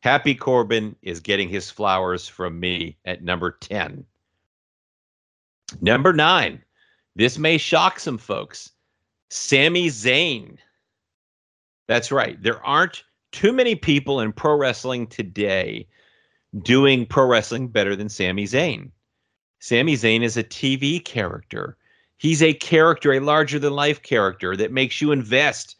Happy 0.00 0.34
Corbin 0.34 0.94
is 1.00 1.18
getting 1.18 1.48
his 1.48 1.70
flowers 1.70 2.28
from 2.28 2.60
me 2.60 2.98
at 3.06 3.24
number 3.24 3.52
10. 3.52 4.04
Number 5.80 6.12
nine, 6.12 6.62
this 7.16 7.38
may 7.38 7.56
shock 7.56 7.98
some 7.98 8.18
folks. 8.18 8.70
Sami 9.30 9.88
Zayn. 9.88 10.58
That's 11.90 12.12
right. 12.12 12.40
There 12.40 12.64
aren't 12.64 13.02
too 13.32 13.52
many 13.52 13.74
people 13.74 14.20
in 14.20 14.32
pro 14.32 14.54
wrestling 14.54 15.08
today 15.08 15.88
doing 16.62 17.04
pro 17.04 17.26
wrestling 17.26 17.66
better 17.66 17.96
than 17.96 18.08
Sami 18.08 18.44
Zayn. 18.44 18.92
Sami 19.58 19.94
Zayn 19.94 20.22
is 20.22 20.36
a 20.36 20.44
TV 20.44 21.04
character. 21.04 21.76
He's 22.16 22.44
a 22.44 22.54
character, 22.54 23.12
a 23.12 23.18
larger 23.18 23.58
than 23.58 23.72
life 23.72 24.02
character 24.02 24.56
that 24.56 24.70
makes 24.70 25.00
you 25.00 25.10
invest 25.10 25.74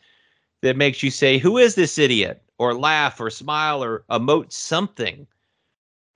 that 0.63 0.77
makes 0.77 1.01
you 1.01 1.13
say, 1.13 1.39
Who 1.39 1.57
is 1.57 1.77
this 1.77 1.97
idiot? 1.97 2.43
or 2.59 2.75
laugh 2.75 3.21
or 3.21 3.31
smile 3.31 3.81
or 3.81 4.03
emote 4.11 4.51
something. 4.51 5.29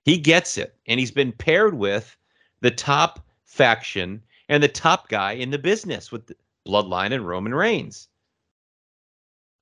He 0.03 0.17
gets 0.17 0.57
it. 0.57 0.75
And 0.87 0.99
he's 0.99 1.11
been 1.11 1.31
paired 1.31 1.75
with 1.75 2.17
the 2.59 2.69
top 2.69 3.25
faction 3.45 4.21
and 4.49 4.61
the 4.61 4.67
top 4.67 5.07
guy 5.07 5.31
in 5.31 5.51
the 5.51 5.57
business 5.57 6.11
with 6.11 6.33
Bloodline 6.67 7.13
and 7.13 7.25
Roman 7.25 7.55
Reigns. 7.55 8.09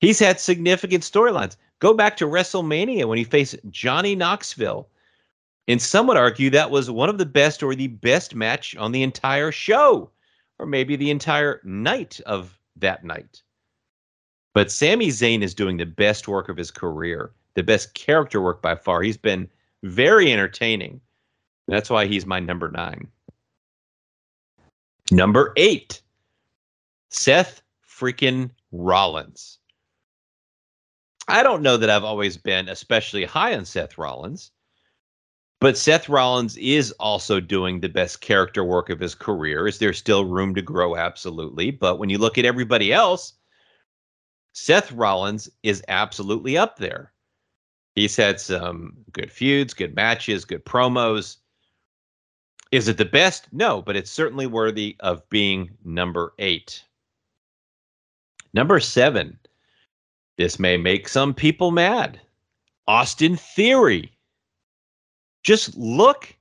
He's 0.04 0.20
had 0.20 0.38
significant 0.38 1.02
storylines. 1.02 1.56
Go 1.80 1.94
back 1.94 2.18
to 2.18 2.26
WrestleMania 2.26 3.06
when 3.06 3.18
he 3.18 3.24
faced 3.24 3.56
Johnny 3.70 4.16
Knoxville. 4.16 4.90
And 5.70 5.82
some 5.82 6.08
would 6.08 6.18
argue 6.18 6.50
that 6.50 6.72
was 6.72 6.92
one 6.92 7.08
of 7.08 7.18
the 7.18 7.26
best 7.26 7.64
or 7.64 7.74
the 7.74 7.88
best 7.88 8.36
match 8.36 8.76
on 8.76 8.92
the 8.92 9.02
entire 9.02 9.50
show, 9.50 10.10
or 10.60 10.66
maybe 10.66 10.98
the 10.98 11.10
entire 11.10 11.62
night 11.64 12.20
of 12.26 12.60
that 12.76 13.06
night. 13.06 13.42
But 14.54 14.74
Sami 14.74 15.08
Zayn 15.08 15.42
is 15.42 15.54
doing 15.54 15.78
the 15.78 15.86
best 15.86 16.28
work 16.28 16.50
of 16.50 16.58
his 16.58 16.70
career, 16.70 17.32
the 17.54 17.64
best 17.64 17.94
character 17.94 18.42
work 18.42 18.62
by 18.62 18.76
far. 18.76 19.04
He's 19.04 19.16
been 19.16 19.50
very 19.84 20.34
entertaining. 20.34 21.00
That's 21.70 21.90
why 21.90 22.08
he's 22.08 22.26
my 22.26 22.42
number 22.42 22.70
nine. 22.70 23.08
Number 25.12 25.54
eight, 25.56 26.02
Seth 27.08 27.62
freaking 27.88 28.50
Rollins. 28.74 29.60
I 31.28 31.44
don't 31.44 31.62
know 31.62 31.78
that 31.78 31.90
I've 31.90 32.04
always 32.04 32.38
been 32.38 32.68
especially 32.70 33.26
high 33.26 33.56
on 33.56 33.66
Seth 33.66 33.98
Rollins, 33.98 34.52
but 35.62 35.78
Seth 35.78 36.10
Rollins 36.10 36.58
is 36.58 36.92
also 37.00 37.40
doing 37.40 37.80
the 37.80 37.88
best 37.90 38.20
character 38.20 38.64
work 38.64 38.90
of 38.90 39.00
his 39.00 39.16
career. 39.16 39.66
Is 39.68 39.80
there 39.80 39.94
still 39.94 40.26
room 40.26 40.54
to 40.56 40.62
grow? 40.62 40.98
Absolutely. 40.98 41.72
But 41.72 42.00
when 42.00 42.10
you 42.10 42.18
look 42.18 42.38
at 42.38 42.46
everybody 42.46 42.92
else, 42.92 43.34
Seth 44.52 44.92
Rollins 44.92 45.50
is 45.64 45.82
absolutely 45.88 46.58
up 46.58 46.78
there. 46.78 47.14
He's 47.96 48.16
had 48.16 48.40
some 48.40 48.98
good 49.14 49.32
feuds, 49.32 49.74
good 49.74 49.96
matches, 49.96 50.46
good 50.46 50.66
promos. 50.66 51.38
Is 52.72 52.88
it 52.88 52.98
the 52.98 53.06
best? 53.06 53.48
No, 53.54 53.82
but 53.82 53.96
it's 53.96 54.12
certainly 54.12 54.48
worthy 54.48 54.96
of 55.00 55.28
being 55.30 55.70
number 55.86 56.34
eight. 56.40 56.84
Number 58.54 58.80
seven. 58.80 59.38
This 60.38 60.60
may 60.60 60.78
make 60.78 61.08
some 61.08 61.34
people 61.34 61.72
mad. 61.72 62.20
Austin 62.88 63.36
Theory. 63.36 64.12
Just 65.44 65.78
look 65.78 66.36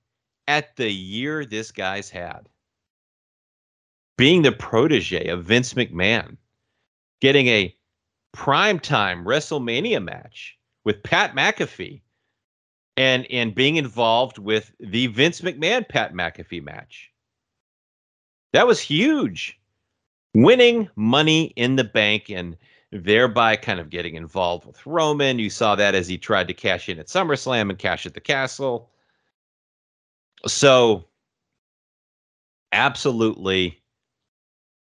at 0.49 0.77
the 0.77 0.91
year 0.91 1.45
this 1.45 1.71
guy's 1.71 2.09
had. 2.09 2.49
Being 4.17 4.43
the 4.43 4.53
protege 4.53 5.27
of 5.29 5.45
Vince 5.45 5.75
McMahon, 5.75 6.37
getting 7.21 7.49
a 7.49 7.75
primetime 8.35 9.25
WrestleMania 9.25 10.03
match 10.03 10.57
with 10.85 11.03
Pat 11.03 11.35
McAfee 11.35 12.01
and 12.97 13.27
and 13.31 13.55
being 13.55 13.77
involved 13.77 14.39
with 14.39 14.73
the 14.79 15.07
Vince 15.09 15.41
McMahon 15.41 15.89
Pat 15.89 16.13
McAfee 16.13 16.63
match. 16.63 17.11
That 18.53 18.67
was 18.67 18.81
huge. 18.81 19.59
Winning 20.35 20.89
money 20.97 21.53
in 21.57 21.77
the 21.77 21.85
bank 21.85 22.31
and 22.31 22.57
thereby 22.93 23.57
kind 23.57 23.81
of 23.81 23.91
getting 23.91 24.15
involved 24.15 24.67
with 24.67 24.85
Roman. 24.87 25.39
You 25.39 25.51
saw 25.51 25.75
that 25.75 25.95
as 25.95 26.07
he 26.07 26.19
tried 26.19 26.49
to 26.49 26.55
cash 26.55 26.89
in 26.89 26.99
at 26.99 27.07
SummerSlam 27.07 27.71
and 27.71 27.79
Clash 27.79 28.07
at 28.07 28.15
the 28.15 28.21
Castle. 28.21 28.91
So, 30.47 31.07
absolutely, 32.73 33.81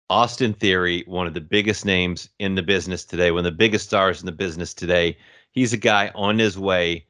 Austin 0.10 0.54
Theory, 0.54 1.04
one 1.08 1.28
of 1.28 1.34
the 1.34 1.42
biggest 1.42 1.86
names 1.86 2.30
in 2.40 2.56
the 2.56 2.64
business 2.64 3.06
today, 3.06 3.32
one 3.32 3.40
of 3.40 3.46
the 3.46 3.52
biggest 3.52 3.86
stars 3.86 4.20
in 4.20 4.26
the 4.26 4.32
business 4.32 4.74
today. 4.74 5.18
He's 5.52 5.74
a 5.74 5.78
guy 5.78 6.12
on 6.16 6.40
his 6.40 6.58
way 6.58 7.06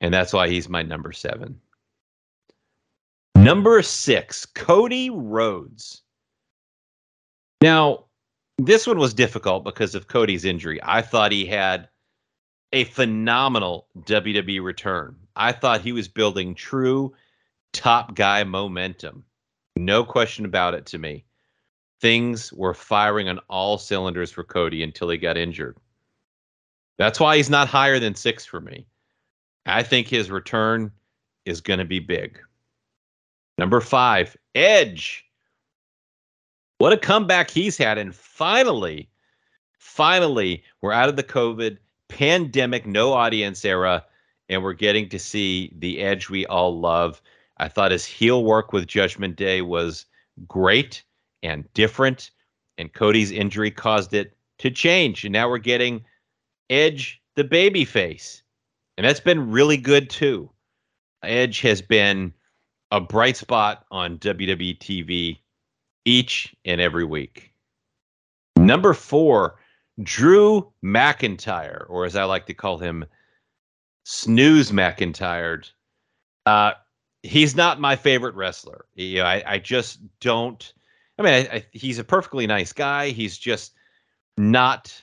and 0.00 0.12
that's 0.12 0.32
why 0.32 0.48
he's 0.48 0.68
my 0.68 0.82
number 0.82 1.12
seven. 1.12 1.60
Number 3.34 3.82
six, 3.82 4.44
Cody 4.46 5.10
Rhodes. 5.10 6.02
Now, 7.60 8.04
this 8.58 8.86
one 8.86 8.98
was 8.98 9.14
difficult 9.14 9.64
because 9.64 9.94
of 9.94 10.08
Cody's 10.08 10.44
injury. 10.44 10.80
I 10.82 11.02
thought 11.02 11.32
he 11.32 11.44
had 11.44 11.88
a 12.72 12.84
phenomenal 12.84 13.86
WWE 14.00 14.62
return. 14.62 15.16
I 15.36 15.52
thought 15.52 15.80
he 15.80 15.92
was 15.92 16.08
building 16.08 16.54
true 16.54 17.14
top 17.72 18.14
guy 18.14 18.44
momentum. 18.44 19.24
No 19.76 20.04
question 20.04 20.44
about 20.44 20.74
it 20.74 20.86
to 20.86 20.98
me. 20.98 21.24
Things 22.00 22.52
were 22.52 22.74
firing 22.74 23.28
on 23.28 23.38
all 23.48 23.78
cylinders 23.78 24.30
for 24.30 24.44
Cody 24.44 24.82
until 24.82 25.10
he 25.10 25.18
got 25.18 25.36
injured. 25.36 25.76
That's 26.98 27.20
why 27.20 27.36
he's 27.36 27.50
not 27.50 27.68
higher 27.68 27.98
than 27.98 28.14
six 28.14 28.46
for 28.46 28.60
me. 28.60 28.86
I 29.66 29.82
think 29.82 30.08
his 30.08 30.30
return 30.30 30.90
is 31.44 31.60
going 31.60 31.78
to 31.78 31.84
be 31.84 32.00
big. 32.00 32.38
Number 33.58 33.80
five, 33.80 34.36
Edge. 34.54 35.25
What 36.78 36.92
a 36.92 36.96
comeback 36.96 37.50
he's 37.50 37.76
had. 37.76 37.98
And 37.98 38.14
finally, 38.14 39.08
finally, 39.78 40.62
we're 40.82 40.92
out 40.92 41.08
of 41.08 41.16
the 41.16 41.22
COVID 41.22 41.78
pandemic, 42.08 42.86
no 42.86 43.12
audience 43.12 43.64
era, 43.64 44.04
and 44.48 44.62
we're 44.62 44.72
getting 44.72 45.08
to 45.08 45.18
see 45.18 45.72
the 45.78 46.00
Edge 46.00 46.28
we 46.28 46.46
all 46.46 46.78
love. 46.78 47.20
I 47.58 47.68
thought 47.68 47.90
his 47.90 48.04
heel 48.04 48.44
work 48.44 48.72
with 48.72 48.86
Judgment 48.86 49.36
Day 49.36 49.62
was 49.62 50.06
great 50.46 51.02
and 51.42 51.64
different, 51.74 52.30
and 52.78 52.92
Cody's 52.92 53.30
injury 53.30 53.70
caused 53.70 54.12
it 54.12 54.36
to 54.58 54.70
change. 54.70 55.24
And 55.24 55.32
now 55.32 55.48
we're 55.48 55.58
getting 55.58 56.04
Edge, 56.68 57.20
the 57.34 57.44
baby 57.44 57.84
face 57.84 58.42
and 58.96 59.06
that's 59.06 59.20
been 59.20 59.50
really 59.50 59.76
good 59.76 60.08
too. 60.08 60.50
Edge 61.22 61.60
has 61.60 61.82
been 61.82 62.32
a 62.90 63.00
bright 63.00 63.36
spot 63.36 63.84
on 63.90 64.18
WWE 64.18 64.78
TV 64.78 65.38
each 66.06 66.56
and 66.64 66.80
every 66.80 67.04
week. 67.04 67.52
Number 68.56 68.94
four, 68.94 69.56
Drew 70.02 70.72
McIntyre, 70.82 71.84
or 71.90 72.06
as 72.06 72.16
I 72.16 72.24
like 72.24 72.46
to 72.46 72.54
call 72.54 72.78
him, 72.78 73.04
Snooze 74.04 74.70
McIntyre. 74.70 75.70
Uh, 76.46 76.72
he's 77.22 77.54
not 77.54 77.80
my 77.80 77.96
favorite 77.96 78.34
wrestler. 78.34 78.86
You 78.94 79.18
know, 79.18 79.24
I, 79.26 79.42
I 79.46 79.58
just 79.58 79.98
don't. 80.20 80.72
I 81.18 81.22
mean, 81.22 81.32
I, 81.32 81.56
I, 81.56 81.66
he's 81.72 81.98
a 81.98 82.04
perfectly 82.04 82.46
nice 82.46 82.72
guy. 82.72 83.10
He's 83.10 83.36
just 83.36 83.74
not 84.38 85.02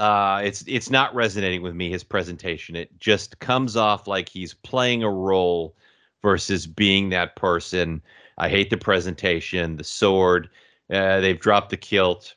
uh, 0.00 0.40
it's 0.42 0.64
it's 0.66 0.88
not 0.88 1.14
resonating 1.14 1.60
with 1.60 1.74
me 1.74 1.90
his 1.90 2.02
presentation. 2.02 2.74
It 2.74 2.98
just 2.98 3.38
comes 3.38 3.76
off 3.76 4.08
like 4.08 4.30
he's 4.30 4.54
playing 4.54 5.02
a 5.02 5.10
role 5.10 5.76
versus 6.22 6.66
being 6.66 7.10
that 7.10 7.36
person. 7.36 8.00
I 8.40 8.48
hate 8.48 8.70
the 8.70 8.78
presentation, 8.78 9.76
the 9.76 9.84
sword. 9.84 10.48
Uh, 10.90 11.20
they've 11.20 11.38
dropped 11.38 11.68
the 11.70 11.76
kilt. 11.76 12.34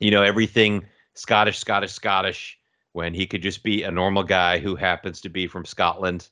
You 0.00 0.10
know 0.10 0.22
everything 0.22 0.84
Scottish, 1.14 1.58
Scottish, 1.58 1.92
Scottish. 1.92 2.58
When 2.92 3.14
he 3.14 3.26
could 3.26 3.42
just 3.42 3.62
be 3.62 3.84
a 3.84 3.90
normal 3.92 4.24
guy 4.24 4.58
who 4.58 4.74
happens 4.74 5.20
to 5.20 5.28
be 5.28 5.46
from 5.46 5.64
Scotland, 5.64 6.28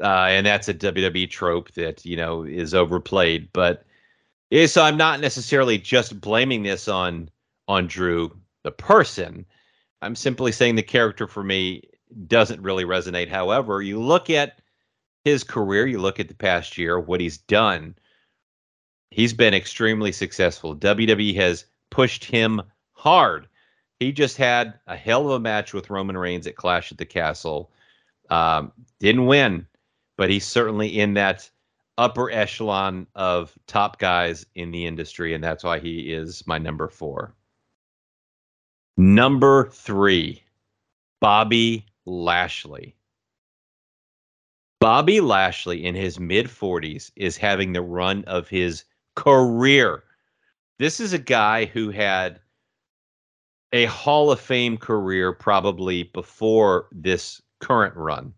uh, 0.00 0.26
and 0.28 0.46
that's 0.46 0.68
a 0.68 0.74
WWE 0.74 1.28
trope 1.28 1.72
that 1.72 2.04
you 2.04 2.16
know 2.16 2.44
is 2.44 2.74
overplayed. 2.74 3.48
But 3.52 3.84
yeah, 4.50 4.66
so 4.66 4.82
I'm 4.82 4.96
not 4.96 5.20
necessarily 5.20 5.78
just 5.78 6.20
blaming 6.20 6.62
this 6.62 6.86
on 6.86 7.28
on 7.66 7.88
Drew 7.88 8.30
the 8.62 8.70
person. 8.70 9.44
I'm 10.00 10.14
simply 10.14 10.52
saying 10.52 10.76
the 10.76 10.82
character 10.82 11.26
for 11.26 11.42
me 11.42 11.82
doesn't 12.28 12.62
really 12.62 12.84
resonate. 12.84 13.28
However, 13.28 13.82
you 13.82 14.00
look 14.00 14.30
at 14.30 14.59
his 15.24 15.44
career, 15.44 15.86
you 15.86 15.98
look 15.98 16.20
at 16.20 16.28
the 16.28 16.34
past 16.34 16.78
year, 16.78 16.98
what 16.98 17.20
he's 17.20 17.38
done, 17.38 17.94
he's 19.10 19.32
been 19.32 19.54
extremely 19.54 20.12
successful. 20.12 20.76
WWE 20.76 21.34
has 21.36 21.64
pushed 21.90 22.24
him 22.24 22.62
hard. 22.92 23.48
He 23.98 24.12
just 24.12 24.36
had 24.36 24.78
a 24.86 24.96
hell 24.96 25.26
of 25.26 25.32
a 25.32 25.40
match 25.40 25.74
with 25.74 25.90
Roman 25.90 26.16
Reigns 26.16 26.46
at 26.46 26.56
Clash 26.56 26.90
at 26.90 26.98
the 26.98 27.06
Castle. 27.06 27.70
Um, 28.30 28.72
didn't 28.98 29.26
win, 29.26 29.66
but 30.16 30.30
he's 30.30 30.46
certainly 30.46 31.00
in 31.00 31.14
that 31.14 31.50
upper 31.98 32.30
echelon 32.30 33.06
of 33.14 33.52
top 33.66 33.98
guys 33.98 34.46
in 34.54 34.70
the 34.70 34.86
industry, 34.86 35.34
and 35.34 35.44
that's 35.44 35.64
why 35.64 35.78
he 35.78 36.12
is 36.12 36.46
my 36.46 36.56
number 36.56 36.88
four. 36.88 37.34
Number 38.96 39.68
three, 39.70 40.42
Bobby 41.20 41.86
Lashley. 42.06 42.96
Bobby 44.80 45.20
Lashley 45.20 45.84
in 45.84 45.94
his 45.94 46.18
mid 46.18 46.46
40s 46.46 47.12
is 47.14 47.36
having 47.36 47.72
the 47.74 47.82
run 47.82 48.24
of 48.24 48.48
his 48.48 48.84
career. 49.14 50.04
This 50.78 51.00
is 51.00 51.12
a 51.12 51.18
guy 51.18 51.66
who 51.66 51.90
had 51.90 52.40
a 53.72 53.84
Hall 53.84 54.32
of 54.32 54.40
Fame 54.40 54.78
career 54.78 55.34
probably 55.34 56.04
before 56.04 56.88
this 56.92 57.42
current 57.60 57.94
run. 57.94 58.32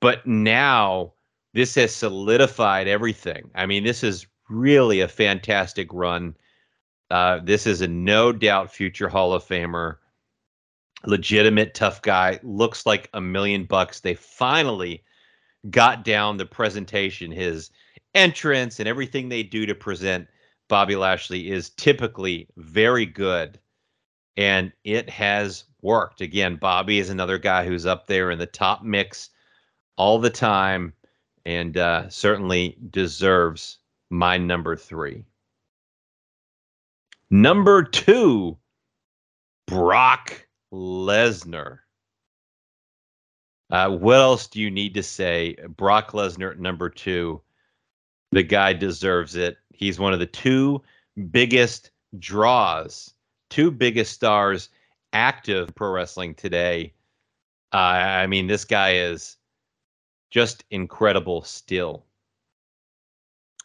But 0.00 0.24
now 0.26 1.12
this 1.54 1.74
has 1.74 1.94
solidified 1.94 2.86
everything. 2.86 3.50
I 3.56 3.66
mean, 3.66 3.82
this 3.82 4.04
is 4.04 4.28
really 4.48 5.00
a 5.00 5.08
fantastic 5.08 5.92
run. 5.92 6.36
Uh, 7.10 7.40
this 7.42 7.66
is 7.66 7.80
a 7.80 7.88
no 7.88 8.30
doubt 8.30 8.72
future 8.72 9.08
Hall 9.08 9.32
of 9.32 9.44
Famer, 9.44 9.96
legitimate 11.04 11.74
tough 11.74 12.00
guy. 12.00 12.38
Looks 12.44 12.86
like 12.86 13.10
a 13.12 13.20
million 13.20 13.64
bucks. 13.64 13.98
They 13.98 14.14
finally 14.14 15.02
got 15.70 16.04
down 16.04 16.36
the 16.36 16.46
presentation. 16.46 17.30
His 17.30 17.70
entrance 18.14 18.78
and 18.80 18.88
everything 18.88 19.28
they 19.28 19.42
do 19.42 19.66
to 19.66 19.74
present 19.74 20.28
Bobby 20.68 20.96
Lashley 20.96 21.50
is 21.50 21.70
typically 21.70 22.48
very 22.56 23.06
good, 23.06 23.58
and 24.36 24.72
it 24.84 25.10
has 25.10 25.64
worked. 25.82 26.20
Again, 26.20 26.56
Bobby 26.56 26.98
is 26.98 27.10
another 27.10 27.38
guy 27.38 27.66
who's 27.66 27.86
up 27.86 28.06
there 28.06 28.30
in 28.30 28.38
the 28.38 28.46
top 28.46 28.82
mix 28.82 29.30
all 29.96 30.18
the 30.18 30.30
time 30.30 30.92
and 31.44 31.76
uh, 31.76 32.08
certainly 32.08 32.78
deserves 32.90 33.78
my 34.10 34.38
number 34.38 34.76
three. 34.76 35.24
Number 37.30 37.82
two, 37.82 38.58
Brock 39.66 40.46
Lesnar. 40.72 41.78
Uh, 43.72 43.88
what 43.88 44.16
else 44.16 44.46
do 44.46 44.60
you 44.60 44.70
need 44.70 44.92
to 44.92 45.02
say? 45.02 45.56
Brock 45.76 46.12
Lesnar, 46.12 46.58
number 46.58 46.90
two. 46.90 47.40
The 48.30 48.42
guy 48.42 48.74
deserves 48.74 49.34
it. 49.34 49.56
He's 49.72 49.98
one 49.98 50.12
of 50.12 50.18
the 50.18 50.26
two 50.26 50.82
biggest 51.30 51.90
draws, 52.18 53.14
two 53.48 53.70
biggest 53.70 54.12
stars 54.12 54.68
active 55.14 55.74
pro 55.74 55.90
wrestling 55.90 56.34
today. 56.34 56.92
Uh, 57.72 57.76
I 57.76 58.26
mean, 58.26 58.46
this 58.46 58.66
guy 58.66 58.96
is 58.96 59.38
just 60.30 60.64
incredible 60.70 61.42
still. 61.42 62.04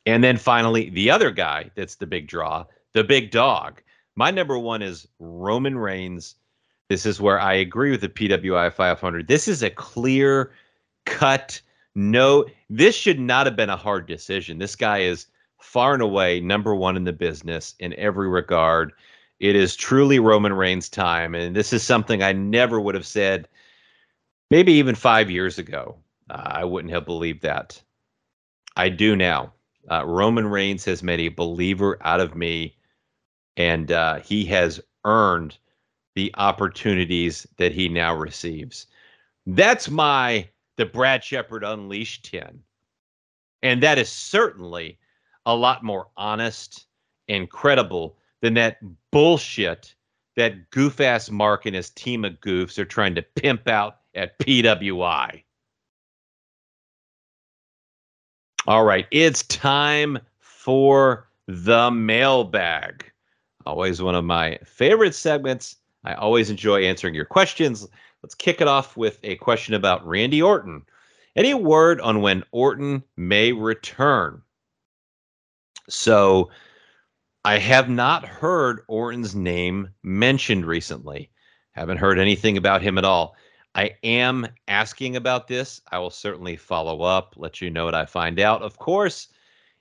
And 0.05 0.23
then 0.23 0.37
finally, 0.37 0.89
the 0.89 1.11
other 1.11 1.31
guy 1.31 1.69
that's 1.75 1.95
the 1.95 2.07
big 2.07 2.27
draw, 2.27 2.65
the 2.93 3.03
big 3.03 3.29
dog. 3.29 3.81
My 4.15 4.31
number 4.31 4.57
one 4.57 4.81
is 4.81 5.05
Roman 5.19 5.77
Reigns. 5.77 6.35
This 6.89 7.05
is 7.05 7.19
where 7.19 7.39
I 7.39 7.53
agree 7.53 7.91
with 7.91 8.01
the 8.01 8.09
PWI 8.09 8.71
500. 8.71 9.27
This 9.27 9.47
is 9.47 9.61
a 9.61 9.69
clear 9.69 10.51
cut. 11.05 11.61
No, 11.95 12.45
this 12.69 12.95
should 12.95 13.19
not 13.19 13.45
have 13.45 13.55
been 13.55 13.69
a 13.69 13.75
hard 13.75 14.07
decision. 14.07 14.57
This 14.57 14.75
guy 14.75 14.99
is 14.99 15.25
far 15.59 15.93
and 15.93 16.01
away 16.01 16.39
number 16.39 16.73
one 16.75 16.95
in 16.95 17.03
the 17.03 17.13
business 17.13 17.75
in 17.79 17.93
every 17.95 18.29
regard. 18.29 18.93
It 19.39 19.55
is 19.55 19.75
truly 19.75 20.19
Roman 20.19 20.53
Reigns' 20.53 20.89
time. 20.89 21.35
And 21.35 21.55
this 21.55 21.73
is 21.73 21.83
something 21.83 22.23
I 22.23 22.31
never 22.31 22.79
would 22.79 22.95
have 22.95 23.05
said, 23.05 23.47
maybe 24.49 24.73
even 24.73 24.95
five 24.95 25.29
years 25.29 25.57
ago. 25.57 25.97
Uh, 26.29 26.41
I 26.45 26.65
wouldn't 26.65 26.93
have 26.93 27.05
believed 27.05 27.41
that. 27.41 27.81
I 28.75 28.89
do 28.89 29.15
now. 29.15 29.53
Uh, 29.89 30.05
Roman 30.05 30.47
Reigns 30.47 30.85
has 30.85 31.01
made 31.03 31.19
a 31.19 31.29
believer 31.29 31.97
out 32.01 32.19
of 32.19 32.35
me, 32.35 32.75
and 33.55 33.91
uh, 33.91 34.19
he 34.19 34.45
has 34.45 34.81
earned 35.05 35.57
the 36.17 36.33
opportunities 36.37 37.45
that 37.57 37.71
he 37.71 37.87
now 37.87 38.11
receives. 38.11 38.87
That's 39.45 39.87
my 39.87 40.49
the 40.77 40.85
Brad 40.87 41.23
Shepard 41.23 41.63
Unleashed 41.63 42.25
10. 42.31 42.59
And 43.61 43.83
that 43.83 43.99
is 43.99 44.09
certainly 44.09 44.97
a 45.45 45.55
lot 45.55 45.83
more 45.83 46.07
honest 46.17 46.87
and 47.29 47.47
credible 47.47 48.17
than 48.41 48.55
that 48.55 48.79
bullshit 49.11 49.93
that 50.35 50.71
goof 50.71 50.99
ass 50.99 51.29
Mark 51.29 51.67
and 51.67 51.75
his 51.75 51.91
team 51.91 52.25
of 52.25 52.33
goofs 52.41 52.79
are 52.79 52.85
trying 52.85 53.13
to 53.13 53.21
pimp 53.21 53.67
out 53.67 53.97
at 54.15 54.39
PWI. 54.39 55.43
All 58.65 58.83
right, 58.83 59.05
it's 59.11 59.43
time 59.43 60.17
for 60.39 61.29
the 61.47 61.91
mailbag. 61.91 63.05
Always 63.67 64.01
one 64.01 64.15
of 64.15 64.25
my 64.25 64.57
favorite 64.63 65.13
segments. 65.13 65.76
I 66.03 66.13
always 66.13 66.49
enjoy 66.49 66.83
answering 66.83 67.15
your 67.15 67.25
questions. 67.25 67.87
Let's 68.23 68.35
kick 68.35 68.61
it 68.61 68.67
off 68.67 68.97
with 68.97 69.19
a 69.23 69.35
question 69.37 69.73
about 69.73 70.05
Randy 70.05 70.41
Orton. 70.41 70.83
Any 71.35 71.53
word 71.53 72.01
on 72.01 72.21
when 72.21 72.43
Orton 72.51 73.03
may 73.15 73.51
return? 73.51 74.41
So, 75.89 76.49
I 77.45 77.59
have 77.59 77.89
not 77.89 78.25
heard 78.25 78.81
Orton's 78.87 79.35
name 79.35 79.89
mentioned 80.03 80.65
recently. 80.65 81.29
Haven't 81.71 81.97
heard 81.97 82.19
anything 82.19 82.57
about 82.57 82.81
him 82.81 82.97
at 82.97 83.05
all. 83.05 83.35
I 83.75 83.95
am 84.03 84.47
asking 84.67 85.15
about 85.15 85.47
this. 85.47 85.79
I 85.91 85.99
will 85.99 86.09
certainly 86.09 86.57
follow 86.57 87.03
up, 87.03 87.35
let 87.37 87.61
you 87.61 87.69
know 87.69 87.85
what 87.85 87.95
I 87.95 88.05
find 88.05 88.39
out. 88.39 88.63
Of 88.63 88.79
course, 88.79 89.27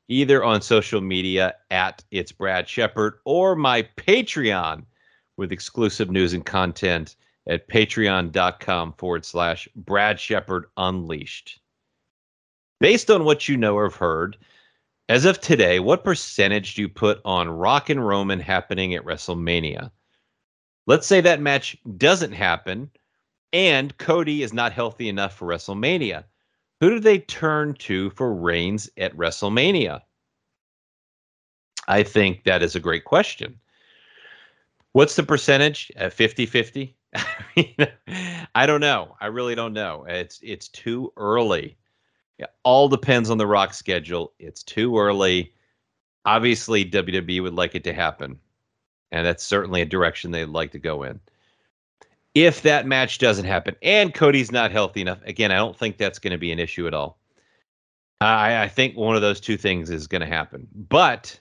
either 0.09 0.45
on 0.45 0.61
social 0.61 1.01
media 1.01 1.55
at 1.71 2.05
It's 2.11 2.31
Brad 2.31 2.69
Shepard 2.69 3.15
or 3.25 3.57
my 3.57 3.83
Patreon 3.97 4.85
with 5.37 5.53
exclusive 5.53 6.11
news 6.11 6.33
and 6.33 6.45
content 6.45 7.17
at 7.49 7.69
patreon.com 7.69 8.93
forward 8.95 9.25
slash 9.25 9.69
Brad 9.77 10.19
Shepard 10.19 10.67
Unleashed. 10.77 11.61
Based 12.81 13.11
on 13.11 13.25
what 13.25 13.49
you 13.49 13.57
know 13.57 13.77
or 13.77 13.85
have 13.85 13.95
heard, 13.95 14.37
as 15.09 15.25
of 15.25 15.41
today, 15.41 15.79
what 15.79 16.05
percentage 16.05 16.75
do 16.75 16.83
you 16.83 16.89
put 16.89 17.21
on 17.25 17.49
Rock 17.49 17.91
and 17.91 18.07
Roman 18.07 18.41
happening 18.41 18.95
at 18.95 19.05
WrestleMania? 19.05 19.91
Let's 20.87 21.07
say 21.07 21.21
that 21.21 21.41
match 21.41 21.77
doesn't 21.97 22.33
happen 22.33 22.91
and 23.53 23.97
Cody 23.99 24.43
is 24.43 24.53
not 24.53 24.73
healthy 24.73 25.09
enough 25.09 25.35
for 25.35 25.49
WrestleMania. 25.49 26.25
Who 26.81 26.91
do 26.91 27.01
they 27.01 27.21
turn 27.21 27.75
to 27.75 28.11
for 28.11 28.35
Reigns 28.35 28.91
at 28.99 29.17
WrestleMania? 29.17 30.03
I 31.89 32.03
think 32.03 32.45
that 32.45 32.63
is 32.63 32.75
a 32.75 32.81
great 32.81 33.05
question. 33.05 33.59
What's 34.97 35.15
the 35.15 35.25
percentage? 35.25 35.93
At 35.97 36.15
50 36.15 36.47
50? 36.47 36.97
I 38.55 38.65
don't 38.65 38.81
know. 38.81 39.15
I 39.21 39.27
really 39.27 39.55
don't 39.55 39.75
know. 39.75 40.07
It's 40.09 40.41
it's 40.43 40.69
too 40.69 41.13
early. 41.19 41.77
It 42.39 42.49
all 42.63 42.89
depends 42.89 43.29
on 43.29 43.37
the 43.37 43.47
Rock 43.47 43.75
schedule. 43.75 44.33
It's 44.39 44.63
too 44.63 44.99
early. 44.99 45.53
Obviously, 46.25 46.83
WWE 46.83 47.43
would 47.43 47.53
like 47.53 47.75
it 47.75 47.85
to 47.85 47.93
happen, 47.93 48.39
and 49.13 49.27
that's 49.27 49.45
certainly 49.45 49.83
a 49.83 49.85
direction 49.85 50.31
they'd 50.31 50.47
like 50.47 50.71
to 50.71 50.79
go 50.79 51.03
in 51.03 51.21
if 52.35 52.63
that 52.63 52.87
match 52.87 53.19
doesn't 53.19 53.45
happen 53.45 53.77
and 53.83 54.15
Cody's 54.15 54.51
not 54.51 54.71
healthy 54.71 55.03
enough, 55.03 55.21
again, 55.25 55.53
I 55.53 55.57
don't 55.57 55.77
think 55.77 55.99
that's 55.99 56.19
going 56.19 56.33
to 56.33 56.39
be 56.39 56.53
an 56.53 56.59
issue 56.59 56.87
at 56.87 56.93
all. 56.93 57.19
I, 58.23 58.63
I 58.63 58.69
think 58.69 58.97
one 58.97 59.17
of 59.17 59.23
those 59.23 59.41
two 59.41 59.57
things 59.59 59.89
is 59.91 60.07
going 60.07 60.21
to 60.21 60.27
happen. 60.27 60.69
But 60.75 61.39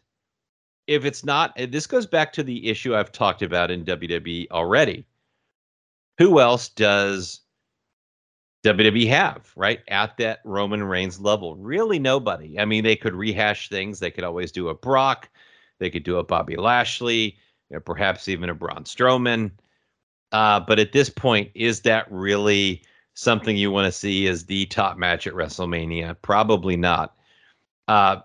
if 0.87 1.05
it's 1.05 1.23
not, 1.23 1.55
this 1.69 1.87
goes 1.87 2.05
back 2.05 2.33
to 2.33 2.43
the 2.43 2.69
issue 2.69 2.95
I've 2.95 3.11
talked 3.11 3.41
about 3.41 3.71
in 3.71 3.85
WWE 3.85 4.49
already. 4.51 5.05
Who 6.17 6.39
else 6.39 6.69
does 6.69 7.41
WWE 8.63 9.07
have, 9.09 9.51
right? 9.55 9.81
At 9.87 10.17
that 10.17 10.39
Roman 10.43 10.83
Reigns 10.83 11.19
level? 11.19 11.55
Really 11.55 11.99
nobody. 11.99 12.59
I 12.59 12.65
mean, 12.65 12.83
they 12.83 12.95
could 12.95 13.13
rehash 13.13 13.69
things. 13.69 13.99
They 13.99 14.11
could 14.11 14.23
always 14.23 14.51
do 14.51 14.69
a 14.69 14.73
Brock. 14.73 15.29
They 15.79 15.89
could 15.89 16.03
do 16.03 16.17
a 16.17 16.23
Bobby 16.23 16.55
Lashley, 16.55 17.37
you 17.69 17.75
know, 17.75 17.79
perhaps 17.79 18.27
even 18.27 18.49
a 18.49 18.55
Braun 18.55 18.83
Strowman. 18.83 19.51
Uh, 20.31 20.59
but 20.59 20.79
at 20.79 20.93
this 20.93 21.09
point, 21.09 21.51
is 21.53 21.81
that 21.81 22.07
really 22.09 22.81
something 23.13 23.57
you 23.57 23.71
want 23.71 23.85
to 23.85 23.91
see 23.91 24.27
as 24.27 24.45
the 24.45 24.65
top 24.67 24.97
match 24.97 25.27
at 25.27 25.33
WrestleMania? 25.33 26.15
Probably 26.21 26.77
not. 26.77 27.15
Uh, 27.87 28.17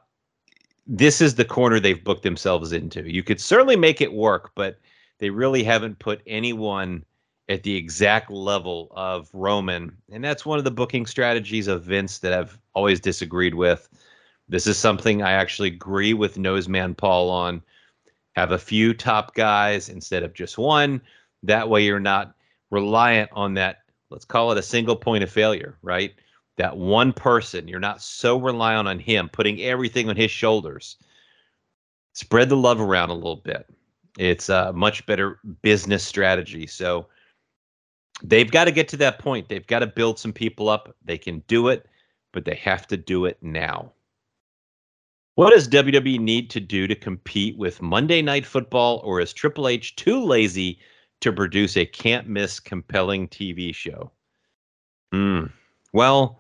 this 0.87 1.21
is 1.21 1.35
the 1.35 1.45
corner 1.45 1.79
they've 1.79 2.03
booked 2.03 2.23
themselves 2.23 2.73
into. 2.73 3.11
You 3.11 3.23
could 3.23 3.41
certainly 3.41 3.77
make 3.77 4.01
it 4.01 4.13
work, 4.13 4.53
but 4.55 4.79
they 5.19 5.31
really 5.31 5.63
haven't 5.63 5.99
put 5.99 6.23
anyone 6.27 7.05
at 7.49 7.63
the 7.63 7.77
exact 7.77 8.31
level 8.31 8.89
of 8.93 9.29
Roman. 9.33 9.97
And 10.11 10.23
that's 10.23 10.47
one 10.47 10.59
of 10.59 10.65
the 10.65 10.71
booking 10.71 11.07
strategies 11.07 11.67
of 11.67 11.83
Vince 11.83 12.19
that 12.19 12.33
I've 12.33 12.59
always 12.75 13.01
disagreed 13.01 13.55
with. 13.55 13.89
This 14.49 14.67
is 14.67 14.79
something 14.79 15.23
I 15.23 15.33
actually 15.33 15.69
agree 15.69 16.15
with 16.15 16.37
Noseman 16.37 16.97
Paul 16.97 17.31
on. 17.31 17.63
Have 18.37 18.53
a 18.53 18.59
few 18.59 18.95
top 18.95 19.35
guys 19.35 19.89
instead 19.89 20.23
of 20.23 20.33
just 20.33 20.57
one 20.57 21.03
that 21.43 21.69
way, 21.69 21.85
you're 21.85 22.01
not 22.01 22.35
reliant 22.71 23.31
on 23.33 23.55
that, 23.55 23.79
let's 24.11 24.25
call 24.25 24.53
it 24.53 24.59
a 24.59 24.63
single 24.63 24.97
point 24.97 25.25
of 25.25 25.31
failure, 25.31 25.77
right? 25.83 26.15
That 26.57 26.77
one 26.77 27.13
person, 27.13 27.69
you're 27.69 27.81
not 27.81 28.03
so 28.03 28.39
reliant 28.39 28.89
on 28.89 28.99
him, 28.99 29.29
putting 29.29 29.61
everything 29.63 30.09
on 30.09 30.17
his 30.17 30.31
shoulders. 30.31 30.97
Spread 32.13 32.49
the 32.49 32.57
love 32.57 32.81
around 32.81 33.11
a 33.11 33.15
little 33.15 33.37
bit. 33.37 33.67
It's 34.19 34.49
a 34.49 34.73
much 34.73 35.07
better 35.07 35.39
business 35.63 36.03
strategy. 36.03 36.67
So 36.67 37.07
they've 38.23 38.51
got 38.51 38.65
to 38.65 38.73
get 38.73 38.89
to 38.89 38.97
that 38.99 39.19
point. 39.19 39.49
They've 39.49 39.67
got 39.67 39.79
to 39.79 39.87
build 39.87 40.19
some 40.19 40.33
people 40.33 40.69
up. 40.69 40.95
They 41.05 41.17
can 41.17 41.43
do 41.47 41.69
it, 41.69 41.87
but 42.33 42.45
they 42.45 42.57
have 42.57 42.87
to 42.89 42.97
do 42.97 43.25
it 43.25 43.39
now. 43.41 43.93
What 45.37 45.55
does 45.55 45.69
WWE 45.69 46.19
need 46.19 46.51
to 46.51 46.61
do 46.61 46.87
to 46.87 46.95
compete 46.95 47.57
with 47.57 47.81
Monday 47.81 48.21
Night 48.21 48.45
Football, 48.45 49.01
or 49.05 49.21
is 49.21 49.33
Triple 49.33 49.69
H 49.69 49.97
too 49.97 50.23
lazy 50.23 50.81
to 51.21 51.33
produce 51.33 51.77
a 51.77 51.87
can't 51.87 52.29
miss 52.29 52.61
compelling 52.61 53.29
TV 53.29 53.75
show? 53.75 54.11
Hmm. 55.13 55.47
Well, 55.93 56.40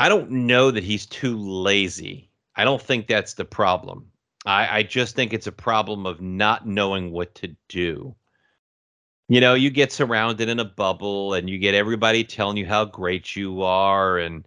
I 0.00 0.08
don't 0.08 0.30
know 0.30 0.70
that 0.70 0.82
he's 0.82 1.04
too 1.04 1.36
lazy. 1.36 2.30
I 2.56 2.64
don't 2.64 2.80
think 2.80 3.06
that's 3.06 3.34
the 3.34 3.44
problem. 3.44 4.06
I, 4.46 4.78
I 4.78 4.82
just 4.82 5.14
think 5.14 5.34
it's 5.34 5.46
a 5.46 5.52
problem 5.52 6.06
of 6.06 6.22
not 6.22 6.66
knowing 6.66 7.10
what 7.10 7.34
to 7.34 7.54
do. 7.68 8.16
You 9.28 9.42
know, 9.42 9.52
you 9.52 9.68
get 9.68 9.92
surrounded 9.92 10.48
in 10.48 10.58
a 10.58 10.64
bubble 10.64 11.34
and 11.34 11.50
you 11.50 11.58
get 11.58 11.74
everybody 11.74 12.24
telling 12.24 12.56
you 12.56 12.64
how 12.64 12.86
great 12.86 13.36
you 13.36 13.62
are 13.62 14.16
and 14.16 14.46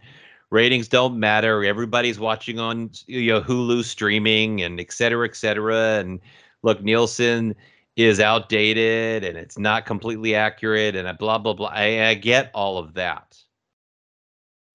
ratings 0.50 0.88
don't 0.88 1.20
matter. 1.20 1.64
Everybody's 1.64 2.20
watching 2.20 2.60
on 2.60 2.90
you 3.06 3.34
know 3.34 3.42
Hulu 3.42 3.84
streaming 3.84 4.64
and 4.64 4.80
et 4.80 4.92
cetera, 4.92 5.28
et 5.28 5.36
cetera. 5.36 6.00
And 6.00 6.20
look, 6.64 6.82
Nielsen 6.82 7.54
is 7.96 8.20
outdated 8.20 9.24
and 9.24 9.38
it's 9.38 9.60
not 9.60 9.86
completely 9.86 10.34
accurate 10.34 10.96
and 10.96 11.16
blah 11.20 11.38
blah 11.38 11.54
blah. 11.54 11.68
I, 11.68 12.08
I 12.08 12.14
get 12.16 12.50
all 12.56 12.80
of 12.80 12.96
that. 12.96 13.38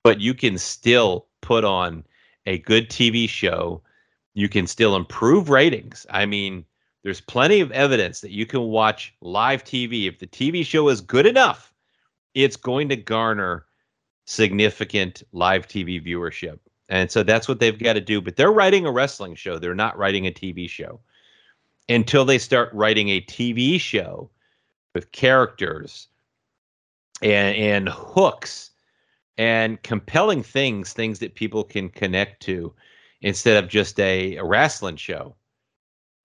But 0.03 0.21
you 0.21 0.35
can 0.35 0.59
still 0.59 1.27
put 1.41 1.65
on 1.65 2.05
a 2.47 2.59
good 2.59 2.89
TV 2.89 3.29
show. 3.29 3.83
You 4.35 4.49
can 4.49 4.67
still 4.67 4.97
improve 4.97 5.51
ratings. 5.51 6.07
I 6.11 6.27
mean, 6.27 6.65
there's 7.03 7.21
plenty 7.21 7.61
of 7.61 7.71
evidence 7.73 8.21
that 8.21 8.33
you 8.33 8.47
can 8.47 8.63
watch 8.63 9.15
live 9.21 9.65
TV. 9.65 10.09
If 10.09 10.19
the 10.19 10.27
TV 10.27 10.65
show 10.65 10.89
is 10.89 11.01
good 11.01 11.27
enough, 11.27 11.73
it's 12.35 12.57
going 12.57 12.89
to 12.91 12.97
garner 12.97 13.67
significant 14.27 15.23
live 15.33 15.67
TV 15.67 16.05
viewership. 16.05 16.59
And 16.89 17.11
so 17.11 17.23
that's 17.23 17.49
what 17.49 17.61
they've 17.61 17.79
got 17.79 17.95
to 17.95 18.01
do. 18.01 18.21
But 18.21 18.37
they're 18.37 18.53
writing 18.53 18.87
a 18.87 18.93
wrestling 18.93 19.35
show, 19.35 19.59
they're 19.59 19.75
not 19.75 19.99
writing 19.99 20.27
a 20.27 20.33
TV 20.33 20.69
show. 20.69 21.01
Until 21.89 22.27
they 22.27 22.39
start 22.39 22.71
writing 22.75 23.09
a 23.09 23.23
TV 23.23 23.81
show 23.81 24.31
with 24.95 25.11
characters 25.13 26.09
and, 27.23 27.57
and 27.57 27.89
hooks 27.89 28.68
and 29.39 29.81
compelling 29.83 30.43
things, 30.43 30.93
things 30.93 31.21
that 31.21 31.37
people 31.37 31.63
can 31.63 31.89
connect 31.89 32.43
to 32.43 32.75
instead 33.23 33.63
of 33.63 33.71
just 33.71 33.99
a, 34.01 34.37
a 34.37 34.45
wrestling 34.45 34.97
show. 34.97 35.37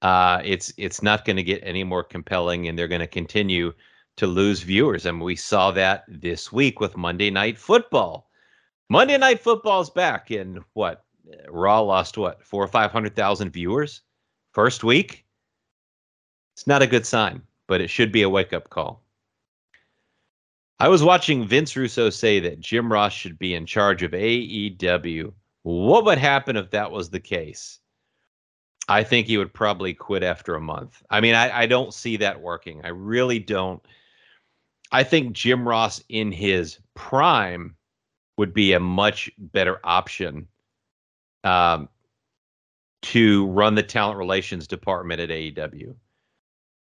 Uh, 0.02 0.42
it's 0.44 0.74
it's 0.78 1.02
not 1.02 1.24
going 1.24 1.38
to 1.38 1.44
get 1.44 1.62
any 1.64 1.84
more 1.84 2.04
compelling, 2.04 2.68
and 2.68 2.78
they're 2.78 2.90
going 2.90 3.00
to 3.00 3.08
continue 3.08 3.72
to 4.18 4.28
lose 4.28 4.62
viewers. 4.62 5.06
And 5.06 5.22
we 5.22 5.36
saw 5.36 5.72
that 5.72 6.04
this 6.10 6.52
week 6.52 6.80
with 6.80 6.98
Monday 6.98 7.30
Night 7.30 7.58
Football. 7.58 8.30
Monday 8.90 9.18
Night 9.18 9.40
Football's 9.40 9.90
back, 9.90 10.30
and 10.32 10.60
what 10.74 11.06
Raw 11.48 11.82
lost 11.82 12.18
what 12.18 12.44
four 12.44 12.64
or 12.64 12.68
five 12.68 12.92
hundred 12.92 13.16
thousand 13.16 13.52
viewers 13.52 14.02
first 14.52 14.84
week. 14.84 15.26
It's 16.56 16.68
not 16.68 16.82
a 16.82 16.88
good 16.88 17.06
sign, 17.06 17.42
but 17.68 17.80
it 17.80 17.90
should 17.90 18.12
be 18.12 18.24
a 18.24 18.30
wake 18.30 18.54
up 18.54 18.70
call. 18.70 19.03
I 20.84 20.90
was 20.90 21.02
watching 21.02 21.48
Vince 21.48 21.78
Russo 21.78 22.10
say 22.10 22.42
that 22.42 22.60
Jim 22.60 22.92
Ross 22.92 23.14
should 23.14 23.40
be 23.40 23.54
in 23.54 23.66
charge 23.66 24.04
of 24.04 24.12
AEW. 24.12 25.32
What 25.62 26.04
would 26.04 26.18
happen 26.18 26.58
if 26.58 26.72
that 26.72 26.92
was 26.92 27.10
the 27.10 27.22
case? 27.22 27.80
I 28.90 29.02
think 29.06 29.26
he 29.26 29.38
would 29.38 29.54
probably 29.54 29.94
quit 29.94 30.24
after 30.24 30.56
a 30.56 30.60
month. 30.60 31.02
I 31.10 31.22
mean, 31.22 31.36
I, 31.36 31.62
I 31.62 31.66
don't 31.68 31.94
see 31.94 32.18
that 32.18 32.42
working. 32.42 32.82
I 32.84 32.90
really 32.90 33.40
don't. 33.40 33.82
I 34.92 35.04
think 35.04 35.32
Jim 35.32 35.66
Ross 35.66 36.04
in 36.10 36.34
his 36.34 36.80
prime 36.96 37.78
would 38.38 38.54
be 38.54 38.74
a 38.74 38.80
much 38.82 39.32
better 39.38 39.80
option 39.86 40.50
um, 41.46 41.88
to 43.04 43.48
run 43.52 43.76
the 43.76 43.84
talent 43.84 44.18
relations 44.18 44.68
department 44.68 45.22
at 45.22 45.30
AEW. 45.30 45.96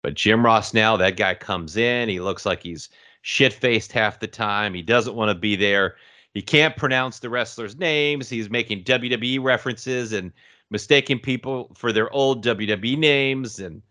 But 0.03 0.13
Jim 0.13 0.45
Ross 0.45 0.73
now, 0.73 0.95
that 0.95 1.17
guy 1.17 1.35
comes 1.35 1.75
in. 1.75 2.07
He 2.07 2.21
looks 2.21 2.45
like 2.45 2.63
he's 2.63 2.87
shit 3.21 3.53
faced 3.53 3.91
half 3.91 4.19
the 4.19 4.27
time. 4.27 4.73
He 4.73 4.81
doesn't 4.81 5.15
want 5.15 5.29
to 5.29 5.35
be 5.35 5.55
there. 5.55 5.95
He 6.33 6.41
can't 6.41 6.77
pronounce 6.77 7.19
the 7.19 7.29
wrestlers' 7.29 7.77
names. 7.77 8.29
He's 8.29 8.49
making 8.49 8.83
WWE 8.83 9.43
references 9.43 10.13
and 10.13 10.31
mistaking 10.69 11.19
people 11.19 11.71
for 11.75 11.91
their 11.91 12.11
old 12.11 12.45
WWE 12.45 12.97
names. 12.97 13.59
And 13.59 13.81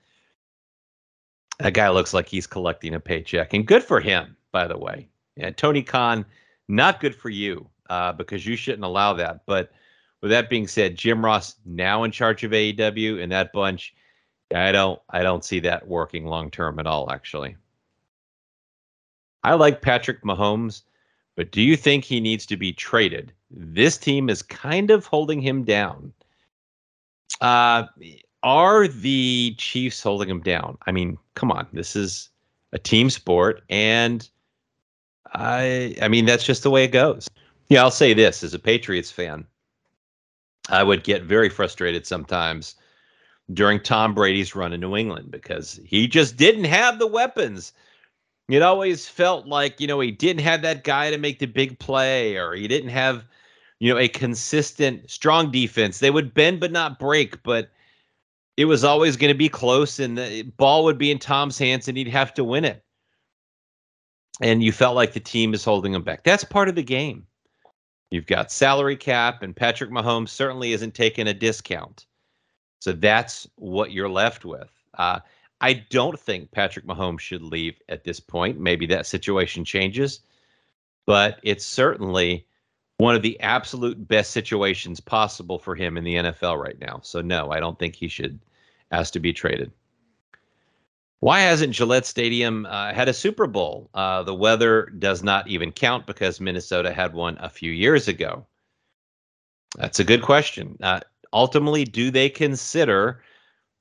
that 1.58 1.74
guy 1.74 1.88
looks 1.90 2.14
like 2.14 2.28
he's 2.28 2.46
collecting 2.46 2.94
a 2.94 3.00
paycheck. 3.00 3.54
And 3.54 3.66
good 3.66 3.82
for 3.82 4.00
him, 4.00 4.36
by 4.52 4.66
the 4.66 4.78
way. 4.78 5.08
Yeah, 5.36 5.50
Tony 5.50 5.82
Khan, 5.82 6.24
not 6.68 7.00
good 7.00 7.14
for 7.14 7.30
you 7.30 7.68
uh, 7.90 8.12
because 8.12 8.46
you 8.46 8.56
shouldn't 8.56 8.84
allow 8.84 9.12
that. 9.14 9.40
But 9.46 9.72
with 10.20 10.30
that 10.30 10.50
being 10.50 10.66
said, 10.66 10.96
Jim 10.96 11.24
Ross 11.24 11.56
now 11.64 12.04
in 12.04 12.10
charge 12.10 12.44
of 12.44 12.52
AEW 12.52 13.22
and 13.22 13.32
that 13.32 13.52
bunch. 13.52 13.94
I 14.54 14.72
don't 14.72 14.98
I 15.10 15.22
don't 15.22 15.44
see 15.44 15.60
that 15.60 15.86
working 15.86 16.24
long 16.24 16.50
term 16.50 16.78
at 16.78 16.86
all, 16.86 17.10
actually. 17.10 17.56
I 19.44 19.54
like 19.54 19.82
Patrick 19.82 20.22
Mahomes, 20.22 20.82
but 21.36 21.50
do 21.52 21.62
you 21.62 21.76
think 21.76 22.04
he 22.04 22.20
needs 22.20 22.46
to 22.46 22.56
be 22.56 22.72
traded? 22.72 23.32
This 23.50 23.96
team 23.96 24.28
is 24.28 24.42
kind 24.42 24.90
of 24.90 25.06
holding 25.06 25.40
him 25.40 25.64
down. 25.64 26.12
Uh, 27.40 27.84
are 28.42 28.88
the 28.88 29.54
Chiefs 29.58 30.02
holding 30.02 30.28
him 30.28 30.40
down? 30.40 30.78
I 30.86 30.92
mean, 30.92 31.18
come 31.34 31.50
on, 31.52 31.66
this 31.72 31.96
is 31.96 32.30
a 32.72 32.78
team 32.78 33.10
sport, 33.10 33.62
and 33.70 34.28
I, 35.34 35.96
I 36.02 36.08
mean, 36.08 36.26
that's 36.26 36.44
just 36.44 36.62
the 36.62 36.70
way 36.70 36.84
it 36.84 36.88
goes. 36.92 37.28
Yeah, 37.68 37.82
I'll 37.82 37.90
say 37.90 38.14
this 38.14 38.42
as 38.42 38.54
a 38.54 38.58
Patriots 38.58 39.10
fan, 39.10 39.46
I 40.68 40.82
would 40.82 41.04
get 41.04 41.22
very 41.22 41.48
frustrated 41.48 42.06
sometimes 42.06 42.74
during 43.52 43.80
Tom 43.80 44.14
Brady's 44.14 44.54
run 44.54 44.72
in 44.72 44.80
New 44.80 44.96
England 44.96 45.30
because 45.30 45.80
he 45.84 46.06
just 46.06 46.36
didn't 46.36 46.64
have 46.64 46.98
the 46.98 47.06
weapons 47.06 47.72
it 48.48 48.62
always 48.62 49.08
felt 49.08 49.46
like, 49.46 49.80
you 49.80 49.86
know, 49.86 50.00
he 50.00 50.10
didn't 50.10 50.42
have 50.42 50.62
that 50.62 50.84
guy 50.84 51.10
to 51.10 51.18
make 51.18 51.38
the 51.38 51.46
big 51.46 51.78
play 51.78 52.36
or 52.36 52.54
he 52.54 52.66
didn't 52.66 52.90
have, 52.90 53.24
you 53.78 53.92
know, 53.92 53.98
a 53.98 54.08
consistent, 54.08 55.10
strong 55.10 55.50
defense. 55.50 55.98
They 55.98 56.10
would 56.10 56.34
bend 56.34 56.60
but 56.60 56.72
not 56.72 56.98
break, 56.98 57.42
but 57.42 57.70
it 58.56 58.64
was 58.64 58.84
always 58.84 59.16
going 59.16 59.32
to 59.32 59.38
be 59.38 59.48
close 59.48 59.98
and 59.98 60.16
the 60.16 60.42
ball 60.42 60.84
would 60.84 60.98
be 60.98 61.10
in 61.10 61.18
Tom's 61.18 61.58
hands 61.58 61.88
and 61.88 61.96
he'd 61.96 62.08
have 62.08 62.32
to 62.34 62.44
win 62.44 62.64
it. 62.64 62.82
And 64.40 64.62
you 64.62 64.72
felt 64.72 64.96
like 64.96 65.12
the 65.12 65.20
team 65.20 65.52
is 65.52 65.64
holding 65.64 65.94
him 65.94 66.02
back. 66.02 66.24
That's 66.24 66.44
part 66.44 66.68
of 66.68 66.74
the 66.74 66.82
game. 66.82 67.26
You've 68.10 68.26
got 68.26 68.50
salary 68.50 68.96
cap, 68.96 69.42
and 69.42 69.54
Patrick 69.54 69.90
Mahomes 69.90 70.30
certainly 70.30 70.72
isn't 70.72 70.94
taking 70.94 71.28
a 71.28 71.34
discount. 71.34 72.06
So 72.80 72.92
that's 72.92 73.46
what 73.56 73.92
you're 73.92 74.08
left 74.08 74.44
with. 74.44 74.70
Uh, 74.96 75.20
I 75.60 75.72
don't 75.72 76.18
think 76.18 76.50
Patrick 76.52 76.86
Mahomes 76.86 77.20
should 77.20 77.42
leave 77.42 77.80
at 77.88 78.04
this 78.04 78.20
point. 78.20 78.60
Maybe 78.60 78.86
that 78.86 79.06
situation 79.06 79.64
changes, 79.64 80.20
but 81.06 81.40
it's 81.42 81.64
certainly 81.64 82.46
one 82.98 83.14
of 83.14 83.22
the 83.22 83.38
absolute 83.40 84.08
best 84.08 84.30
situations 84.32 85.00
possible 85.00 85.58
for 85.58 85.74
him 85.74 85.96
in 85.96 86.04
the 86.04 86.14
NFL 86.16 86.62
right 86.62 86.78
now. 86.80 87.00
So, 87.02 87.20
no, 87.20 87.50
I 87.50 87.60
don't 87.60 87.78
think 87.78 87.94
he 87.94 88.08
should 88.08 88.38
ask 88.90 89.12
to 89.12 89.20
be 89.20 89.32
traded. 89.32 89.72
Why 91.20 91.40
hasn't 91.40 91.74
Gillette 91.74 92.06
Stadium 92.06 92.66
uh, 92.66 92.92
had 92.92 93.08
a 93.08 93.14
Super 93.14 93.48
Bowl? 93.48 93.90
Uh, 93.92 94.22
the 94.22 94.34
weather 94.34 94.86
does 94.98 95.22
not 95.24 95.48
even 95.48 95.72
count 95.72 96.06
because 96.06 96.40
Minnesota 96.40 96.92
had 96.92 97.12
one 97.12 97.36
a 97.40 97.48
few 97.48 97.72
years 97.72 98.06
ago. 98.06 98.46
That's 99.76 99.98
a 99.98 100.04
good 100.04 100.22
question. 100.22 100.76
Uh, 100.80 101.00
ultimately, 101.32 101.84
do 101.84 102.12
they 102.12 102.28
consider 102.28 103.22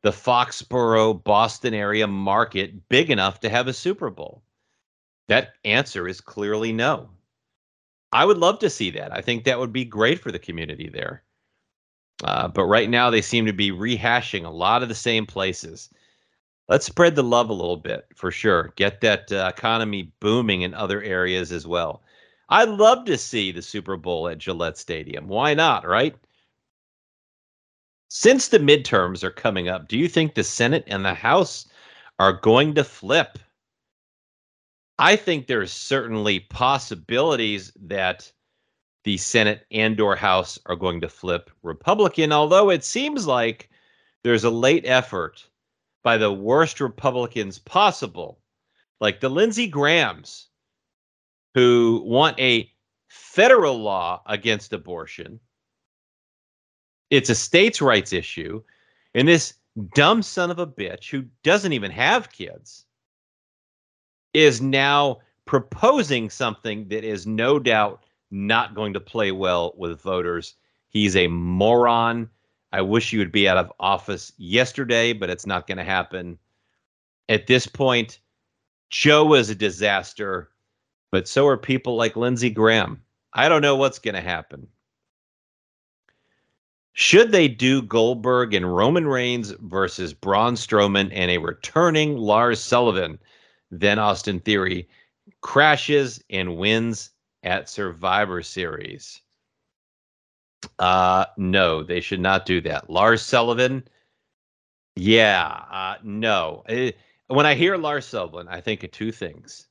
the 0.04 0.12
Foxborough, 0.12 1.24
Boston 1.24 1.74
area 1.74 2.08
market 2.08 2.88
big 2.90 3.10
enough 3.10 3.40
to 3.42 3.50
have 3.50 3.68
a 3.68 3.74
Super 3.74 4.10
Bowl? 4.10 4.44
That 5.28 5.54
answer 5.66 6.08
is 6.08 6.22
clearly 6.22 6.72
no. 6.72 7.10
I 8.12 8.26
would 8.26 8.38
love 8.38 8.60
to 8.60 8.70
see 8.70 8.92
that. 8.92 9.12
I 9.12 9.22
think 9.22 9.44
that 9.44 9.60
would 9.60 9.74
be 9.74 9.86
great 9.86 10.20
for 10.22 10.32
the 10.32 10.40
community 10.40 10.90
there. 10.90 11.24
Uh, 12.24 12.48
but 12.48 12.66
right 12.66 12.90
now, 12.90 13.10
they 13.10 13.22
seem 13.22 13.46
to 13.46 13.54
be 13.54 13.72
rehashing 13.72 14.46
a 14.46 14.50
lot 14.50 14.82
of 14.82 14.90
the 14.90 14.96
same 14.96 15.26
places. 15.26 15.90
Let's 16.68 16.86
spread 16.86 17.16
the 17.16 17.24
love 17.24 17.50
a 17.50 17.54
little 17.54 17.78
bit 17.78 18.08
for 18.16 18.32
sure. 18.32 18.74
Get 18.76 19.02
that 19.02 19.32
uh, 19.32 19.52
economy 19.56 20.12
booming 20.20 20.62
in 20.62 20.74
other 20.74 21.02
areas 21.02 21.52
as 21.52 21.68
well. 21.68 22.02
I'd 22.50 22.70
love 22.70 23.06
to 23.06 23.18
see 23.18 23.52
the 23.52 23.62
Super 23.62 23.98
Bowl 23.98 24.28
at 24.30 24.38
Gillette 24.38 24.78
Stadium. 24.78 25.28
Why 25.28 25.54
not, 25.54 25.86
right? 25.86 26.16
Since 28.10 28.48
the 28.48 28.60
midterms 28.60 29.24
are 29.24 29.32
coming 29.32 29.68
up, 29.68 29.88
do 29.88 29.98
you 29.98 30.08
think 30.08 30.34
the 30.34 30.44
Senate 30.44 30.86
and 30.88 31.04
the 31.04 31.14
House 31.14 31.68
are 32.20 32.34
going 32.34 32.74
to 32.76 32.84
flip? 32.84 33.38
I 34.98 35.16
think 35.16 35.48
there's 35.48 35.72
certainly 35.72 36.40
possibilities 36.40 37.72
that 37.82 38.32
the 39.04 39.18
Senate 39.18 39.66
and 39.72 40.00
or 40.00 40.16
House 40.16 40.58
are 40.66 40.76
going 40.76 41.02
to 41.02 41.10
flip 41.10 41.52
Republican, 41.64 42.32
although 42.32 42.70
it 42.70 42.84
seems 42.84 43.28
like 43.28 43.70
there's 44.24 44.44
a 44.44 44.50
late 44.50 44.86
effort 44.86 45.48
by 46.04 46.18
the 46.18 46.32
worst 46.34 46.80
Republicans 46.80 47.60
possible, 47.60 48.40
like 49.00 49.20
the 49.20 49.30
Lindsey 49.30 49.68
Grahams, 49.68 50.48
who 51.54 52.02
want 52.06 52.40
a 52.40 52.72
federal 53.10 53.78
law 53.78 54.22
against 54.26 54.74
abortion 54.74 55.40
it's 57.10 57.30
a 57.30 57.36
states' 57.36 57.82
rights 57.82 58.14
issue. 58.14 58.62
And 59.14 59.28
this 59.28 59.54
dumb 59.94 60.22
son 60.22 60.52
of 60.52 60.60
a 60.60 60.68
bitch 60.68 61.10
who 61.10 61.26
doesn't 61.44 61.74
even 61.74 61.92
have 61.92 62.32
kids 62.32 62.86
is 64.34 64.62
now 64.62 65.20
proposing 65.46 66.30
something 66.30 66.88
that 66.90 67.04
is 67.04 67.26
no 67.26 67.60
doubt 67.60 68.04
not 68.32 68.76
going 68.76 68.94
to 68.94 69.00
play 69.00 69.32
well 69.32 69.74
with 69.78 70.02
voters. 70.02 70.56
He's 70.90 71.16
a 71.16 71.28
moron. 71.28 72.30
I 72.74 72.82
wish 72.82 73.10
he 73.10 73.18
would 73.18 73.32
be 73.32 73.48
out 73.48 73.58
of 73.58 73.72
office 73.80 74.34
yesterday, 74.38 75.14
but 75.14 75.30
it's 75.30 75.46
not 75.46 75.68
going 75.68 75.78
to 75.78 75.84
happen. 75.84 76.38
At 77.30 77.48
this 77.48 77.66
point, 77.66 78.20
Joe 78.90 79.34
is 79.36 79.50
a 79.50 79.56
disaster, 79.56 80.50
but 81.12 81.28
so 81.28 81.48
are 81.48 81.58
people 81.58 81.96
like 81.96 82.16
Lindsey 82.16 82.50
Graham. 82.50 83.02
I 83.34 83.50
don't 83.50 83.62
know 83.62 83.76
what's 83.76 84.00
going 84.00 84.16
to 84.16 84.22
happen. 84.22 84.68
Should 87.00 87.32
they 87.32 87.48
do 87.48 87.84
Goldberg 87.84 88.56
and 88.56 88.76
Roman 88.76 89.08
Reigns 89.08 89.52
versus 89.60 90.16
Braun 90.16 90.56
Strowman 90.56 91.12
and 91.14 91.30
a 91.30 91.38
returning 91.38 92.18
Lars 92.18 92.60
Sullivan? 92.60 93.20
Then 93.70 94.00
Austin 94.00 94.40
Theory 94.40 94.90
crashes 95.42 96.24
and 96.32 96.58
wins 96.58 97.12
at 97.44 97.70
Survivor 97.70 98.42
Series. 98.42 99.22
Uh, 100.80 101.26
no, 101.38 101.84
they 101.84 102.02
should 102.02 102.20
not 102.20 102.48
do 102.48 102.62
that. 102.62 102.90
Lars 102.90 103.22
Sullivan, 103.22 103.88
yeah, 104.96 105.66
uh, 105.70 105.98
no. 106.02 106.64
Eh, 106.68 106.94
when 107.28 107.46
I 107.46 107.54
hear 107.54 107.78
Lars 107.78 108.08
Sullivan, 108.08 108.48
I 108.48 108.60
think 108.60 108.84
of 108.84 108.90
two 108.90 109.12
things. 109.12 109.68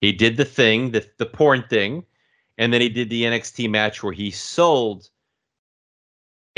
He 0.00 0.12
did 0.12 0.36
the 0.36 0.44
thing, 0.44 0.92
the, 0.92 1.04
the 1.16 1.26
porn 1.26 1.64
thing, 1.68 2.04
and 2.56 2.72
then 2.72 2.82
he 2.82 2.88
did 2.88 3.10
the 3.10 3.24
NXT 3.24 3.68
match 3.68 4.04
where 4.04 4.12
he 4.12 4.30
sold 4.30 5.10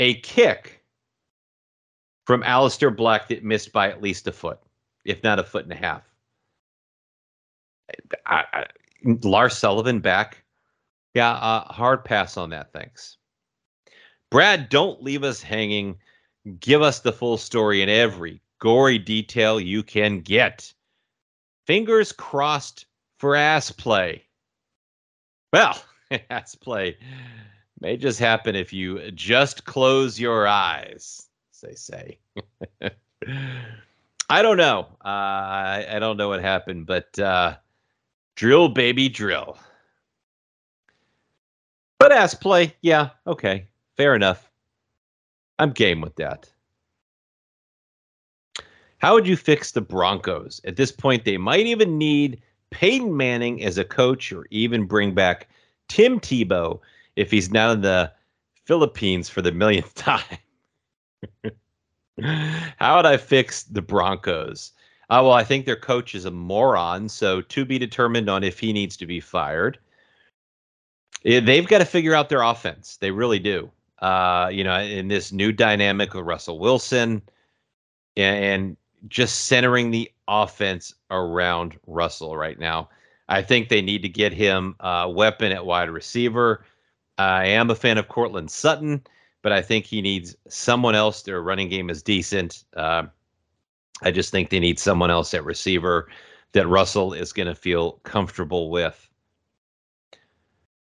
a 0.01 0.15
kick 0.15 0.83
from 2.25 2.41
Aleister 2.41 2.93
Black 2.93 3.29
that 3.29 3.43
missed 3.43 3.71
by 3.71 3.87
at 3.87 4.01
least 4.01 4.27
a 4.27 4.31
foot, 4.31 4.59
if 5.05 5.21
not 5.23 5.37
a 5.37 5.43
foot 5.43 5.63
and 5.63 5.71
a 5.71 5.75
half. 5.75 6.01
I, 8.25 8.43
I, 8.51 8.65
Lars 9.21 9.55
Sullivan 9.55 9.99
back. 9.99 10.43
Yeah, 11.13 11.33
uh, 11.33 11.71
hard 11.71 12.03
pass 12.03 12.35
on 12.35 12.49
that. 12.49 12.73
Thanks. 12.73 13.17
Brad, 14.31 14.69
don't 14.69 15.03
leave 15.03 15.23
us 15.23 15.43
hanging. 15.43 15.99
Give 16.59 16.81
us 16.81 17.01
the 17.01 17.13
full 17.13 17.37
story 17.37 17.83
in 17.83 17.89
every 17.89 18.41
gory 18.59 18.97
detail 18.97 19.59
you 19.59 19.83
can 19.83 20.21
get. 20.21 20.73
Fingers 21.67 22.11
crossed 22.11 22.87
for 23.19 23.35
ass 23.35 23.69
play. 23.69 24.23
Well, 25.53 25.79
ass 26.31 26.55
play 26.55 26.97
may 27.81 27.97
just 27.97 28.19
happen 28.19 28.55
if 28.55 28.71
you 28.71 29.11
just 29.11 29.65
close 29.65 30.19
your 30.19 30.47
eyes, 30.47 31.27
they 31.61 31.73
say. 31.75 32.17
I 34.29 34.41
don't 34.41 34.57
know. 34.57 34.87
Uh, 35.03 35.07
I, 35.07 35.85
I, 35.91 35.99
don't 35.99 36.15
know 36.15 36.29
what 36.29 36.41
happened, 36.41 36.85
but 36.85 37.19
uh, 37.19 37.57
drill, 38.35 38.69
baby, 38.69 39.09
drill. 39.09 39.57
But 41.99 42.11
ass 42.11 42.33
play, 42.33 42.73
yeah, 42.81 43.09
okay, 43.27 43.67
fair 43.97 44.15
enough. 44.15 44.49
I'm 45.59 45.71
game 45.71 46.01
with 46.01 46.15
that. 46.15 46.49
How 48.99 49.15
would 49.15 49.27
you 49.27 49.35
fix 49.35 49.71
the 49.71 49.81
Broncos? 49.81 50.61
At 50.63 50.75
this 50.77 50.91
point, 50.91 51.25
they 51.25 51.37
might 51.37 51.65
even 51.65 51.97
need 51.97 52.41
Peyton 52.69 53.17
Manning 53.17 53.63
as 53.63 53.77
a 53.77 53.83
coach 53.83 54.31
or 54.31 54.47
even 54.49 54.85
bring 54.85 55.13
back 55.13 55.47
Tim 55.87 56.19
Tebow 56.19 56.79
if 57.21 57.29
he's 57.29 57.51
now 57.51 57.71
in 57.71 57.81
the 57.81 58.11
Philippines 58.65 59.29
for 59.29 59.41
the 59.41 59.51
millionth 59.51 59.93
time. 59.95 60.23
How 62.77 62.97
would 62.97 63.05
I 63.05 63.17
fix 63.17 63.63
the 63.63 63.81
Broncos? 63.81 64.71
Uh, 65.09 65.21
well, 65.23 65.33
I 65.33 65.43
think 65.43 65.65
their 65.65 65.75
coach 65.75 66.15
is 66.15 66.25
a 66.25 66.31
moron, 66.31 67.09
so 67.09 67.41
to 67.41 67.65
be 67.65 67.77
determined 67.77 68.29
on 68.29 68.43
if 68.43 68.59
he 68.59 68.73
needs 68.73 68.97
to 68.97 69.05
be 69.05 69.19
fired. 69.19 69.77
They've 71.23 71.67
got 71.67 71.77
to 71.77 71.85
figure 71.85 72.15
out 72.15 72.29
their 72.29 72.41
offense. 72.41 72.97
They 72.97 73.11
really 73.11 73.39
do. 73.39 73.69
Uh, 73.99 74.49
you 74.51 74.63
know, 74.63 74.79
in 74.79 75.07
this 75.07 75.31
new 75.31 75.51
dynamic 75.51 76.15
of 76.15 76.25
Russell 76.25 76.57
Wilson 76.57 77.21
and 78.17 78.75
just 79.07 79.45
centering 79.45 79.91
the 79.91 80.11
offense 80.27 80.93
around 81.11 81.77
Russell 81.85 82.35
right 82.35 82.57
now. 82.57 82.89
I 83.29 83.41
think 83.41 83.69
they 83.69 83.81
need 83.81 84.01
to 84.01 84.09
get 84.09 84.33
him 84.33 84.75
a 84.79 85.09
weapon 85.09 85.51
at 85.51 85.65
wide 85.65 85.89
receiver. 85.89 86.65
I 87.21 87.45
am 87.45 87.69
a 87.69 87.75
fan 87.75 87.97
of 87.97 88.07
Courtland 88.07 88.51
Sutton, 88.51 89.01
but 89.41 89.51
I 89.51 89.61
think 89.61 89.85
he 89.85 90.01
needs 90.01 90.35
someone 90.47 90.95
else. 90.95 91.21
Their 91.21 91.41
running 91.41 91.69
game 91.69 91.89
is 91.89 92.01
decent. 92.01 92.63
Uh, 92.75 93.03
I 94.03 94.11
just 94.11 94.31
think 94.31 94.49
they 94.49 94.59
need 94.59 94.79
someone 94.79 95.11
else 95.11 95.33
at 95.33 95.45
receiver 95.45 96.09
that 96.53 96.67
Russell 96.67 97.13
is 97.13 97.33
going 97.33 97.47
to 97.47 97.55
feel 97.55 97.93
comfortable 98.03 98.69
with. 98.69 99.07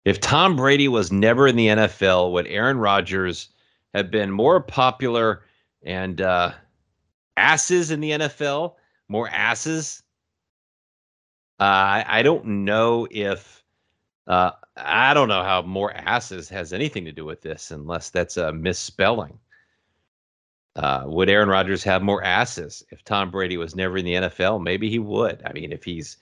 If 0.05 0.21
Tom 0.21 0.55
Brady 0.55 0.88
was 0.88 1.11
never 1.11 1.47
in 1.47 1.55
the 1.55 1.67
NFL, 1.67 2.32
would 2.32 2.47
Aaron 2.47 2.77
Rodgers 2.77 3.49
have 3.93 4.09
been 4.09 4.32
more 4.32 4.61
popular 4.61 5.43
and 5.84 6.21
uh, 6.21 6.51
asses 7.38 7.91
in 7.91 7.99
the 7.99 8.11
NFL? 8.11 8.75
More 9.07 9.27
asses? 9.30 10.03
Uh, 11.59 11.63
I, 11.63 12.05
I 12.07 12.21
don't 12.23 12.45
know 12.45 13.07
if 13.11 13.63
uh, 14.27 14.51
I 14.80 15.13
don't 15.13 15.27
know 15.27 15.43
how 15.43 15.61
more 15.61 15.93
asses 15.93 16.49
has 16.49 16.73
anything 16.73 17.05
to 17.05 17.11
do 17.11 17.25
with 17.25 17.41
this, 17.41 17.71
unless 17.71 18.09
that's 18.09 18.38
a 18.38 18.51
misspelling. 18.53 19.39
Uh, 20.75 21.03
would 21.05 21.30
Aaron 21.30 21.49
Rodgers 21.49 21.84
have 21.84 22.01
more 22.01 22.23
asses 22.23 22.84
if 22.89 23.03
Tom 23.03 23.32
Brady 23.32 23.57
was 23.57 23.75
never 23.75 23.97
in 23.97 24.05
the 24.05 24.13
NFL? 24.13 24.63
Maybe 24.63 24.89
he 24.89 24.99
would. 24.99 25.41
I 25.45 25.53
mean, 25.53 25.71
if 25.71 25.84
he's 25.84 26.17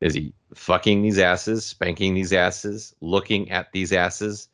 is 0.00 0.14
he 0.14 0.34
fucking 0.54 1.02
these 1.02 1.18
asses, 1.18 1.64
spanking 1.64 2.14
these 2.14 2.32
asses, 2.32 2.94
looking 3.00 3.50
at 3.50 3.72
these 3.72 3.92
asses? 3.92 4.48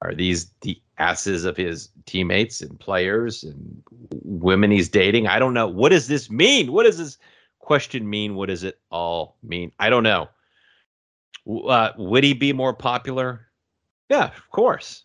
Are 0.00 0.14
these 0.14 0.50
the 0.62 0.80
asses 0.98 1.44
of 1.44 1.56
his 1.56 1.90
teammates 2.06 2.60
and 2.60 2.78
players 2.78 3.44
and 3.44 3.82
women 4.22 4.70
he's 4.70 4.88
dating? 4.88 5.26
I 5.26 5.38
don't 5.38 5.54
know. 5.54 5.68
What 5.68 5.90
does 5.90 6.08
this 6.08 6.30
mean? 6.30 6.72
What 6.72 6.84
does 6.84 6.98
this 6.98 7.18
question 7.58 8.08
mean? 8.08 8.34
What 8.34 8.48
does 8.48 8.64
it 8.64 8.78
all 8.90 9.36
mean? 9.42 9.72
I 9.78 9.90
don't 9.90 10.02
know. 10.02 10.28
Uh, 11.48 11.90
would 11.96 12.24
he 12.24 12.32
be 12.32 12.52
more 12.52 12.74
popular? 12.74 13.48
Yeah, 14.08 14.26
of 14.26 14.50
course. 14.50 15.04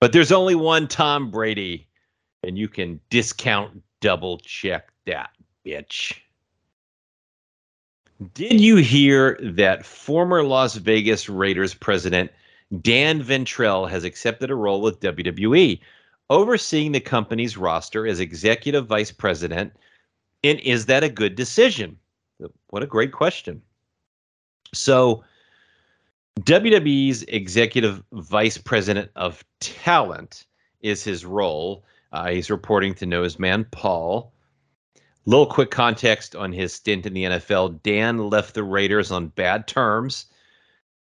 But 0.00 0.12
there's 0.12 0.32
only 0.32 0.54
one 0.54 0.88
Tom 0.88 1.30
Brady, 1.30 1.86
and 2.42 2.58
you 2.58 2.68
can 2.68 3.00
discount 3.10 3.82
double 4.00 4.38
check 4.38 4.92
that, 5.06 5.30
bitch. 5.64 6.18
Did 8.34 8.60
you 8.60 8.76
hear 8.76 9.38
that 9.42 9.84
former 9.84 10.42
Las 10.42 10.76
Vegas 10.76 11.28
Raiders 11.28 11.74
president 11.74 12.30
Dan 12.80 13.22
Ventrelle 13.22 13.88
has 13.88 14.04
accepted 14.04 14.50
a 14.50 14.54
role 14.54 14.80
with 14.80 15.00
WWE, 15.00 15.78
overseeing 16.30 16.92
the 16.92 17.00
company's 17.00 17.56
roster 17.56 18.06
as 18.06 18.20
executive 18.20 18.86
vice 18.86 19.12
president? 19.12 19.72
And 20.42 20.60
is 20.60 20.86
that 20.86 21.04
a 21.04 21.08
good 21.08 21.34
decision? 21.34 21.98
What 22.68 22.82
a 22.82 22.86
great 22.86 23.12
question. 23.12 23.62
So, 24.72 25.24
WWE's 26.40 27.22
executive 27.24 28.02
vice 28.12 28.58
president 28.58 29.10
of 29.16 29.44
talent 29.60 30.46
is 30.80 31.02
his 31.02 31.24
role. 31.24 31.84
Uh, 32.12 32.28
he's 32.28 32.50
reporting 32.50 32.94
to 32.94 33.06
Newsman 33.06 33.64
Paul. 33.70 34.32
Little 35.24 35.46
quick 35.46 35.70
context 35.70 36.36
on 36.36 36.52
his 36.52 36.72
stint 36.72 37.06
in 37.06 37.14
the 37.14 37.24
NFL. 37.24 37.82
Dan 37.82 38.30
left 38.30 38.54
the 38.54 38.62
Raiders 38.62 39.10
on 39.10 39.28
bad 39.28 39.66
terms, 39.66 40.26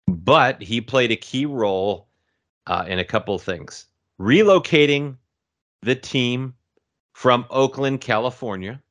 but 0.07 0.61
he 0.61 0.81
played 0.81 1.11
a 1.11 1.15
key 1.15 1.45
role 1.45 2.07
uh, 2.67 2.85
in 2.87 2.99
a 2.99 3.05
couple 3.05 3.35
of 3.35 3.41
things 3.41 3.87
relocating 4.19 5.17
the 5.81 5.95
team 5.95 6.53
from 7.13 7.45
Oakland, 7.49 8.01
California 8.01 8.81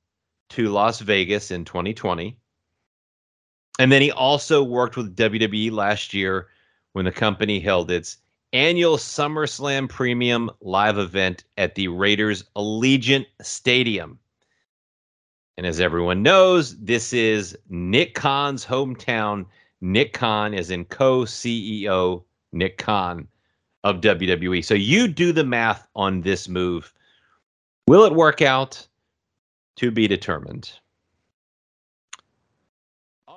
to 0.51 0.69
Las 0.69 1.01
Vegas 1.01 1.51
in 1.51 1.65
2020. 1.65 2.37
And 3.79 3.91
then 3.91 4.03
he 4.03 4.11
also 4.13 4.63
worked 4.63 4.97
with 4.97 5.17
WWE 5.17 5.71
last 5.71 6.13
year 6.13 6.49
when 6.93 7.05
the 7.05 7.13
company 7.13 7.59
held 7.59 7.91
its 7.91 8.19
annual 8.53 8.97
SummerSlam 8.97 9.89
Premium 9.89 10.51
live 10.61 10.99
event 10.99 11.45
at 11.57 11.75
the 11.75 11.89
Raiders 11.89 12.45
Allegiant 12.55 13.27
Stadium. 13.41 14.19
And 15.57 15.67
as 15.67 15.81
everyone 15.81 16.23
knows, 16.23 16.79
this 16.79 17.13
is 17.13 17.57
Nick 17.69 18.15
Khan's 18.15 18.65
hometown. 18.65 19.47
Nick 19.81 20.13
Khan 20.13 20.55
is 20.55 20.71
in 20.71 20.85
co 20.85 21.23
CEO 21.23 22.23
Nick 22.53 22.79
Khan 22.79 23.27
of 23.85 24.01
WWE. 24.01 24.65
So 24.65 24.75
you 24.75 25.09
do 25.09 25.33
the 25.33 25.45
math 25.45 25.87
on 25.97 26.21
this 26.21 26.49
move. 26.49 26.93
Will 27.87 28.05
it 28.05 28.15
work 28.15 28.43
out? 28.43 28.87
To 29.77 29.91
be 29.91 30.07
determined. 30.07 30.71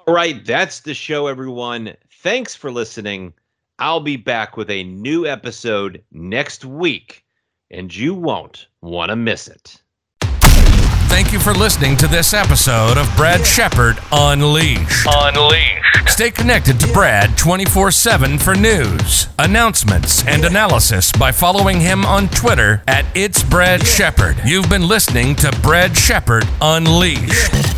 All 0.08 0.14
right, 0.14 0.46
that's 0.46 0.82
the 0.82 0.94
show, 0.94 1.26
everyone. 1.26 1.96
Thanks 2.22 2.54
for 2.54 2.70
listening. 2.72 3.34
I'll 3.80 4.00
be 4.00 4.18
back 4.18 4.56
with 4.56 4.70
a 4.70 4.84
new 4.84 5.26
episode 5.26 6.04
next 6.12 6.64
week, 6.64 7.24
and 7.72 7.94
you 7.94 8.14
won't 8.14 8.68
want 8.84 9.10
to 9.10 9.16
miss 9.16 9.48
it. 9.48 9.82
Thank 11.10 11.34
you 11.34 11.40
for 11.40 11.54
listening 11.54 11.98
to 11.98 12.08
this 12.08 12.36
episode 12.36 13.00
of 13.00 13.12
Brad 13.18 13.44
Shepard 13.48 13.98
Unleashed. 14.12 15.08
Unleashed. 15.10 16.08
Stay 16.08 16.30
connected 16.30 16.80
to 16.82 16.94
Brad 16.94 17.36
24 17.36 17.90
7 17.90 18.38
for 18.38 18.54
news, 18.54 19.28
announcements, 19.40 20.24
and 20.28 20.46
analysis 20.46 21.12
by 21.14 21.32
following 21.32 21.80
him 21.80 22.06
on 22.06 22.28
Twitter 22.30 22.84
at 22.88 23.06
It's 23.16 23.42
Brad 23.42 23.84
Shepard. 23.88 24.38
You've 24.46 24.70
been 24.70 24.88
listening 24.88 25.36
to 25.38 25.52
Brad 25.64 25.98
Shepard 25.98 26.46
Unleashed. 26.62 27.76